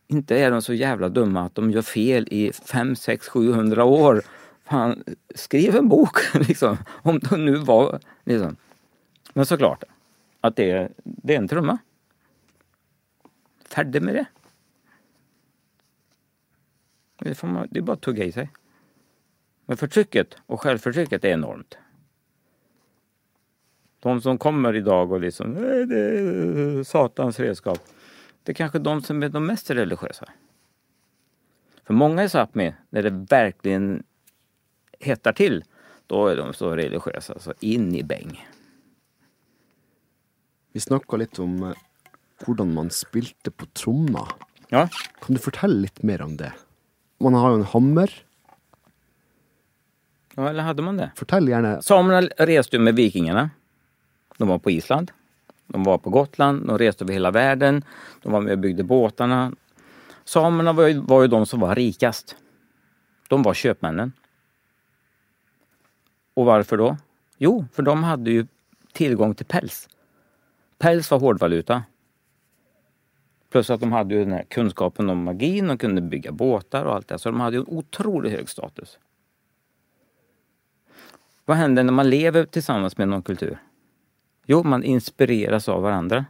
inte 0.08 0.38
är 0.38 0.50
de 0.50 0.62
så 0.62 0.74
jävla 0.74 1.08
dumma 1.08 1.42
att 1.42 1.54
de 1.54 1.70
gör 1.70 1.82
fel 1.82 2.28
i 2.30 2.52
5, 2.52 2.96
6, 2.96 3.28
700 3.28 3.84
år 3.84 4.22
Fan, 4.64 5.04
skriv 5.34 5.76
en 5.76 5.88
bok 5.88 6.16
liksom. 6.34 6.76
Om 6.86 7.18
det 7.18 7.36
nu 7.36 7.56
var 7.56 8.00
liksom. 8.24 8.56
Men 9.32 9.46
såklart 9.46 9.84
att 10.40 10.56
det, 10.56 10.88
det 11.04 11.34
är 11.34 11.38
en 11.38 11.48
trumma. 11.48 11.78
Färdig 13.68 14.02
med 14.02 14.14
det. 14.14 14.26
Det, 17.22 17.34
får 17.34 17.48
man, 17.48 17.68
det 17.70 17.78
är 17.78 17.82
bara 17.82 17.92
att 17.92 18.00
tugga 18.00 18.24
i 18.24 18.32
sig. 18.32 18.50
Men 19.66 19.76
förtrycket 19.76 20.36
och 20.46 20.60
självförtrycket 20.60 21.24
är 21.24 21.28
enormt. 21.28 21.78
De 24.00 24.20
som 24.20 24.38
kommer 24.38 24.76
idag 24.76 25.12
och 25.12 25.20
liksom, 25.20 25.54
det 25.88 25.96
är 25.96 26.84
satans 26.84 27.40
redskap. 27.40 27.78
Det 28.42 28.52
är 28.52 28.54
kanske 28.54 28.78
de 28.78 29.02
som 29.02 29.22
är 29.22 29.28
de 29.28 29.46
mest 29.46 29.70
religiösa. 29.70 30.28
För 31.84 31.94
många 31.94 32.24
i 32.24 32.28
Sápmi, 32.28 32.74
när 32.90 33.02
det 33.02 33.10
verkligen 33.10 34.02
hettar 35.00 35.32
till, 35.32 35.64
då 36.06 36.26
är 36.26 36.36
de 36.36 36.52
så 36.52 36.76
religiösa 36.76 37.38
så 37.38 37.54
in 37.60 37.94
i 37.94 38.02
bäng. 38.02 38.48
Vi 40.72 40.80
snakka 40.80 41.16
litt 41.16 41.38
om 41.38 41.62
eh, 41.62 41.72
hvordan 42.46 42.74
man 42.74 42.90
spilte 42.90 43.50
på 43.50 43.66
tromma. 43.66 44.28
Ja, 44.68 44.88
Kan 45.20 45.34
du 45.34 45.38
fortelle 45.38 45.80
litt 45.80 46.02
mer 46.02 46.22
om 46.22 46.36
det? 46.36 46.52
Man 47.22 47.34
har 47.34 47.50
jo 47.50 47.56
en 47.60 47.64
hammer. 47.64 48.12
ja 50.34 50.48
eller 50.48 50.62
hade 50.62 50.82
man 50.82 50.96
det? 50.96 51.10
Fortell 51.16 51.48
gjerne 51.48 51.82
Samerna 51.82 52.20
reste 52.38 52.76
ju 52.76 52.82
med 52.82 52.94
vikingarna. 52.94 53.50
De 54.38 54.48
var 54.48 54.58
på 54.58 54.70
Island. 54.70 55.10
De 55.66 55.82
var 55.82 55.98
på 55.98 56.10
Gotland. 56.10 56.66
De 56.66 56.78
reste 56.78 57.04
över 57.04 57.12
hela 57.12 57.30
världen. 57.30 57.84
De 58.22 58.32
var 58.32 58.40
med 58.40 58.52
och 58.52 58.58
byggde 58.58 58.84
båtarna. 58.84 59.52
Samerna 60.24 60.72
var 60.72 60.86
ju, 60.86 61.00
var 61.00 61.22
ju 61.22 61.28
de 61.28 61.46
som 61.46 61.60
var 61.60 61.74
rikast. 61.74 62.36
De 63.28 63.42
var 63.42 63.54
köpmännen. 63.54 64.12
Och 66.34 66.44
varför 66.44 66.76
då? 66.76 66.96
Jo, 67.38 67.66
för 67.72 67.82
de 67.82 68.04
hade 68.04 68.30
ju 68.30 68.46
tillgång 68.92 69.34
till 69.34 69.46
päls. 69.46 69.88
Päls 70.78 71.10
var 71.10 71.18
hårdvaluta. 71.18 71.82
Plus 73.52 73.70
att 73.70 73.80
de 73.80 73.92
hade 73.92 74.14
ju 74.14 74.24
den 74.24 74.32
här 74.32 74.44
kunskapen 74.48 75.10
om 75.10 75.24
magin, 75.24 75.68
de 75.68 75.78
kunde 75.78 76.00
bygga 76.00 76.32
båtar 76.32 76.84
och 76.84 76.94
allt 76.94 77.08
det. 77.08 77.18
Så 77.18 77.30
de 77.30 77.40
hade 77.40 77.56
ju 77.56 77.60
en 77.60 77.68
otroligt 77.68 78.32
hög 78.32 78.48
status. 78.48 78.98
Vad 81.44 81.56
händer 81.56 81.82
när 81.82 81.92
man 81.92 82.10
lever 82.10 82.44
tillsammans 82.44 82.98
med 82.98 83.08
någon 83.08 83.22
kultur? 83.22 83.58
Jo, 84.46 84.62
man 84.62 84.84
inspireras 84.84 85.68
av 85.68 85.82
varandra. 85.82 86.24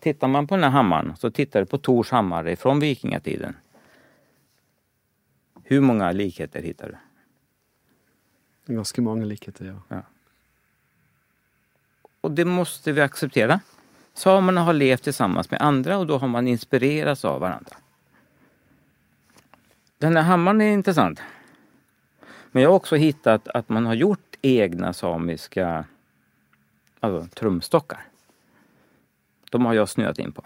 Tittar 0.00 0.28
man 0.28 0.46
på 0.46 0.54
den 0.54 0.64
här 0.64 0.70
hammaren 0.70 1.16
så 1.16 1.30
tittar 1.30 1.60
du 1.60 1.66
på 1.66 1.78
Tors 1.78 2.10
hammare 2.10 2.56
från 2.56 2.80
vikingatiden. 2.80 3.56
Hur 5.64 5.80
många 5.80 6.12
likheter 6.12 6.62
hittar 6.62 6.98
du? 8.66 8.74
ganske 8.74 9.00
mange 9.00 9.24
likheter, 9.24 9.80
ja. 9.88 10.02
Och 12.20 12.30
det 12.30 12.44
måste 12.44 12.92
vi 12.92 13.00
acceptera. 13.00 13.60
Samerna 14.14 14.60
har 14.60 14.72
levt 14.72 15.02
tillsammans 15.02 15.50
med 15.50 15.62
andra 15.62 15.98
och 15.98 16.06
då 16.06 16.18
har 16.18 16.28
man 16.28 16.48
inspirerats 16.48 17.24
av 17.24 17.40
varandra. 17.40 17.76
Den 19.98 20.16
här 20.16 20.22
hammaren 20.22 20.60
är 20.60 20.72
intressant. 20.72 21.22
Men 22.52 22.62
jag 22.62 22.70
har 22.70 22.76
också 22.76 22.96
hittat 22.96 23.48
att 23.48 23.68
man 23.68 23.86
har 23.86 23.94
gjort 23.94 24.36
egna 24.42 24.92
samiska 24.92 25.84
alltså, 27.00 27.34
trumstockar. 27.34 28.04
De 29.50 29.66
har 29.66 29.74
jag 29.74 29.88
snöat 29.88 30.18
in 30.18 30.32
på. 30.32 30.44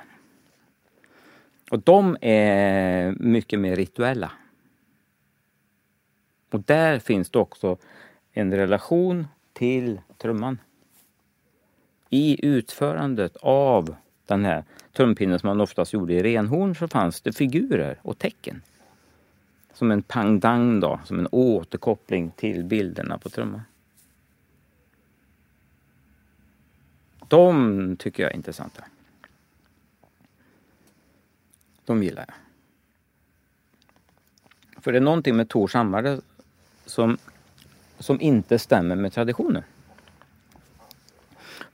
Och 1.70 1.78
de 1.78 2.16
är 2.20 3.12
mycket 3.12 3.60
mer 3.60 3.76
rituella. 3.76 4.32
Och 6.50 6.60
där 6.60 6.98
finns 6.98 7.30
det 7.30 7.38
också 7.38 7.78
en 8.32 8.54
relation 8.54 9.26
till 9.52 10.00
trumman. 10.18 10.58
I 12.10 12.46
utförandet 12.46 13.36
av 13.36 13.96
den 14.26 14.44
här 14.44 14.64
trumpinnen 14.92 15.38
som 15.38 15.48
man 15.48 15.60
oftast 15.60 15.92
gjorde 15.92 16.14
i 16.14 16.22
renhorn 16.22 16.74
så 16.74 16.88
fanns 16.88 17.20
det 17.20 17.32
figurer 17.32 17.98
och 18.02 18.18
tecken. 18.18 18.62
Som 19.72 19.90
en 19.90 20.02
pangdang 20.02 20.80
då, 20.80 21.00
som 21.04 21.18
en 21.18 21.28
återkoppling 21.30 22.30
till 22.30 22.64
bilderna 22.64 23.18
på 23.18 23.28
trumman. 23.28 23.60
De 27.28 27.96
tycker 27.96 28.22
jag 28.22 28.32
är 28.32 28.36
intressanta. 28.36 28.84
De 31.84 32.02
gillar 32.02 32.24
jag. 32.28 32.36
För 34.82 34.92
det 34.92 34.98
är 34.98 35.02
någonting 35.02 35.36
med 35.36 35.48
Tors 35.48 35.74
hammare 35.74 36.20
som, 36.86 37.18
som 37.98 38.20
inte 38.20 38.58
stämmer 38.58 38.96
med 38.96 39.12
traditionen. 39.12 39.62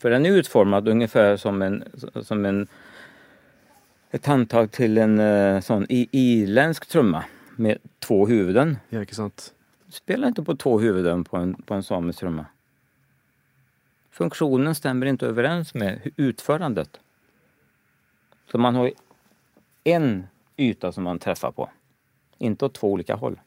För 0.02 0.10
den 0.10 0.26
är 0.26 0.30
utformad 0.30 0.88
ungefär 0.88 1.36
som 1.36 1.62
en, 1.62 1.84
som 2.22 2.44
en 2.44 2.66
ett 4.10 4.26
handtag 4.26 4.70
till 4.70 4.98
en 4.98 5.20
eh, 5.20 5.60
sån 5.60 5.86
irländsk 5.88 6.88
trumma 6.88 7.24
med 7.56 7.78
två 7.98 8.26
huvuden. 8.26 8.78
Ja, 8.88 9.02
ikke 9.02 9.14
sant? 9.14 9.54
Spela 9.88 10.28
inte 10.28 10.42
på 10.42 10.56
två 10.56 10.78
huvuden 10.78 11.24
på 11.24 11.36
en, 11.36 11.54
på 11.54 11.74
en 11.74 11.82
samisk 11.82 12.18
trumma. 12.18 12.46
Funktionen 14.10 14.74
stämmer 14.74 15.06
inte 15.06 15.26
överens 15.26 15.74
med 15.74 16.10
utförandet. 16.16 17.00
Så 18.50 18.58
man 18.58 18.74
har 18.74 18.90
en 19.84 20.26
yta 20.56 20.92
som 20.92 21.04
man 21.04 21.18
träffar 21.18 21.50
på. 21.52 21.70
Inte 22.38 22.64
åt 22.64 22.74
två 22.74 22.92
olika 22.92 23.14
håll. 23.14 23.40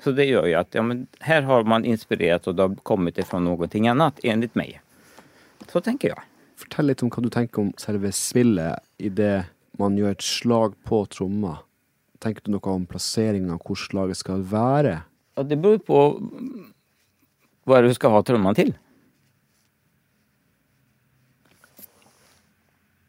Så 0.00 0.12
det 0.12 0.24
gör 0.24 0.46
ju 0.46 0.54
att 0.54 0.74
ja, 0.74 0.82
men 0.82 1.06
här 1.20 1.42
har 1.42 1.64
man 1.64 1.84
inspirerat 1.84 2.46
och 2.46 2.54
det 2.54 2.62
har 2.62 2.74
kommit 2.74 3.18
ifrån 3.18 3.44
någonting 3.44 3.88
annat 3.88 4.20
enligt 4.22 4.54
mig. 4.54 4.80
Så 5.72 5.80
tänker 5.80 6.08
jag. 6.08 6.22
Fortell 6.56 6.86
litt 6.86 7.02
om 7.02 7.10
hva 7.10 7.22
du 7.22 7.30
tenker 7.30 7.62
om 7.62 7.72
selve 7.80 8.12
spillet 8.12 8.82
idet 8.98 9.50
man 9.78 9.96
gjør 9.98 10.14
et 10.14 10.22
slag 10.22 10.74
på 10.84 11.04
tromma. 11.10 11.56
Tenker 12.22 12.44
du 12.44 12.52
noe 12.54 12.74
om 12.74 12.84
plasseringa, 12.86 13.56
hvor 13.58 13.78
slaget 13.78 14.20
skal 14.20 14.44
være? 14.46 15.00
Ja, 15.34 15.42
det 15.42 15.56
beror 15.56 15.78
på 15.78 15.98
vad 17.64 17.84
du 17.84 17.94
ska 17.94 18.08
ha 18.12 18.22
trumman 18.22 18.54
till. 18.54 18.74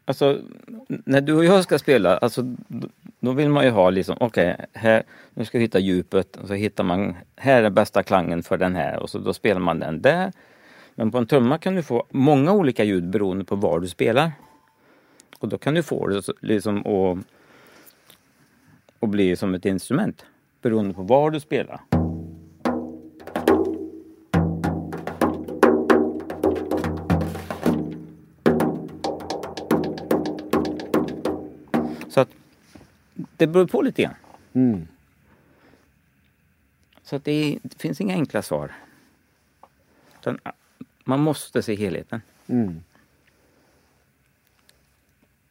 Alltså, 0.06 0.42
när 0.88 1.22
du 1.22 1.34
och 1.34 1.46
jag 1.46 1.64
ska 1.64 1.80
spela, 1.80 2.18
alltså, 2.18 2.56
då 3.20 3.32
vill 3.32 3.50
man 3.50 3.64
ju 3.64 3.70
ha 3.70 3.90
liksom, 3.90 4.16
okej, 4.20 4.58
här, 4.74 5.04
nu 5.34 5.46
ska 5.46 5.58
vi 5.58 5.64
hitta 5.64 5.80
djupet, 5.80 6.36
och 6.36 6.48
så 6.48 6.54
hittar 6.54 6.84
man, 6.84 7.16
här 7.36 7.64
är 7.64 7.70
bästa 7.70 8.04
klangen 8.04 8.44
för 8.44 8.58
den 8.58 8.76
här, 8.76 9.00
och 9.00 9.10
så 9.10 9.20
då 9.20 9.34
spelar 9.34 9.62
man 9.62 9.80
den 9.80 10.02
där. 10.02 10.32
Men 10.96 11.12
på 11.12 11.18
en 11.18 11.28
trumma 11.28 11.58
kan 11.58 11.76
du 11.76 11.84
få 11.84 12.06
många 12.10 12.52
olika 12.52 12.84
ljud 12.84 13.10
beroende 13.10 13.46
på 13.46 13.56
var 13.56 13.80
du 13.80 13.88
spelar. 13.88 14.32
Och 15.40 15.50
då 15.50 15.58
kan 15.58 15.74
du 15.74 15.84
få 15.84 16.08
det 16.08 16.22
liksom 16.42 16.78
att, 16.78 17.18
att 19.00 19.10
bli 19.10 19.36
som 19.36 19.56
ett 19.56 19.66
instrument, 19.66 20.26
beroende 20.62 20.94
på 20.94 21.02
var 21.02 21.32
du 21.32 21.40
spelar. 21.40 21.82
Så 32.14 32.20
att 32.20 32.30
det 33.14 33.48
beror 33.48 33.68
på 33.68 33.82
lite 33.82 34.02
grann. 34.02 34.16
Mm. 34.54 34.88
Så 37.04 37.16
att 37.16 37.24
det, 37.24 37.32
är, 37.32 37.60
det 37.64 37.82
finns 37.82 38.02
inga 38.02 38.14
enkla 38.14 38.42
svar. 38.42 38.72
Utan 40.20 40.40
ah, 40.44 40.52
man 41.04 41.20
måste 41.20 41.64
se 41.64 41.76
helheten. 41.76 42.22
Mm. 42.48 42.84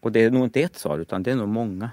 Och 0.01 0.13
det 0.13 0.21
är 0.21 0.31
nog 0.31 0.45
inte 0.45 0.61
ett 0.61 0.79
svar, 0.79 0.99
utan 0.99 1.23
det 1.23 1.31
är 1.31 1.37
nog 1.37 1.49
många. 1.49 1.91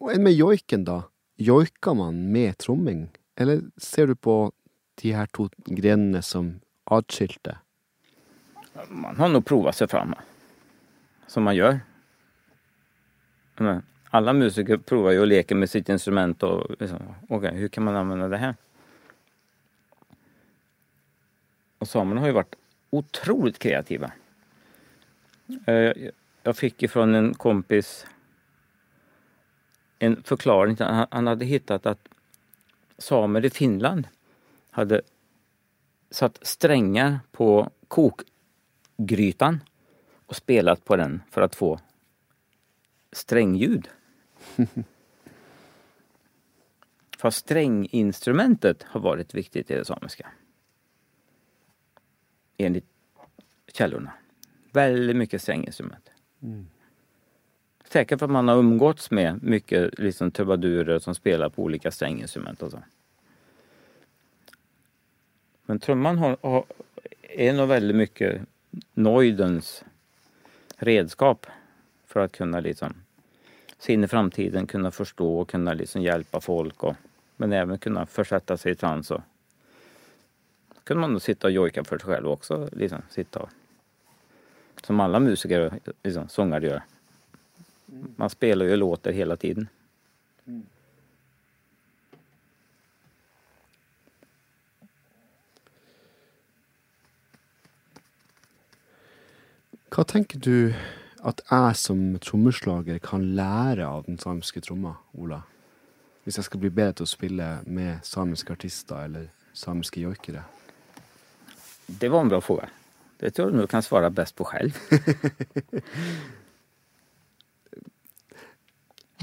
Enn 0.00 0.22
med 0.22 0.32
joiken, 0.32 0.84
da? 0.84 1.02
Joiker 1.36 1.94
man 1.94 2.32
med 2.32 2.58
tromming? 2.58 3.08
Eller 3.34 3.62
ser 3.76 4.06
du 4.06 4.14
på 4.16 4.52
de 4.94 5.12
her 5.12 5.26
to 5.26 5.48
grenene 5.56 6.22
som 6.22 6.60
atskilte? 6.84 7.58
Man 8.88 9.16
har 9.16 9.28
nog 9.28 9.44
provat 9.44 9.76
sig 9.76 9.88
fram. 9.88 10.14
Som 11.26 11.42
man 11.42 11.56
gör. 11.56 11.80
Alla 14.10 14.32
musiker 14.32 14.76
provar 14.76 15.10
ju 15.10 15.20
och 15.20 15.26
leker 15.26 15.54
med 15.54 15.70
sitt 15.70 15.88
instrument 15.88 16.42
och 16.42 16.80
liksom, 16.80 17.14
okay, 17.28 17.54
hur 17.54 17.68
kan 17.68 17.84
man 17.84 17.96
använda 17.96 18.28
det 18.28 18.36
här? 18.36 18.54
Och 21.78 21.88
samerna 21.88 22.20
har 22.20 22.26
ju 22.26 22.32
varit 22.32 22.54
otroligt 22.90 23.58
kreativa. 23.58 24.12
Eh, 25.66 25.92
jag 26.42 26.56
fick 26.56 26.82
ifrån 26.82 27.14
en 27.14 27.34
kompis 27.34 28.06
en 29.98 30.22
förklaring. 30.22 30.76
Han 31.10 31.26
hade 31.26 31.44
hittat 31.44 31.86
att 31.86 32.08
samer 32.98 33.44
i 33.44 33.50
Finland 33.50 34.08
hade 34.70 35.02
satt 36.10 36.46
strängar 36.46 37.20
på 37.32 37.70
kokgrytan 37.88 39.60
och 40.26 40.36
spelat 40.36 40.84
på 40.84 40.96
den 40.96 41.22
för 41.30 41.42
att 41.42 41.54
få 41.54 41.80
strängljud. 43.16 43.88
för 47.24 47.30
stränginstrumentet 47.30 48.82
har 48.82 49.00
varit 49.00 49.34
viktigt 49.34 49.70
i 49.70 49.74
det 49.74 49.84
samiska. 49.84 50.28
Enligt 52.56 52.86
källorna. 53.72 54.12
Väldigt 54.72 55.16
mycket 55.16 55.42
stränginstrument. 55.42 56.10
Säkert 57.84 58.18
för 58.18 58.26
att 58.26 58.32
man 58.32 58.48
har 58.48 58.56
umgåtts 58.56 59.10
med 59.10 59.42
mycket 59.42 59.98
liksom 59.98 60.30
trubadurer 60.30 60.98
som 60.98 61.14
spelar 61.14 61.48
på 61.48 61.62
olika 61.62 61.90
stränginstrument 61.90 62.62
och 62.62 62.70
så. 62.70 62.82
Men 65.66 65.78
trumman 65.78 66.18
har, 66.18 66.36
har, 66.40 66.64
är 67.22 67.52
nog 67.52 67.68
väldigt 67.68 67.96
mycket 67.96 68.42
nojdens 68.94 69.84
redskap. 70.76 71.46
För 72.06 72.20
att 72.20 72.32
kunna 72.32 72.60
liksom 72.60 73.03
se 73.84 73.92
in 73.92 74.04
i 74.04 74.08
framtiden, 74.08 74.66
kunna 74.66 74.90
förstå 74.90 75.40
och 75.40 75.48
kunna 75.48 75.74
liksom 75.74 76.02
hjälpa 76.02 76.40
folk. 76.40 76.82
Och, 76.82 76.96
men 77.36 77.52
även 77.52 77.78
kunna 77.78 78.06
försätta 78.06 78.56
sig 78.56 78.72
i 78.72 78.74
trans. 78.74 79.10
Och, 79.10 79.20
kunde 80.84 81.00
man 81.00 81.12
då 81.12 81.20
sitta 81.20 81.46
och 81.46 81.52
jojka 81.52 81.84
för 81.84 81.98
sig 81.98 82.06
själv 82.06 82.28
också. 82.28 82.68
Liksom, 82.72 83.02
sitta 83.10 83.38
och, 83.38 83.50
som 84.84 85.00
alla 85.00 85.20
musiker 85.20 85.60
och 85.60 85.94
liksom, 86.02 86.28
sångare 86.28 86.66
gör. 86.66 86.82
Man 88.16 88.30
spelar 88.30 88.66
ju 88.66 88.72
och 88.72 88.78
låter 88.78 89.12
hela 89.12 89.36
tiden. 89.36 89.68
Hva 99.90 100.04
tenker 100.04 100.38
du 100.38 100.74
at 101.24 101.40
jeg 101.48 101.76
som 101.80 102.02
trommeslager 102.20 103.00
kan 103.02 103.24
lære 103.36 103.86
av 103.86 104.04
den 104.08 104.18
samiske 104.20 104.60
tromma, 104.64 104.96
Ola? 105.16 105.40
Hvis 106.24 106.38
jeg 106.40 106.48
skal 106.48 106.60
bli 106.60 106.72
bedre 106.72 106.98
til 106.98 107.08
å 107.08 107.12
spille 107.12 107.48
med 107.66 108.04
samiske 108.04 108.52
artister 108.52 109.08
eller 109.08 109.28
samiske 109.56 110.00
joikere? 110.00 110.44
Det 111.86 112.08
var 112.08 112.24
en 112.24 112.32
bra 112.32 112.40
fråga. 112.40 112.68
Det 113.20 113.30
tror 113.30 113.50
jag 113.50 113.60
du 113.60 113.66
kan 113.66 113.82
svara 113.82 114.10
bäst 114.10 114.36
på 114.36 114.44
själv. 114.44 114.78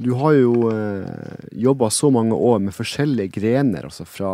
Du 0.01 0.11
har 0.11 0.31
jo 0.33 0.71
eh, 0.71 1.05
jobba 1.51 1.89
så 1.89 2.09
mange 2.09 2.33
år 2.33 2.59
med 2.59 2.73
forskjellige 2.73 3.35
grener, 3.35 3.83
altså 3.85 4.05
fra 4.07 4.31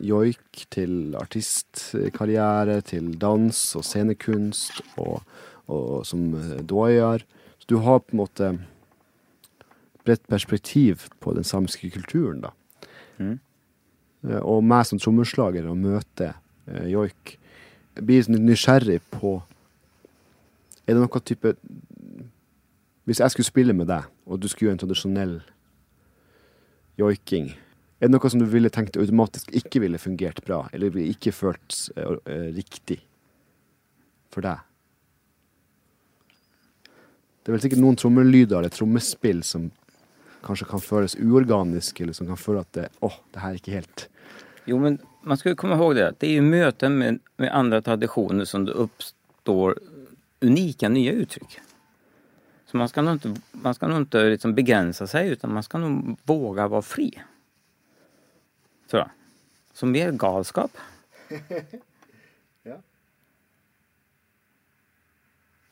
joik 0.00 0.62
til 0.72 1.16
artistkarriere, 1.18 2.78
til 2.88 3.10
dans 3.20 3.58
og 3.76 3.84
scenekunst, 3.84 4.80
og, 5.02 5.20
og 5.68 6.04
som 6.06 6.34
eh, 6.38 6.62
doyer. 6.62 7.24
Så 7.58 7.70
du 7.70 7.78
har 7.84 8.02
på 8.02 8.12
en 8.14 8.22
måte 8.22 8.50
bredt 10.04 10.26
perspektiv 10.28 11.08
på 11.20 11.32
den 11.36 11.44
samiske 11.44 11.90
kulturen, 11.94 12.42
da. 12.44 12.50
Mm. 13.18 13.38
Eh, 14.28 14.40
Og 14.42 14.64
meg 14.64 14.84
som 14.88 15.00
trommeslager 15.00 15.68
å 15.68 15.78
møte 15.78 16.34
eh, 16.66 16.86
joik, 16.92 17.38
blir 17.94 18.24
sånn 18.26 18.42
nysgjerrig 18.42 19.00
på 19.14 19.36
Er 20.84 20.96
det 20.96 21.00
noe 21.00 21.20
type 21.22 21.52
Hvis 23.06 23.20
jeg 23.22 23.30
skulle 23.30 23.46
spille 23.46 23.72
med 23.72 23.86
deg, 23.86 24.08
og 24.26 24.40
du 24.40 24.48
skulle 24.48 24.68
gjøre 24.68 24.74
en 24.74 24.82
tradisjonell 24.82 25.36
joiking, 26.98 27.52
er 28.00 28.08
det 28.08 28.14
noe 28.14 28.30
som 28.30 28.40
du 28.42 28.46
ville 28.50 28.70
tenkt 28.72 28.96
automatisk 28.98 29.52
ikke 29.54 29.80
ville 29.84 29.98
fungert 29.98 30.42
bra, 30.44 30.64
eller 30.72 30.90
ville 30.92 31.14
ikke 31.14 31.32
følt 31.32 31.76
eh, 31.96 32.16
eh, 32.26 32.48
riktig 32.56 32.98
for 34.32 34.44
deg? 34.44 34.58
Det 37.44 37.52
er 37.52 37.58
vel 37.58 37.64
sikkert 37.66 37.82
noen 37.82 37.98
trommelyder 38.00 38.56
eller 38.58 38.72
trommespill 38.72 39.42
som 39.44 39.68
kanskje 40.44 40.68
kan 40.68 40.80
føles 40.80 41.16
uorganiske, 41.20 42.04
eller 42.04 42.16
som 42.16 42.28
kan 42.28 42.40
føle 42.40 42.62
at 42.64 42.72
det, 42.76 42.86
åh, 43.04 43.18
det 43.32 43.42
her 43.42 43.52
er 43.52 43.60
ikke 43.60 43.76
helt 43.76 44.08
Jo, 44.64 44.78
men 44.80 44.96
man 45.20 45.36
ska 45.36 45.52
komma 45.54 45.74
ihåg 45.76 45.94
det. 45.94 46.14
Det 46.18 46.26
är 46.26 46.30
ju 46.30 46.42
möten 46.42 46.98
med, 46.98 47.18
med 47.36 47.52
andra 47.54 47.82
traditioner 47.82 48.44
som 48.44 48.64
det 48.64 48.72
uppstår 48.72 49.78
unika 50.40 50.88
nya 50.88 51.12
uttryck. 51.12 51.60
Så 52.66 52.76
man 52.76 52.88
ska 52.88 53.02
nog 53.02 53.12
inte, 53.14 53.36
man 53.52 53.74
ska 53.74 53.88
nog 53.88 53.98
inte 53.98 54.24
liksom 54.24 54.54
begränsa 54.54 55.06
sig 55.06 55.28
utan 55.28 55.52
man 55.52 55.62
ska 55.62 55.78
nog 55.78 56.16
våga 56.22 56.68
vara 56.68 56.82
fri. 56.82 57.22
Tror 58.90 59.00
jag. 59.00 59.10
Så 59.72 59.86
mer 59.86 60.12
galskap. 60.12 60.70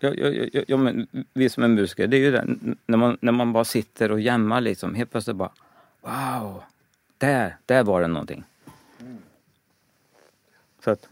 Ja, 0.05 0.15
ja, 0.15 0.49
ja, 0.53 0.63
ja, 0.69 0.77
men 0.77 1.07
vi 1.35 1.49
som 1.49 1.63
är 1.63 1.69
musiker, 1.69 2.07
det 2.07 2.17
är 2.17 2.21
ju 2.21 2.31
det. 2.31 2.45
När 2.87 2.99
man, 2.99 3.19
när 3.21 3.33
man 3.33 3.53
bara 3.53 3.65
sitter 3.65 4.13
och 4.13 4.21
jämmar 4.21 4.61
liksom, 4.61 4.95
helt 4.95 5.11
plötsligt 5.11 5.37
bara 5.37 5.51
Wow! 6.01 6.63
Där, 7.19 7.57
där 7.67 7.85
var 7.85 8.01
det 8.01 8.07
någonting. 8.07 8.45
Så 10.85 10.91
att... 10.91 11.09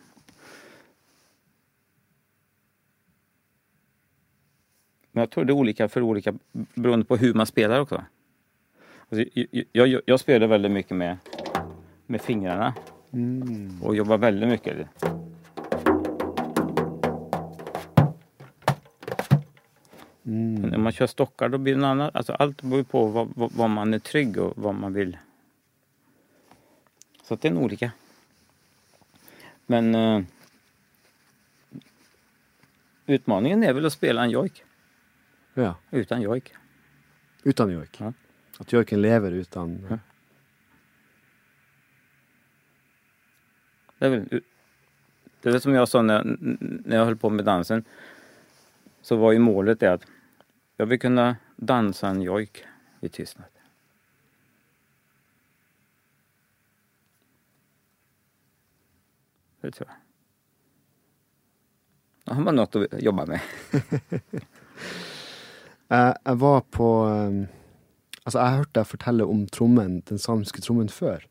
Men 5.13 5.21
jag 5.21 5.31
tror 5.31 5.45
det 5.45 5.51
är 5.51 5.55
olika 5.55 5.89
för 5.89 6.03
olika 6.03 6.35
beroende 6.53 7.05
på 7.05 7.17
hur 7.17 7.35
man 7.35 7.47
spelar 7.47 7.81
också. 7.81 8.05
Alltså, 9.09 9.41
jag, 9.73 9.89
jag, 9.89 10.03
jag 10.07 10.21
spelar 10.21 10.47
väldigt 10.47 10.73
mycket 10.73 10.97
med, 10.97 11.17
med 12.07 12.21
fingrarna 12.21 12.75
och 13.83 13.97
jobbar 13.97 14.19
väldigt 14.19 14.49
mycket. 14.49 14.87
Men 20.23 20.55
När 20.55 20.79
man 20.79 20.93
kör 20.93 21.07
stockar 21.07 21.49
då 21.49 21.59
blir 21.59 21.75
det 21.75 21.81
något 21.81 21.87
annat. 21.87 22.17
Alltså, 22.17 22.33
allt 22.33 22.63
beror 22.63 22.83
på 22.83 23.07
vad, 23.07 23.29
vad, 23.37 23.53
vad 23.53 23.71
man 23.71 23.95
är 23.95 23.99
trygg 23.99 24.39
och 24.39 24.53
vad 24.57 24.75
man 24.75 24.93
vill. 24.93 25.19
Så 27.23 27.35
att 27.35 27.41
det 27.41 27.49
är 27.49 27.53
nog 27.53 27.63
olika. 27.65 27.93
Men 29.67 29.95
eh, 29.95 30.23
utmaningen 33.07 33.63
är 33.65 33.73
väl 33.73 33.87
att 33.87 33.93
spela 33.93 34.23
en 34.23 34.31
jojk 34.31 34.65
Ja. 35.55 35.75
utan 35.91 36.23
jojk. 36.23 36.55
Utan 37.43 37.71
joik. 37.71 38.01
Ja. 38.01 38.13
At 38.59 38.73
joiken 38.73 39.03
lever 39.03 39.33
utan 39.33 39.87
Ja. 39.91 39.99
Det 43.99 44.07
är 44.07 44.11
väl, 44.11 44.29
det 45.41 45.49
är 45.49 45.53
väl 45.53 45.61
som 45.61 45.75
jag 45.75 45.89
sa 45.89 46.03
när, 46.03 46.37
när 46.85 46.97
jag 46.97 47.05
höll 47.05 47.17
på 47.17 47.31
med 47.31 47.45
dansen. 47.45 47.85
Så 49.11 49.17
var 49.17 49.33
ju 49.33 49.39
målet 49.39 49.81
det 49.81 49.93
att 49.93 50.07
jag 50.77 50.87
vill 50.87 51.01
kunna 51.01 51.37
dansa 51.57 52.09
en 52.09 52.23
jojk 52.23 52.65
i 53.01 53.09
tystnad. 53.09 53.47
Det 59.61 59.71
tror 59.71 59.89
jag. 59.89 59.97
Då 62.25 62.35
har 62.35 62.43
man 62.43 62.57
något 62.57 62.77
att 62.77 63.03
jobba 63.03 63.27
med. 63.27 63.41
Jeg, 65.89 66.17
jeg 66.25 66.37
var 66.37 66.61
på 66.61 67.05
um, 67.05 67.47
Altså, 68.25 68.39
jeg 68.39 68.49
har 68.49 68.57
hørt 68.57 68.75
deg 68.75 68.87
fortelle 68.87 69.25
om 69.27 69.47
trommen, 69.47 70.01
den 70.07 70.19
samiske 70.19 70.63
trommen 70.63 70.89
før. 70.89 71.27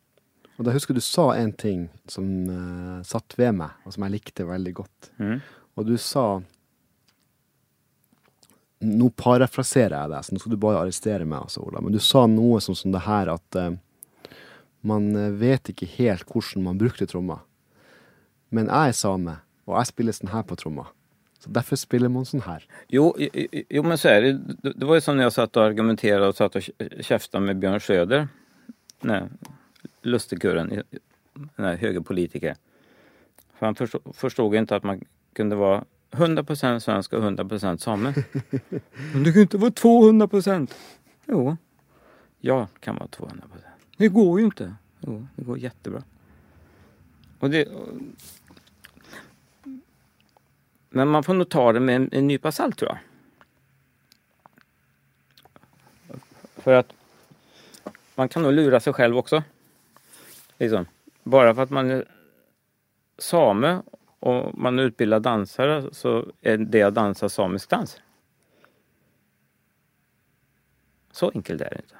Og 0.58 0.66
da 0.66 0.72
husker 0.76 0.94
du 0.94 1.00
sa 1.00 1.32
en 1.36 1.54
ting 1.54 1.90
som 2.12 2.26
eh, 2.50 3.04
satt 3.08 3.38
ved 3.40 3.54
meg, 3.56 3.70
og 3.86 3.94
som 3.96 4.04
jeg 4.04 4.18
likte 4.18 4.48
veldig 4.48 4.74
godt. 4.74 5.12
Mm. 5.22 5.38
Og 5.78 5.86
du 5.88 5.96
sa 5.98 6.42
Nå 8.80 9.10
parafraserer 9.20 9.96
jeg 9.98 10.12
deg, 10.14 10.24
så 10.24 10.34
nå 10.36 10.40
skal 10.40 10.54
du 10.56 10.62
bare 10.62 10.80
arrestere 10.84 11.26
meg, 11.28 11.42
altså, 11.44 11.64
Ola. 11.68 11.82
Men 11.84 11.92
du 11.96 12.00
sa 12.00 12.26
noe 12.32 12.62
som, 12.64 12.76
som 12.78 12.94
det 12.96 13.02
her 13.04 13.32
at 13.34 13.58
eh, 13.60 13.74
man 14.88 15.10
eh, 15.20 15.34
vet 15.36 15.74
ikke 15.74 15.90
helt 15.98 16.24
hvordan 16.32 16.64
man 16.64 16.80
brukte 16.80 17.08
tromma. 17.10 17.42
Men 18.56 18.72
jeg 18.72 18.94
er 18.94 18.96
same, 18.98 19.36
og 19.68 19.76
jeg 19.78 19.92
spiller 19.92 20.16
sånn 20.16 20.32
her 20.32 20.46
på 20.48 20.56
tromma. 20.60 20.88
Så 21.40 21.52
derfor 21.56 21.80
spiller 21.80 22.12
man 22.12 22.26
sånn 22.28 22.44
her. 22.44 22.64
Jo, 22.92 23.14
jo 23.18 23.84
men 23.84 23.98
så 23.98 24.10
är 24.10 24.22
det. 24.22 24.34
Det- 24.64 24.86
var 24.86 24.96
ju 24.96 25.02
som 25.02 25.16
när 25.18 25.24
jag 25.24 25.34
satt 25.34 25.58
och 25.58 25.64
argumenterade 25.64 26.28
och 26.28 26.36
satt 26.36 26.56
och 26.56 26.64
käftade 27.00 27.46
med 27.46 27.58
Björn 27.60 27.80
Söder. 27.80 28.28
Nej, 29.02 29.24
lustigkurren, 30.02 30.84
den 31.56 31.66
här 31.66 31.76
högerpolitiker. 31.78 32.56
För 33.60 33.66
han 33.66 33.76
förstod, 33.76 34.02
förstod 34.16 34.56
inte 34.56 34.76
att 34.76 34.84
man 34.84 35.02
kunde 35.34 35.56
vara 35.56 35.84
100% 36.12 36.80
svensk 36.80 37.14
och 37.14 37.24
100% 37.24 37.78
same. 37.78 38.14
Men 39.14 39.24
det 39.24 39.32
kan 39.32 39.34
ju 39.34 39.42
inte 39.42 39.58
vara 39.58 39.72
200%. 39.72 40.74
Jo, 41.26 41.58
jag 42.40 42.68
kan 42.80 42.96
vara 42.96 43.08
200%. 43.08 43.42
Det 43.98 44.08
går 44.08 44.40
ju 44.40 44.46
inte. 44.46 44.76
Jo, 45.00 45.28
det 45.36 45.44
går 45.44 45.58
jättebra. 45.58 46.04
Och 47.40 47.50
det, 47.50 47.68
men 50.90 51.08
man 51.08 51.24
får 51.24 51.34
nog 51.34 51.50
ta 51.50 51.74
det 51.74 51.80
med 51.80 51.96
en, 51.96 52.10
en 52.12 52.28
nypa 52.28 52.52
salt 52.52 52.78
tror 52.78 52.92
jag. 52.92 53.00
För 56.56 56.74
att 56.74 56.94
man 58.16 58.30
kan 58.30 58.44
nog 58.44 58.54
lura 58.54 58.80
sig 58.80 58.94
själv 58.94 59.18
också. 59.18 59.44
Liksom. 60.58 60.86
Bara 61.24 61.56
för 61.56 61.62
att 61.64 61.70
man 61.70 61.92
är 61.92 62.06
same 63.18 63.82
och 64.20 64.58
man 64.58 64.80
utbildar 64.80 65.20
dansare 65.20 65.94
så 65.94 66.32
är 66.42 66.58
det 66.58 66.84
att 66.84 66.94
dansa 66.94 67.30
samisk 67.30 67.70
dans. 67.70 68.02
Så 71.12 71.32
enkelt 71.36 71.62
är 71.62 71.70
det 71.70 71.76
inte. 71.76 71.96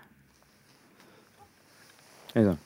Liksom. 2.34 2.58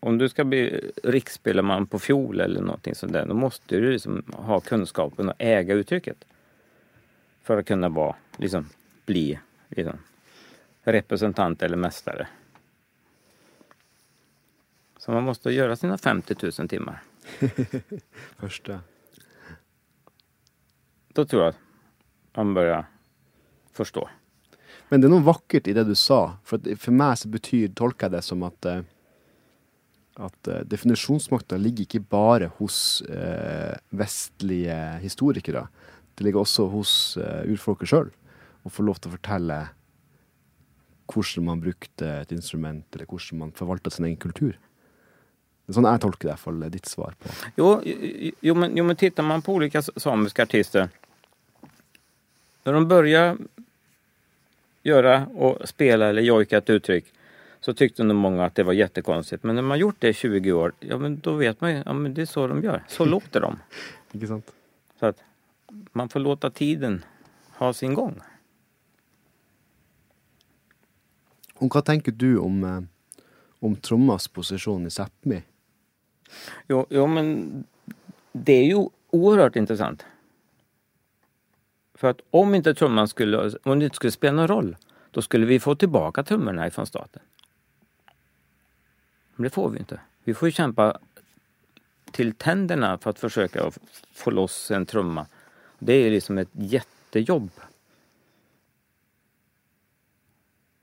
Om 0.00 0.18
du 0.18 0.28
ska 0.28 0.44
bli 0.44 0.90
riksspelman 1.02 1.86
på 1.86 1.98
fiol 1.98 2.40
eller 2.40 2.60
någonting 2.60 2.94
sånt 2.94 3.12
där, 3.12 3.26
då 3.26 3.34
måste 3.34 3.76
du 3.76 3.92
liksom 3.92 4.22
ha 4.32 4.60
kunskapen 4.60 5.28
och 5.28 5.34
äga 5.38 5.74
uttrycket. 5.74 6.24
För 7.42 7.58
att 7.58 7.66
kunna 7.66 7.88
vara, 7.88 8.16
liksom, 8.36 8.68
bli 9.06 9.38
liksom, 9.68 9.98
representant 10.82 11.62
eller 11.62 11.76
mästare. 11.76 12.28
Så 14.98 15.10
man 15.10 15.22
måste 15.22 15.50
göra 15.50 15.76
sina 15.76 15.98
50 15.98 16.34
000 16.58 16.68
timmar. 16.68 17.02
Første. 18.40 18.80
Då 21.14 21.24
tror 21.24 21.44
jag 21.44 21.54
man 22.36 22.54
börjar 22.54 22.86
förstå. 23.72 24.08
Men 24.88 25.00
det 25.00 25.06
är 25.06 25.08
något 25.08 25.24
vackert 25.24 25.68
i 25.68 25.72
det 25.72 25.84
du 25.84 25.94
sa. 25.94 26.38
För, 26.44 26.56
att 26.56 26.80
för 26.80 26.92
mig 26.92 27.16
så 27.16 27.28
betyder, 27.28 27.74
tolkar 27.74 28.10
det 28.10 28.22
som 28.22 28.42
att, 28.42 28.64
eh, 28.64 28.80
att 30.14 30.48
eh, 30.48 30.58
definitionsmakten 30.58 31.62
ligger 31.62 31.80
inte 31.80 32.00
bara 32.00 32.50
hos 32.56 33.02
eh, 33.02 33.76
västliga 33.88 34.92
historiker. 34.92 35.66
Det 36.14 36.24
ligger 36.24 36.38
också 36.38 36.66
hos 36.66 37.16
eh, 37.16 37.50
urfolket 37.50 37.88
själv. 37.88 38.10
Och 38.62 38.72
få 38.72 38.82
lov 38.82 38.94
att 38.94 39.22
berätta 39.22 39.68
hur 41.14 41.40
man 41.40 41.60
brukte 41.60 42.08
ett 42.08 42.32
instrument 42.32 42.94
eller 42.94 43.06
hur 43.10 43.36
man 43.36 43.52
förvaltade 43.52 43.96
sin 43.96 44.04
egen 44.04 44.16
kultur. 44.16 44.60
Sånn 45.66 45.86
jeg 45.88 46.00
tolker 46.00 46.28
i 46.28 46.30
hvert 46.30 46.42
fall 46.42 46.60
ditt 46.70 46.86
svar 46.86 47.14
på. 47.18 47.32
Jo, 47.58 47.70
jo, 48.40 48.54
men, 48.54 48.76
jo, 48.76 48.84
men 48.86 48.96
tittar 48.96 49.26
man 49.26 49.42
på 49.42 49.54
olika 49.54 49.82
samiska 49.82 50.42
artister. 50.42 50.88
När 52.64 52.72
de 52.72 52.88
börjar 52.88 53.36
göra 54.82 55.26
och 55.26 55.68
spela 55.68 56.06
eller 56.06 56.22
jojka 56.22 56.58
ett 56.58 56.70
uttryck 56.70 57.04
så 57.60 57.74
tyckte 57.74 58.04
nog 58.04 58.16
många 58.16 58.44
att 58.44 58.54
det 58.54 58.62
var 58.62 58.72
jättekonstigt. 58.72 59.42
Men 59.42 59.54
när 59.54 59.62
man 59.62 59.78
gjort 59.78 59.96
det 59.98 60.08
i 60.08 60.14
20 60.14 60.52
år, 60.52 60.72
ja 60.80 60.98
men 60.98 61.20
då 61.20 61.32
vet 61.32 61.60
man 61.60 61.70
ju, 61.70 61.82
ja 61.86 61.92
men 61.92 62.14
det 62.14 62.22
är 62.22 62.26
så 62.26 62.46
de 62.46 62.62
gör. 62.62 62.84
Så 62.88 63.04
låter 63.14 63.40
de. 63.40 63.58
Inte 64.12 64.26
sant? 64.26 64.52
Så 65.00 65.06
att 65.06 65.22
man 65.92 66.08
får 66.08 66.20
låta 66.20 66.50
tiden 66.50 67.04
ha 67.50 67.72
sin 67.72 67.94
gång. 67.94 68.20
Och 71.54 71.74
vad 71.74 71.84
tänker 71.84 72.12
du 72.12 72.38
om, 72.38 72.64
eh, 72.64 72.80
om 73.58 73.76
trommas 73.76 74.28
position 74.28 74.86
i 74.86 74.90
Sápmi? 74.90 75.42
Jo, 76.68 76.86
jo, 76.90 77.06
men 77.06 77.64
det 78.32 78.52
är 78.52 78.64
ju 78.64 78.88
oerhört 79.10 79.56
intressant. 79.56 80.06
För 81.94 82.10
att 82.10 82.20
om 82.30 82.54
inte 82.54 82.74
trumman 82.74 83.08
skulle, 83.08 83.52
om 83.62 83.78
det 83.78 83.84
inte 83.84 83.96
skulle 83.96 84.12
spela 84.12 84.36
någon 84.36 84.48
roll, 84.48 84.76
då 85.10 85.22
skulle 85.22 85.46
vi 85.46 85.60
få 85.60 85.74
tillbaka 85.74 86.22
trummorna 86.22 86.66
ifrån 86.66 86.86
staten. 86.86 87.22
Men 89.34 89.44
det 89.44 89.50
får 89.50 89.70
vi 89.70 89.78
inte. 89.78 90.00
Vi 90.24 90.34
får 90.34 90.48
ju 90.48 90.52
kämpa 90.52 90.98
till 92.10 92.34
tänderna 92.34 92.98
för 92.98 93.10
att 93.10 93.18
försöka 93.18 93.70
få 94.12 94.30
loss 94.30 94.70
en 94.70 94.86
trumma. 94.86 95.26
Det 95.78 95.92
är 95.92 96.10
liksom 96.10 96.38
ett 96.38 96.48
jättejobb. 96.52 97.50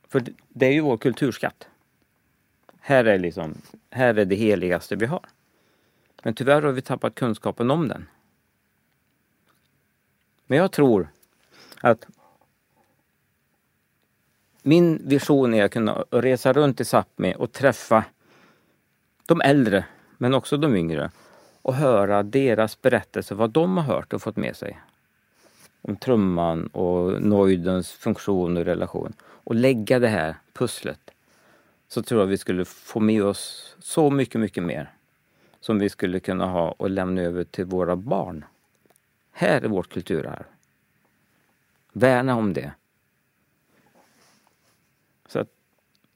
För 0.08 0.24
det 0.50 0.66
är 0.66 0.72
ju 0.72 0.82
vår 0.82 0.98
kulturskatt. 0.98 1.68
Här 2.86 3.06
är, 3.06 3.20
liksom, 3.20 3.62
här 3.90 4.16
är 4.16 4.26
det 4.26 4.36
heligaste 4.36 4.96
vi 4.96 5.06
har. 5.06 5.26
Men 6.24 6.34
tyvärr 6.34 6.62
har 6.62 6.72
vi 6.72 6.82
tappat 6.82 7.16
kunskapen 7.16 7.72
om 7.72 7.88
den. 7.88 8.08
Men 10.48 10.58
jag 10.58 10.72
tror 10.72 11.08
att 11.82 12.08
min 14.62 15.08
vision 15.08 15.54
är 15.54 15.64
att 15.64 15.72
kunna 15.72 16.06
resa 16.12 16.54
runt 16.54 16.82
i 16.82 16.84
Sápmi 16.84 17.36
och 17.36 17.52
träffa 17.52 18.06
de 19.26 19.42
äldre, 19.42 19.86
men 20.18 20.34
också 20.34 20.58
de 20.58 20.76
yngre 20.76 21.12
och 21.62 21.74
höra 21.74 22.24
deras 22.24 22.82
berättelser, 22.82 23.36
vad 23.36 23.50
de 23.50 23.78
har 23.78 23.84
hört 23.84 24.14
och 24.14 24.22
fått 24.22 24.38
med 24.38 24.56
sig. 24.56 24.80
Om 25.82 25.96
trumman 25.96 26.68
och 26.68 27.22
nojdens 27.22 27.92
funktion 27.92 28.58
och 28.58 28.66
relation. 28.66 29.14
Och 29.22 29.56
lägga 29.56 30.00
det 30.00 30.08
här 30.08 30.36
pusslet. 30.54 31.13
Så 31.94 32.04
tror 32.04 32.22
jag 32.22 32.28
vi 32.28 32.38
skulle 32.38 32.66
få 32.66 33.00
med 33.00 33.24
oss 33.24 33.76
så 33.80 34.10
mycket, 34.10 34.42
mycket 34.42 34.64
mer. 34.64 34.94
Som 35.60 35.80
vi 35.80 35.90
skulle 35.90 36.20
kunna 36.20 36.46
ha 36.46 36.72
och 36.72 36.90
lämna 36.90 37.22
över 37.22 37.44
till 37.44 37.66
våra 37.66 37.96
barn. 37.96 38.46
Här 39.32 39.62
är 39.62 39.68
vårt 39.68 39.94
kulturarv. 39.94 40.44
Värna 41.92 42.36
om 42.36 42.54
det. 42.54 42.74
Så 45.28 45.40
att, 45.40 45.48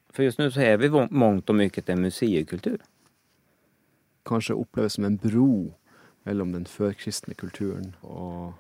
för 0.09 0.23
just 0.23 0.39
nu 0.39 0.51
så 0.51 0.59
är 0.59 0.78
vi 0.78 1.07
mångt 1.09 1.49
och 1.49 1.55
mycket 1.55 1.89
en 1.89 2.01
museikultur. 2.01 2.82
Kanske 4.23 4.53
upplevs 4.53 4.93
som 4.93 5.03
en 5.03 5.17
bro 5.17 5.73
mellan 6.23 6.51
den 6.51 6.65
förkristna 6.65 7.34
kulturen 7.34 7.95
och 8.01 8.53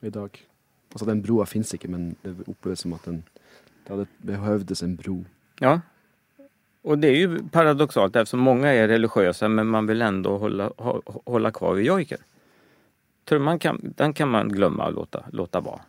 idag. 0.00 0.46
Alltså 0.92 1.04
den 1.04 1.22
broa 1.22 1.46
finns 1.46 1.74
inte 1.74 1.88
men 1.88 2.16
det 2.22 2.36
upplevs 2.46 2.80
som 2.80 2.92
att 2.92 3.04
den, 3.04 3.22
det 3.86 3.92
hade 3.92 4.06
behövdes 4.18 4.82
en 4.82 4.96
bro. 4.96 5.24
Ja. 5.58 5.80
Och 6.82 6.98
det 6.98 7.08
är 7.08 7.16
ju 7.16 7.48
paradoxalt 7.48 8.16
eftersom 8.16 8.40
många 8.40 8.68
är 8.68 8.88
religiösa 8.88 9.48
men 9.48 9.66
man 9.66 9.86
vill 9.86 10.02
ändå 10.02 10.38
hålla, 10.38 10.72
hålla 11.24 11.50
kvar 11.50 11.74
vid 11.74 11.86
jojken. 11.86 12.18
Trumman 13.24 13.58
kan, 13.58 13.92
den 13.96 14.12
kan 14.12 14.28
man 14.28 14.48
glömma 14.48 14.86
och 14.86 14.92
låta, 14.92 15.24
låta 15.32 15.60
vara. 15.60 15.80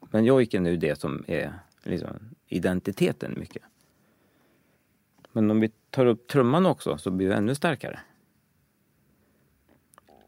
Men 0.00 0.24
jojken 0.24 0.66
är 0.66 0.70
ju 0.70 0.76
det 0.76 1.00
som 1.00 1.24
är 1.26 1.52
liksom, 1.82 2.10
identiteten 2.46 3.34
mycket. 3.36 3.62
Men 5.32 5.50
om 5.50 5.60
vi 5.60 5.70
tar 5.90 6.06
upp 6.06 6.28
trumman 6.28 6.66
också 6.66 6.98
så 6.98 7.10
blir 7.10 7.28
vi 7.28 7.34
ännu 7.34 7.54
starkare. 7.54 8.00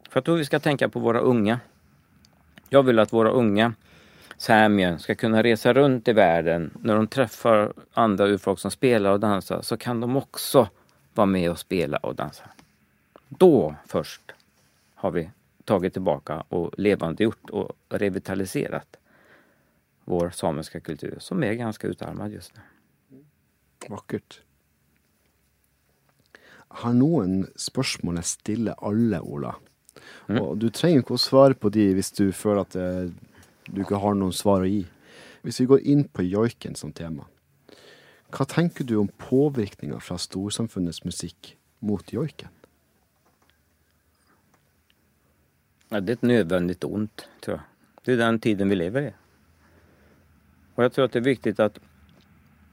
För 0.09 0.17
jag 0.17 0.25
tror 0.25 0.37
vi 0.37 0.45
ska 0.45 0.59
tänka 0.59 0.89
på 0.89 0.99
våra 0.99 1.19
unga. 1.19 1.59
Jag 2.69 2.83
vill 2.83 2.99
att 2.99 3.13
våra 3.13 3.29
unga 3.29 3.73
samier 4.37 4.97
ska 4.97 5.15
kunna 5.15 5.43
resa 5.43 5.73
runt 5.73 6.07
i 6.07 6.13
världen. 6.13 6.71
När 6.81 6.95
de 6.95 7.07
träffar 7.07 7.73
andra 7.93 8.27
urfolk 8.27 8.59
som 8.59 8.71
spelar 8.71 9.11
och 9.11 9.19
dansar 9.19 9.61
så 9.61 9.77
kan 9.77 9.99
de 9.99 10.15
också 10.15 10.69
vara 11.13 11.25
med 11.25 11.51
och 11.51 11.59
spela 11.59 11.97
och 11.97 12.15
dansa. 12.15 12.43
Då 13.29 13.75
först 13.87 14.21
har 14.95 15.11
vi 15.11 15.29
tagit 15.63 15.93
tillbaka 15.93 16.43
och 16.49 16.71
levandegjort 16.77 17.49
och 17.49 17.71
revitaliserat 17.89 18.97
vår 20.05 20.29
samiska 20.29 20.79
kultur 20.79 21.15
som 21.19 21.43
är 21.43 21.53
ganska 21.53 21.87
utarmad 21.87 22.31
just 22.31 22.53
nu. 22.55 22.61
Vackert. 23.89 24.41
Har 26.67 26.93
noen 26.97 27.43
spørsmål 27.59 28.17
jeg 28.21 28.25
stiller 28.25 28.79
alle, 28.81 29.19
Ola? 29.21 29.53
Mm. 30.27 30.39
Og 30.41 30.57
du 30.57 30.69
trenger 30.73 31.03
ikke 31.03 31.17
å 31.17 31.21
svare 31.21 31.57
på 31.59 31.69
de 31.69 31.91
hvis 31.93 32.11
du 32.17 32.31
føler 32.33 32.63
at 32.63 32.73
det, 32.73 33.11
du 33.67 33.81
ikke 33.83 33.99
har 34.01 34.17
noen 34.17 34.35
svar 34.35 34.63
å 34.63 34.69
gi. 34.69 34.83
Hvis 35.43 35.59
vi 35.61 35.69
går 35.69 35.85
inn 35.93 36.03
på 36.07 36.25
joiken 36.25 36.75
som 36.79 36.93
tema, 36.95 37.27
hva 38.33 38.45
tenker 38.49 38.87
du 38.87 38.95
om 38.97 39.11
påvirkninga 39.21 39.99
fra 40.01 40.17
storsamfunnets 40.17 41.03
musikk 41.05 41.53
mot 41.85 42.13
joiken? 42.13 42.49
Ja, 45.89 45.99
det 45.99 46.11
är 46.11 46.13
ett 46.13 46.21
nödvändigt 46.21 46.83
ont, 46.83 47.27
tror 47.41 47.57
jag. 47.57 47.65
Det 48.03 48.13
är 48.13 48.17
den 48.17 48.39
tiden 48.39 48.69
vi 48.69 48.75
lever 48.75 49.01
i. 49.01 49.13
Och 50.75 50.83
jag 50.83 50.93
tror 50.93 51.05
att 51.05 51.11
det 51.11 51.19
är 51.19 51.23
viktigt 51.23 51.59
att, 51.59 51.79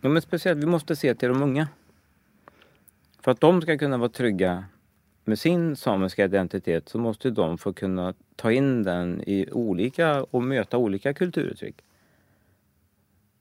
ja, 0.00 0.08
men 0.08 0.22
speciellt 0.22 0.58
vi 0.58 0.66
måste 0.66 0.96
se 0.96 1.14
till 1.14 1.28
de 1.28 1.42
unga. 1.42 1.68
För 3.20 3.30
att 3.30 3.40
de 3.40 3.62
ska 3.62 3.78
kunna 3.78 3.98
vara 3.98 4.08
trygga 4.08 4.64
med 5.24 5.38
sin 5.38 5.76
samiska 5.76 6.24
identitet 6.24 6.88
så 6.88 6.98
måste 6.98 7.30
de 7.30 7.58
få 7.58 7.72
kunna 7.72 8.14
ta 8.36 8.52
in 8.52 8.82
den 8.82 9.22
i 9.26 9.50
olika 9.52 10.22
och 10.22 10.42
möta 10.42 10.78
olika 10.78 11.14
kulturuttryck. 11.14 11.84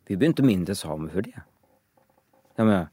Vi 0.05 0.17
blir 0.17 0.27
inte 0.27 0.43
mindre 0.43 0.75
samer 0.75 1.09
för 1.09 1.21
det. 1.21 1.41
Jag 2.55 2.67
menar, 2.67 2.87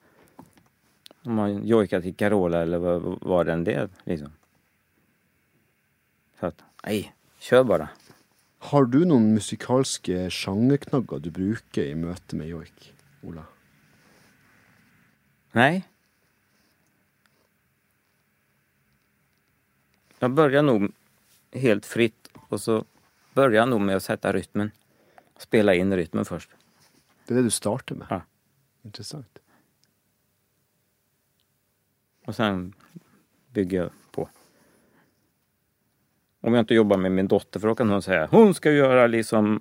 om 1.22 1.34
man 1.34 1.66
jojkar 1.66 2.00
till 2.00 2.14
Carola 2.14 2.62
eller 2.62 2.78
vad, 2.78 3.18
vad 3.20 3.46
den 3.46 3.68
är 3.68 3.88
liksom. 4.04 4.32
Så 6.40 6.46
att, 6.46 6.64
nej, 6.84 7.14
kör 7.38 7.64
bara. 7.64 7.88
Har 8.58 8.84
du 8.84 9.04
noen 9.04 9.34
musikalske 9.34 10.30
sjangerknagger 10.30 11.18
du 11.18 11.30
bruker 11.30 11.84
i 11.84 11.94
møte 11.94 12.36
med 12.36 12.48
joik, 12.48 12.94
Ola? 13.22 13.44
Nej. 15.52 15.84
Jag 20.18 20.30
börjar 20.30 20.62
nog 20.62 20.92
helt 21.52 21.86
fritt 21.86 22.28
och 22.48 22.60
så 22.60 22.84
börjar 23.34 23.60
jag 23.60 23.68
nog 23.68 23.80
med 23.80 23.96
att 23.96 24.02
sätta 24.02 24.32
rytmen. 24.32 24.70
Spela 25.38 25.74
in 25.74 25.96
rytmen 25.96 26.24
först. 26.24 26.50
Det 27.26 27.34
är 27.34 27.36
det 27.36 27.42
du 27.42 27.50
startar 27.50 27.94
med? 27.94 28.06
Ja. 28.10 28.22
Intressant. 28.82 29.38
Och 32.26 32.34
sen 32.34 32.74
bygger 33.52 33.78
jag 33.78 33.90
på. 34.10 34.28
Om 36.40 36.54
jag 36.54 36.62
inte 36.62 36.74
jobbar 36.74 36.96
med 36.96 37.12
min 37.12 37.28
dotter 37.28 37.60
för 37.60 37.68
då 37.68 37.74
kan 37.74 37.90
hon 37.90 38.02
säga 38.02 38.28
hon 38.30 38.54
ska 38.54 38.72
göra 38.72 39.06
liksom 39.06 39.60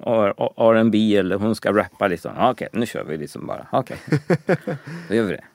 R&B 0.57 1.17
eller 1.17 1.35
hon 1.35 1.55
ska 1.55 1.73
rappa 1.73 2.07
liksom. 2.07 2.31
Okej, 2.37 2.51
okay, 2.51 2.79
nu 2.79 2.85
kör 2.85 3.03
vi 3.03 3.17
liksom 3.17 3.47
bara. 3.47 3.67
Okej, 3.71 3.97
okay. 4.07 4.55
då 5.07 5.15
gör 5.15 5.23
vi 5.23 5.31
det. 5.31 5.45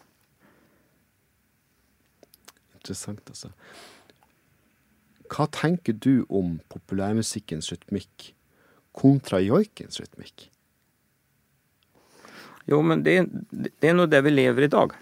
Intressant 2.74 3.22
alltså. 3.28 3.52
Vad 5.39 5.51
tänker 5.51 5.93
du 5.93 6.24
om 6.28 6.61
populärmusikens 6.69 7.70
rytmik 7.70 8.35
kontra 8.93 9.40
joikens 9.40 10.01
rytmik? 10.01 10.51
Jo, 12.65 12.82
men 12.82 13.02
det 13.02 13.16
är, 13.16 13.27
det 13.51 13.89
är 13.89 13.94
nog 13.94 14.11
det 14.11 14.20
vi 14.20 14.31
lever 14.31 14.62
idag. 14.62 14.93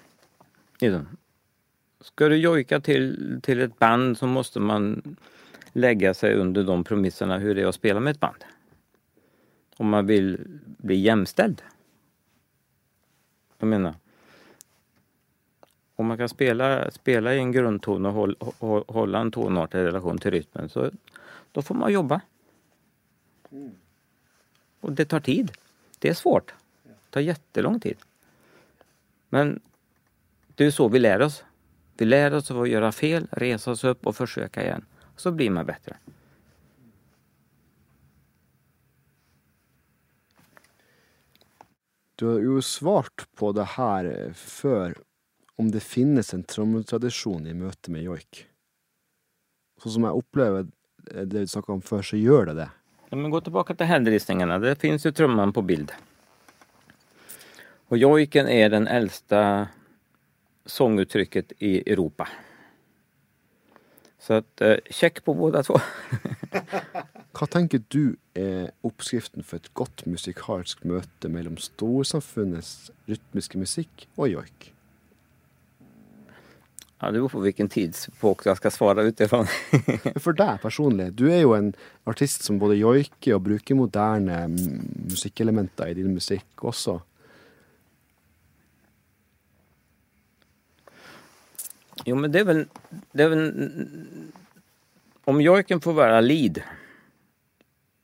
Ska 2.00 2.28
du 2.28 2.36
jojka 2.36 2.80
till, 2.80 3.40
till 3.42 3.60
ett 3.60 3.78
band 3.78 4.18
så 4.18 4.26
måste 4.26 4.60
man 4.60 5.16
lägga 5.72 6.14
sig 6.14 6.34
under 6.34 6.64
de 6.64 6.84
premisserna 6.84 7.38
hur 7.38 7.54
det 7.54 7.62
är 7.62 7.66
att 7.66 7.74
spela 7.74 8.00
med 8.00 8.10
ett 8.10 8.20
band. 8.20 8.44
om 9.76 9.88
man 9.88 10.06
vill 10.06 10.40
bli 10.64 10.96
jämställd. 10.96 11.62
Jag 13.58 13.66
menar, 13.66 13.94
om 15.98 16.06
man 16.06 16.18
kan 16.18 16.28
spela, 16.28 16.90
spela 16.90 17.34
i 17.34 17.38
en 17.38 17.52
grundton 17.52 18.06
och 18.06 18.12
håll, 18.12 18.36
hå- 18.40 18.84
hålla 18.92 19.18
en 19.18 19.30
tonart 19.30 19.74
i 19.74 19.78
relation 19.78 20.18
till 20.18 20.30
rytmen 20.30 20.68
så 20.68 20.90
då 21.52 21.62
får 21.62 21.74
man 21.74 21.92
jobba. 21.92 22.20
Och 24.80 24.92
det 24.92 25.04
tar 25.04 25.20
tid. 25.20 25.52
Det 25.98 26.08
är 26.08 26.14
svårt. 26.14 26.54
Det 26.82 27.10
tar 27.10 27.20
jättelång 27.20 27.80
tid. 27.80 27.96
Men 29.28 29.60
det 30.54 30.64
är 30.64 30.70
så 30.70 30.88
vi 30.88 30.98
lär 30.98 31.22
oss. 31.22 31.44
Vi 31.96 32.04
lär 32.04 32.34
oss 32.34 32.50
att 32.50 32.68
göra 32.68 32.92
fel, 32.92 33.26
resa 33.30 33.70
oss 33.70 33.84
upp 33.84 34.06
och 34.06 34.16
försöka 34.16 34.62
igen. 34.62 34.84
Så 35.16 35.30
blir 35.32 35.50
man 35.50 35.66
bättre. 35.66 35.96
Du 42.14 42.26
har 42.26 42.40
jo 42.40 42.62
svart 42.62 43.26
på 43.34 43.52
det 43.52 43.64
her 43.64 44.04
eh, 44.04 44.32
før, 44.32 44.94
om 45.58 45.70
det 45.74 45.82
finnes 45.82 46.34
en 46.34 46.44
trommetradisjon 46.46 47.46
i 47.46 47.54
møte 47.58 47.90
med 47.90 48.06
joik. 48.06 48.44
Sånn 49.82 49.96
som 49.96 50.06
jeg 50.06 50.20
opplever 50.20 50.66
eh, 51.12 51.24
det 51.26 51.44
vi 51.44 51.50
snakka 51.50 51.74
om 51.74 51.82
før, 51.82 52.04
så 52.06 52.18
gjør 52.18 52.50
det 52.50 52.58
det. 52.60 52.68
Ja, 53.08 53.16
men 53.16 53.30
gå 53.30 53.40
tillbaka 53.40 53.74
till 53.74 53.86
hällristningarna. 53.86 54.58
Det 54.58 54.76
finns 54.80 55.06
ju 55.06 55.12
trumman 55.12 55.52
på 55.52 55.62
bild. 55.62 55.92
Och 57.88 57.98
jojken 57.98 58.48
är 58.48 58.68
den 58.68 58.86
äldsta 58.86 59.68
sånguttrycket 60.66 61.52
i 61.58 61.92
Europa. 61.92 62.28
Så 64.18 64.34
att 64.34 64.60
eh, 64.60 64.76
check 64.90 65.24
på 65.24 65.34
båda 65.34 65.62
två. 65.62 65.80
Hva 67.38 67.46
tenker 67.46 67.82
du 67.88 68.16
er 68.34 68.72
oppskriften 68.82 69.46
for 69.46 69.60
et 69.60 69.70
godt 69.78 70.02
musikalsk 70.10 70.82
møte 70.84 71.30
mellom 71.30 71.56
storsamfunnets 71.62 72.90
rytmiske 73.06 73.60
musikk 73.60 74.08
og 74.16 74.32
joik? 74.32 74.72
Ja, 77.00 77.06
det 77.06 77.12
beror 77.12 77.28
på 77.28 77.40
vilken 77.40 77.68
tidsepok 77.68 78.46
jag 78.46 78.56
ska 78.56 78.70
svara 78.70 79.02
utifrån. 79.02 79.46
For 80.22 80.34
deg 80.34 80.58
personlig, 80.62 81.12
du 81.14 81.28
er 81.30 81.44
jo 81.44 81.52
en 81.54 81.70
artist 82.10 82.42
som 82.42 82.58
både 82.58 82.78
joiker 82.80 83.36
og 83.36 83.44
bruker 83.46 83.78
moderne 83.78 84.40
mm, 84.48 85.04
musikkelementer 85.12 85.92
i 85.92 85.94
din 86.00 86.16
musikk 86.16 86.64
også. 86.66 86.98
Jo, 92.04 92.16
men 92.16 92.32
det 92.32 92.40
är 92.40 92.44
väl... 92.44 92.66
Det 93.12 93.22
är 93.22 93.28
väl 93.28 93.70
om 95.24 95.40
jojken 95.40 95.80
får 95.80 95.92
vara 95.92 96.20
lead 96.20 96.62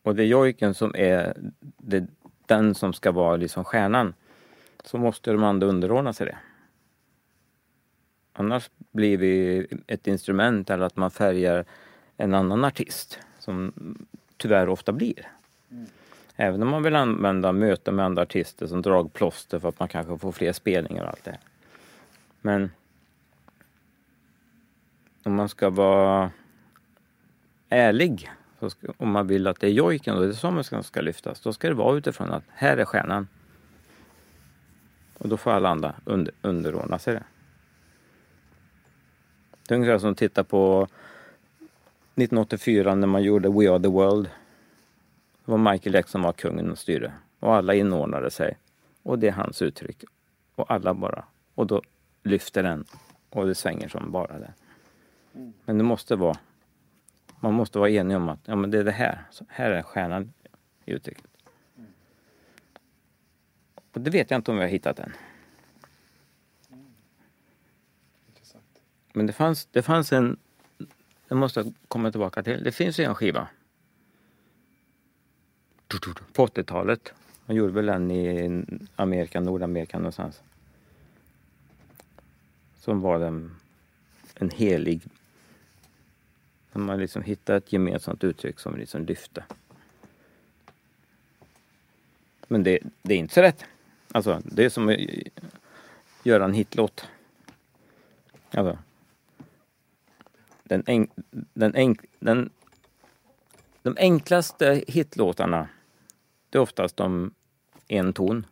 och 0.03 0.15
det 0.15 0.23
är 0.23 0.27
jojken 0.27 0.75
som 0.75 0.95
är 0.95 1.37
det, 1.79 2.07
den 2.47 2.75
som 2.75 2.93
ska 2.93 3.13
vara 3.13 3.37
liksom 3.37 3.65
stjärnan 3.65 4.15
så 4.85 4.99
måste 4.99 5.33
de 5.33 5.45
andra 5.45 5.67
underordna 5.67 6.13
sig 6.13 6.27
det. 6.27 6.39
Annars 8.37 8.71
blir 8.93 9.19
vi 9.19 9.67
ett 9.87 10.07
instrument 10.07 10.71
eller 10.71 10.87
att 10.87 10.97
man 10.97 11.11
färgar 11.11 11.65
en 12.17 12.35
annan 12.35 12.65
artist 12.65 13.19
som 13.39 13.73
tyvärr 14.37 14.69
ofta 14.69 14.93
blir. 14.93 15.29
Även 16.37 16.63
om 16.63 16.69
man 16.69 16.83
vill 16.83 16.97
använda 16.97 17.53
möten 17.53 17.97
med 17.97 18.05
andra 18.05 18.23
artister 18.23 18.67
som 18.67 18.83
dragplåster 18.83 19.59
för 19.59 19.69
att 19.69 19.79
man 19.79 19.89
kanske 19.89 20.19
får 20.19 20.33
fler 20.33 20.53
spelningar 20.53 21.03
och 21.03 21.09
allt 21.09 21.25
det. 21.25 21.39
Men 22.41 22.71
om 25.23 25.35
man 25.35 25.49
ska 25.49 25.71
vara 25.71 26.31
ärlig, 27.69 28.31
ska, 28.69 28.93
om 28.97 29.11
man 29.11 29.27
vill 29.27 29.47
att 29.47 29.61
det 29.61 29.67
är 29.67 29.71
jojken 29.71 30.17
och 30.17 30.23
det 30.23 30.29
är 30.29 30.63
ska, 30.63 30.83
ska 30.83 31.01
lyftas, 31.01 31.41
då 31.41 31.53
ska 31.53 31.69
det 31.69 31.75
vara 31.75 31.97
utifrån 31.97 32.31
att 32.31 32.45
här 32.49 32.77
är 32.77 32.85
stjärnan. 32.85 33.29
Och 35.19 35.29
då 35.29 35.37
får 35.37 35.51
alla 35.51 35.69
andra 35.69 35.95
under, 36.05 36.35
underordna 36.43 36.99
sig 36.99 37.15
det. 37.15 37.23
Det 39.69 39.75
är 39.75 39.77
ungefär 39.77 39.99
som 39.99 40.11
att 40.11 40.19
titta 40.19 40.45
på 40.45 40.83
1984 40.83 42.95
när 42.95 43.07
man 43.07 43.23
gjorde 43.23 43.49
We 43.49 43.71
Are 43.71 43.83
The 43.83 43.89
World. 43.89 44.31
Det 45.45 45.51
var 45.51 45.73
Michael 45.73 45.95
Jackson 45.95 46.11
som 46.11 46.23
var 46.23 46.33
kungen 46.33 46.71
och 46.71 46.79
styrde. 46.79 47.13
Och 47.41 47.55
alla 47.55 47.75
inordnade 47.75 48.31
sig. 48.31 48.59
Och 49.03 49.19
det 49.19 49.29
är 49.29 49.33
hans 49.33 49.63
uttryck. 49.63 50.05
Och 50.55 50.71
alla 50.71 50.95
bara. 50.95 51.25
Och 51.55 51.67
då 51.67 51.83
lyfter 52.23 52.63
den. 52.63 52.85
Och 53.31 53.47
det 53.47 53.55
svänger 53.55 53.89
som 53.89 54.13
bara 54.13 54.39
det. 54.39 54.53
Men 55.65 55.79
det 55.79 55.85
måste 55.85 56.17
vara 56.17 56.37
man 57.45 57.55
måste 57.55 57.79
vara 57.79 57.91
enig 57.91 58.17
om 58.17 58.29
att 58.29 58.41
ja, 58.45 58.57
men 58.57 58.71
det 58.71 58.79
är 58.79 58.85
det 58.85 58.91
här. 58.91 59.23
Så 59.31 59.45
här 59.49 59.71
är 59.71 59.83
stjärnan 59.83 60.33
i 60.85 60.93
uttrycket. 60.93 61.25
Och 63.93 64.01
det 64.01 64.11
vet 64.11 64.31
jag 64.31 64.39
inte 64.39 64.51
om 64.51 64.57
vi 64.57 64.63
har 64.63 64.71
hittat 64.71 64.99
än. 64.99 65.13
Men 69.17 69.27
det 69.27 69.33
fanns, 69.33 69.69
det 69.73 69.83
fanns 69.83 70.13
en... 70.13 70.37
Det 71.29 71.35
måste 71.35 71.61
jag 71.61 71.73
komma 71.89 72.11
tillbaka 72.11 72.43
till. 72.43 72.65
Det 72.65 72.73
finns 72.73 73.01
ju 73.01 73.05
en 73.05 73.15
skiva. 73.15 73.49
På 76.33 76.47
80-talet. 76.47 77.13
Han 77.47 77.57
gjorde 77.57 77.73
väl 77.73 77.87
den 77.87 78.11
i 78.11 78.65
Amerika, 78.97 79.41
Nordamerika 79.41 79.99
någonstans. 79.99 80.43
Som 82.81 83.01
var 83.01 83.19
den, 83.19 83.57
en 84.35 84.51
helig 84.51 85.01
när 86.73 86.83
man 86.83 86.99
liksom 86.99 87.23
hittar 87.23 87.57
ett 87.57 87.73
gemensamt 87.73 88.25
uttryck 88.25 88.61
som 88.61 88.77
liksom 88.77 89.05
lyfte. 89.05 89.45
Men 92.49 92.63
det, 92.63 92.79
det 93.03 93.15
är 93.15 93.19
inte 93.19 93.35
så 93.35 93.43
rätt. 93.43 93.65
Alltså, 94.13 94.43
det 94.45 94.65
är 94.65 94.69
som 94.69 94.89
att 94.89 94.97
göra 96.23 96.45
en 96.45 96.55
hitlåt. 96.55 97.09
Alltså, 98.51 98.79
den, 100.65 100.83
enk, 100.87 101.11
den, 101.31 101.77
enk, 101.77 102.01
den, 102.19 102.51
de 103.83 103.97
enklaste 103.99 104.85
hitlåtarna, 104.89 105.69
det 106.51 106.59
är 106.59 106.63
oftast 106.63 106.97
de 106.97 107.35
en 107.89 108.13
ton. 108.13 108.47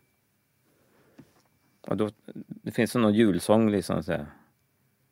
Och 1.87 1.97
då, 1.97 2.09
det 2.35 2.71
finns 2.71 2.95
någon 2.95 3.13
julsång 3.13 3.69
liksom 3.69 4.03
så 4.03 4.11
här. 4.11 4.25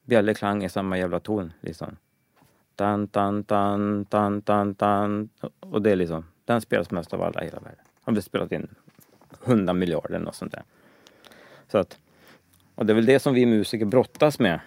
Bjällerklang 0.03 0.64
i 0.64 0.69
samma 0.69 0.98
jävla 0.98 1.19
ton 1.19 1.53
liksom. 1.61 1.98
Tan, 2.76 3.07
tan, 3.07 3.44
tan, 3.44 4.06
tan, 4.06 4.41
tan, 4.41 4.76
tan. 4.76 5.30
Och 5.60 5.82
det 5.82 5.91
är 5.91 5.95
liksom, 5.95 6.26
den 6.45 6.61
spelas 6.61 6.91
mest 6.91 7.14
av 7.14 7.22
alla 7.22 7.41
i 7.41 7.45
hela 7.45 7.60
världen. 7.60 7.86
Har 8.02 8.14
vi 8.14 8.22
spelat 8.22 8.52
in 8.52 8.68
hundra 9.40 9.73
miljarder 9.73 10.26
och 10.28 10.36
sånt 10.36 10.52
där. 10.52 10.64
Så 11.68 11.78
att, 11.78 11.98
och 12.76 12.86
det 12.86 12.94
är 12.94 12.95
väl 12.95 13.06
det 13.06 13.19
som 13.19 13.34
vi 13.34 13.45
musiker 13.45 13.86
brottas 13.86 14.40
med. 14.40 14.60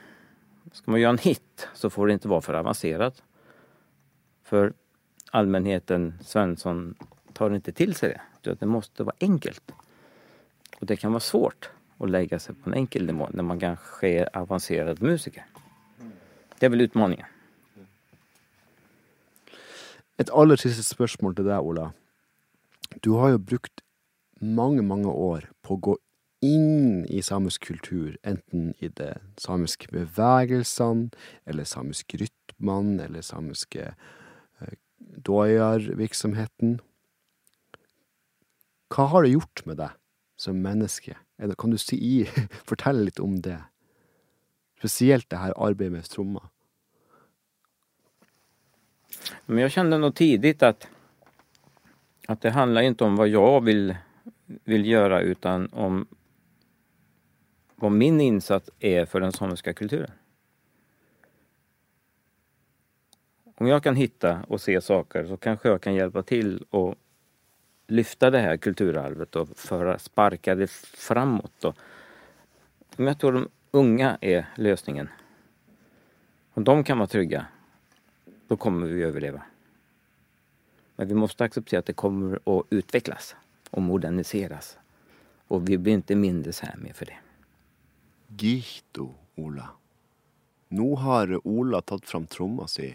Ska 0.74 0.90
man 0.90 1.00
göra 1.00 1.10
en 1.10 1.18
hit 1.18 1.68
så 1.74 1.90
får 1.90 2.06
det 2.06 2.12
inte 2.12 2.28
vara 2.28 2.40
för 2.40 2.54
avancerat. 2.54 3.22
För 4.42 4.72
allmänheten, 5.30 6.14
Svensson, 6.20 6.94
tar 7.32 7.54
inte 7.54 7.72
till 7.72 7.94
sig 7.94 8.20
det. 8.40 8.54
Det 8.54 8.66
måste 8.66 9.04
vara 9.04 9.16
enkelt. 9.20 9.72
Och 10.78 10.86
det 10.86 10.96
kan 10.96 11.12
vara 11.12 11.20
svårt 11.20 11.70
att 11.98 12.10
lägga 12.10 12.38
sig 12.38 12.54
på 12.54 12.70
en 12.70 12.74
enkel 12.74 13.06
nivå 13.06 13.28
när 13.30 13.42
man 13.42 13.60
kanske 13.60 14.08
är 14.08 14.36
avancerad 14.36 15.02
musiker. 15.02 15.46
Det 16.58 16.66
är 16.66 16.70
väl 16.70 16.80
utmaningen. 16.80 17.26
Et 20.16 20.30
aller 20.30 20.56
siste 20.56 20.82
spørsmål 20.82 21.34
til 21.34 21.46
deg, 21.48 21.58
Ola. 21.58 21.88
Du 23.02 23.10
har 23.18 23.34
jo 23.34 23.38
brukt 23.38 23.82
mange, 24.40 24.82
mange 24.82 25.10
år 25.10 25.48
på 25.62 25.74
å 25.74 25.80
gå 25.82 25.96
inn 26.44 27.04
i 27.08 27.22
samisk 27.24 27.64
kultur, 27.68 28.16
enten 28.22 28.72
i 28.78 28.88
det 28.88 29.16
samiske 29.40 29.88
bevegelsene, 29.92 31.10
eller 31.46 31.66
samisk 31.68 32.14
rytmene, 32.20 33.04
eller 33.06 33.24
samiske 33.24 33.90
eh, 34.60 34.74
doyar-virksomheten. 35.28 36.78
Hva 38.94 39.08
har 39.10 39.24
det 39.24 39.34
gjort 39.34 39.64
med 39.66 39.80
deg 39.80 39.94
som 40.36 40.60
menneske? 40.62 41.16
Eller 41.38 41.54
Kan 41.58 41.74
du 41.74 41.78
si, 41.78 41.98
fortelle 42.68 43.08
litt 43.08 43.20
om 43.20 43.40
det? 43.42 43.60
Spesielt 44.78 45.30
det 45.30 45.40
her 45.40 45.54
arbeidet 45.56 45.92
med 45.92 46.10
trommer. 46.10 46.50
Men 49.46 49.58
jag 49.58 49.72
kände 49.72 49.98
nog 49.98 50.14
tidigt 50.14 50.62
att, 50.62 50.88
att 52.28 52.40
det 52.40 52.50
handlar 52.50 52.82
inte 52.82 53.04
om 53.04 53.16
vad 53.16 53.28
jag 53.28 53.60
vill, 53.60 53.96
vill 54.46 54.86
göra 54.86 55.20
utan 55.20 55.68
om 55.72 56.06
vad 57.76 57.92
min 57.92 58.20
insats 58.20 58.70
är 58.78 59.06
för 59.06 59.20
den 59.20 59.32
samiska 59.32 59.72
kulturen. 59.72 60.10
Om 63.56 63.66
jag 63.66 63.82
kan 63.82 63.96
hitta 63.96 64.40
och 64.48 64.60
se 64.60 64.80
saker 64.80 65.26
så 65.26 65.36
kanske 65.36 65.68
jag 65.68 65.80
kan 65.80 65.94
hjälpa 65.94 66.22
till 66.22 66.64
och 66.70 66.94
lyfta 67.86 68.30
det 68.30 68.38
här 68.38 68.56
kulturarvet 68.56 69.36
och 69.36 69.48
föra, 69.48 69.98
sparka 69.98 70.54
det 70.54 70.70
framåt. 70.70 71.52
Då. 71.60 71.74
men 72.96 73.06
jag 73.06 73.18
tror 73.18 73.32
de 73.32 73.48
unga 73.70 74.18
är 74.20 74.46
lösningen. 74.56 75.08
Om 76.54 76.64
de 76.64 76.84
kan 76.84 76.98
vara 76.98 77.08
trygga, 77.08 77.46
då 78.48 78.56
kommer 78.56 78.86
vi 78.86 79.02
överleva. 79.02 79.42
Men 80.96 81.08
vi 81.08 81.14
måste 81.14 81.44
acceptera 81.44 81.78
att 81.78 81.86
det 81.86 81.92
kommer 81.92 82.58
att 82.58 82.66
utvecklas 82.70 83.36
och 83.70 83.82
moderniseras. 83.82 84.78
Och 85.48 85.68
vi 85.68 85.78
blir 85.78 85.92
inte 85.92 86.16
mindre 86.16 86.52
sämre 86.52 86.92
för 86.92 87.06
det. 87.06 87.16
Gihto, 88.36 89.14
Ola. 89.36 89.68
Nå 90.68 90.94
har 90.96 91.46
Ola 91.46 91.80
tatt 91.82 92.06
fram 92.08 92.26
tromma 92.26 92.66
si 92.66 92.88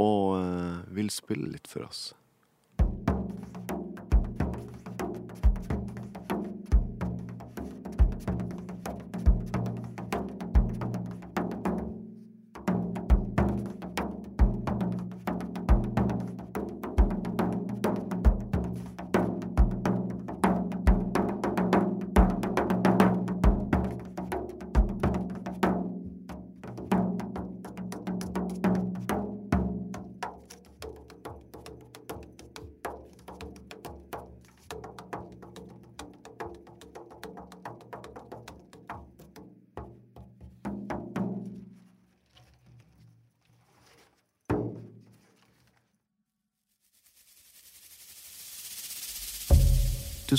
og 0.00 0.38
eh, 0.38 0.78
vil 0.96 1.10
spille 1.12 1.50
litt 1.52 1.68
for 1.70 1.84
oss. 1.86 2.14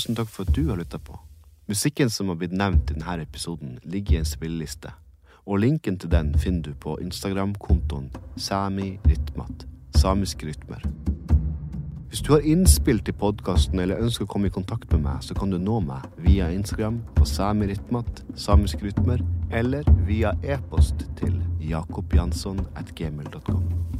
Tusen 0.06 0.20
takk 0.20 0.28
for 0.30 0.46
at 0.46 0.54
du 0.54 0.68
har 0.68 0.76
lytta 0.78 1.00
på. 1.02 1.16
Musikken 1.66 2.10
som 2.10 2.28
har 2.30 2.36
blitt 2.38 2.52
nevnt 2.54 2.90
i 2.92 2.94
denne 2.94 3.22
episoden, 3.24 3.80
ligger 3.82 4.14
i 4.14 4.18
en 4.20 4.24
spilleliste. 4.24 4.92
Og 5.46 5.58
linken 5.58 5.98
til 5.98 6.10
den 6.12 6.38
finner 6.38 6.62
du 6.62 6.74
på 6.78 6.98
Instagram-kontoen 7.02 8.10
Sami 8.36 9.00
Samiske 9.96 10.46
rytmer. 10.46 10.82
Hvis 12.08 12.22
du 12.22 12.32
har 12.32 12.46
innspill 12.46 13.02
til 13.02 13.14
podkasten 13.18 13.80
eller 13.82 13.98
ønsker 13.98 14.24
å 14.24 14.28
komme 14.30 14.46
i 14.46 14.54
kontakt 14.54 14.92
med 14.92 15.00
meg, 15.08 15.22
så 15.26 15.34
kan 15.34 15.50
du 15.50 15.58
nå 15.58 15.80
meg 15.80 16.02
via 16.22 16.52
Instagram 16.54 17.02
på 17.16 17.24
Sami 17.26 17.74
samiske 18.36 18.86
rytmer, 18.86 19.18
eller 19.50 19.82
via 20.06 20.38
e-post 20.44 20.94
til 21.18 21.42
jakobjansson.gmil.com. 21.58 23.95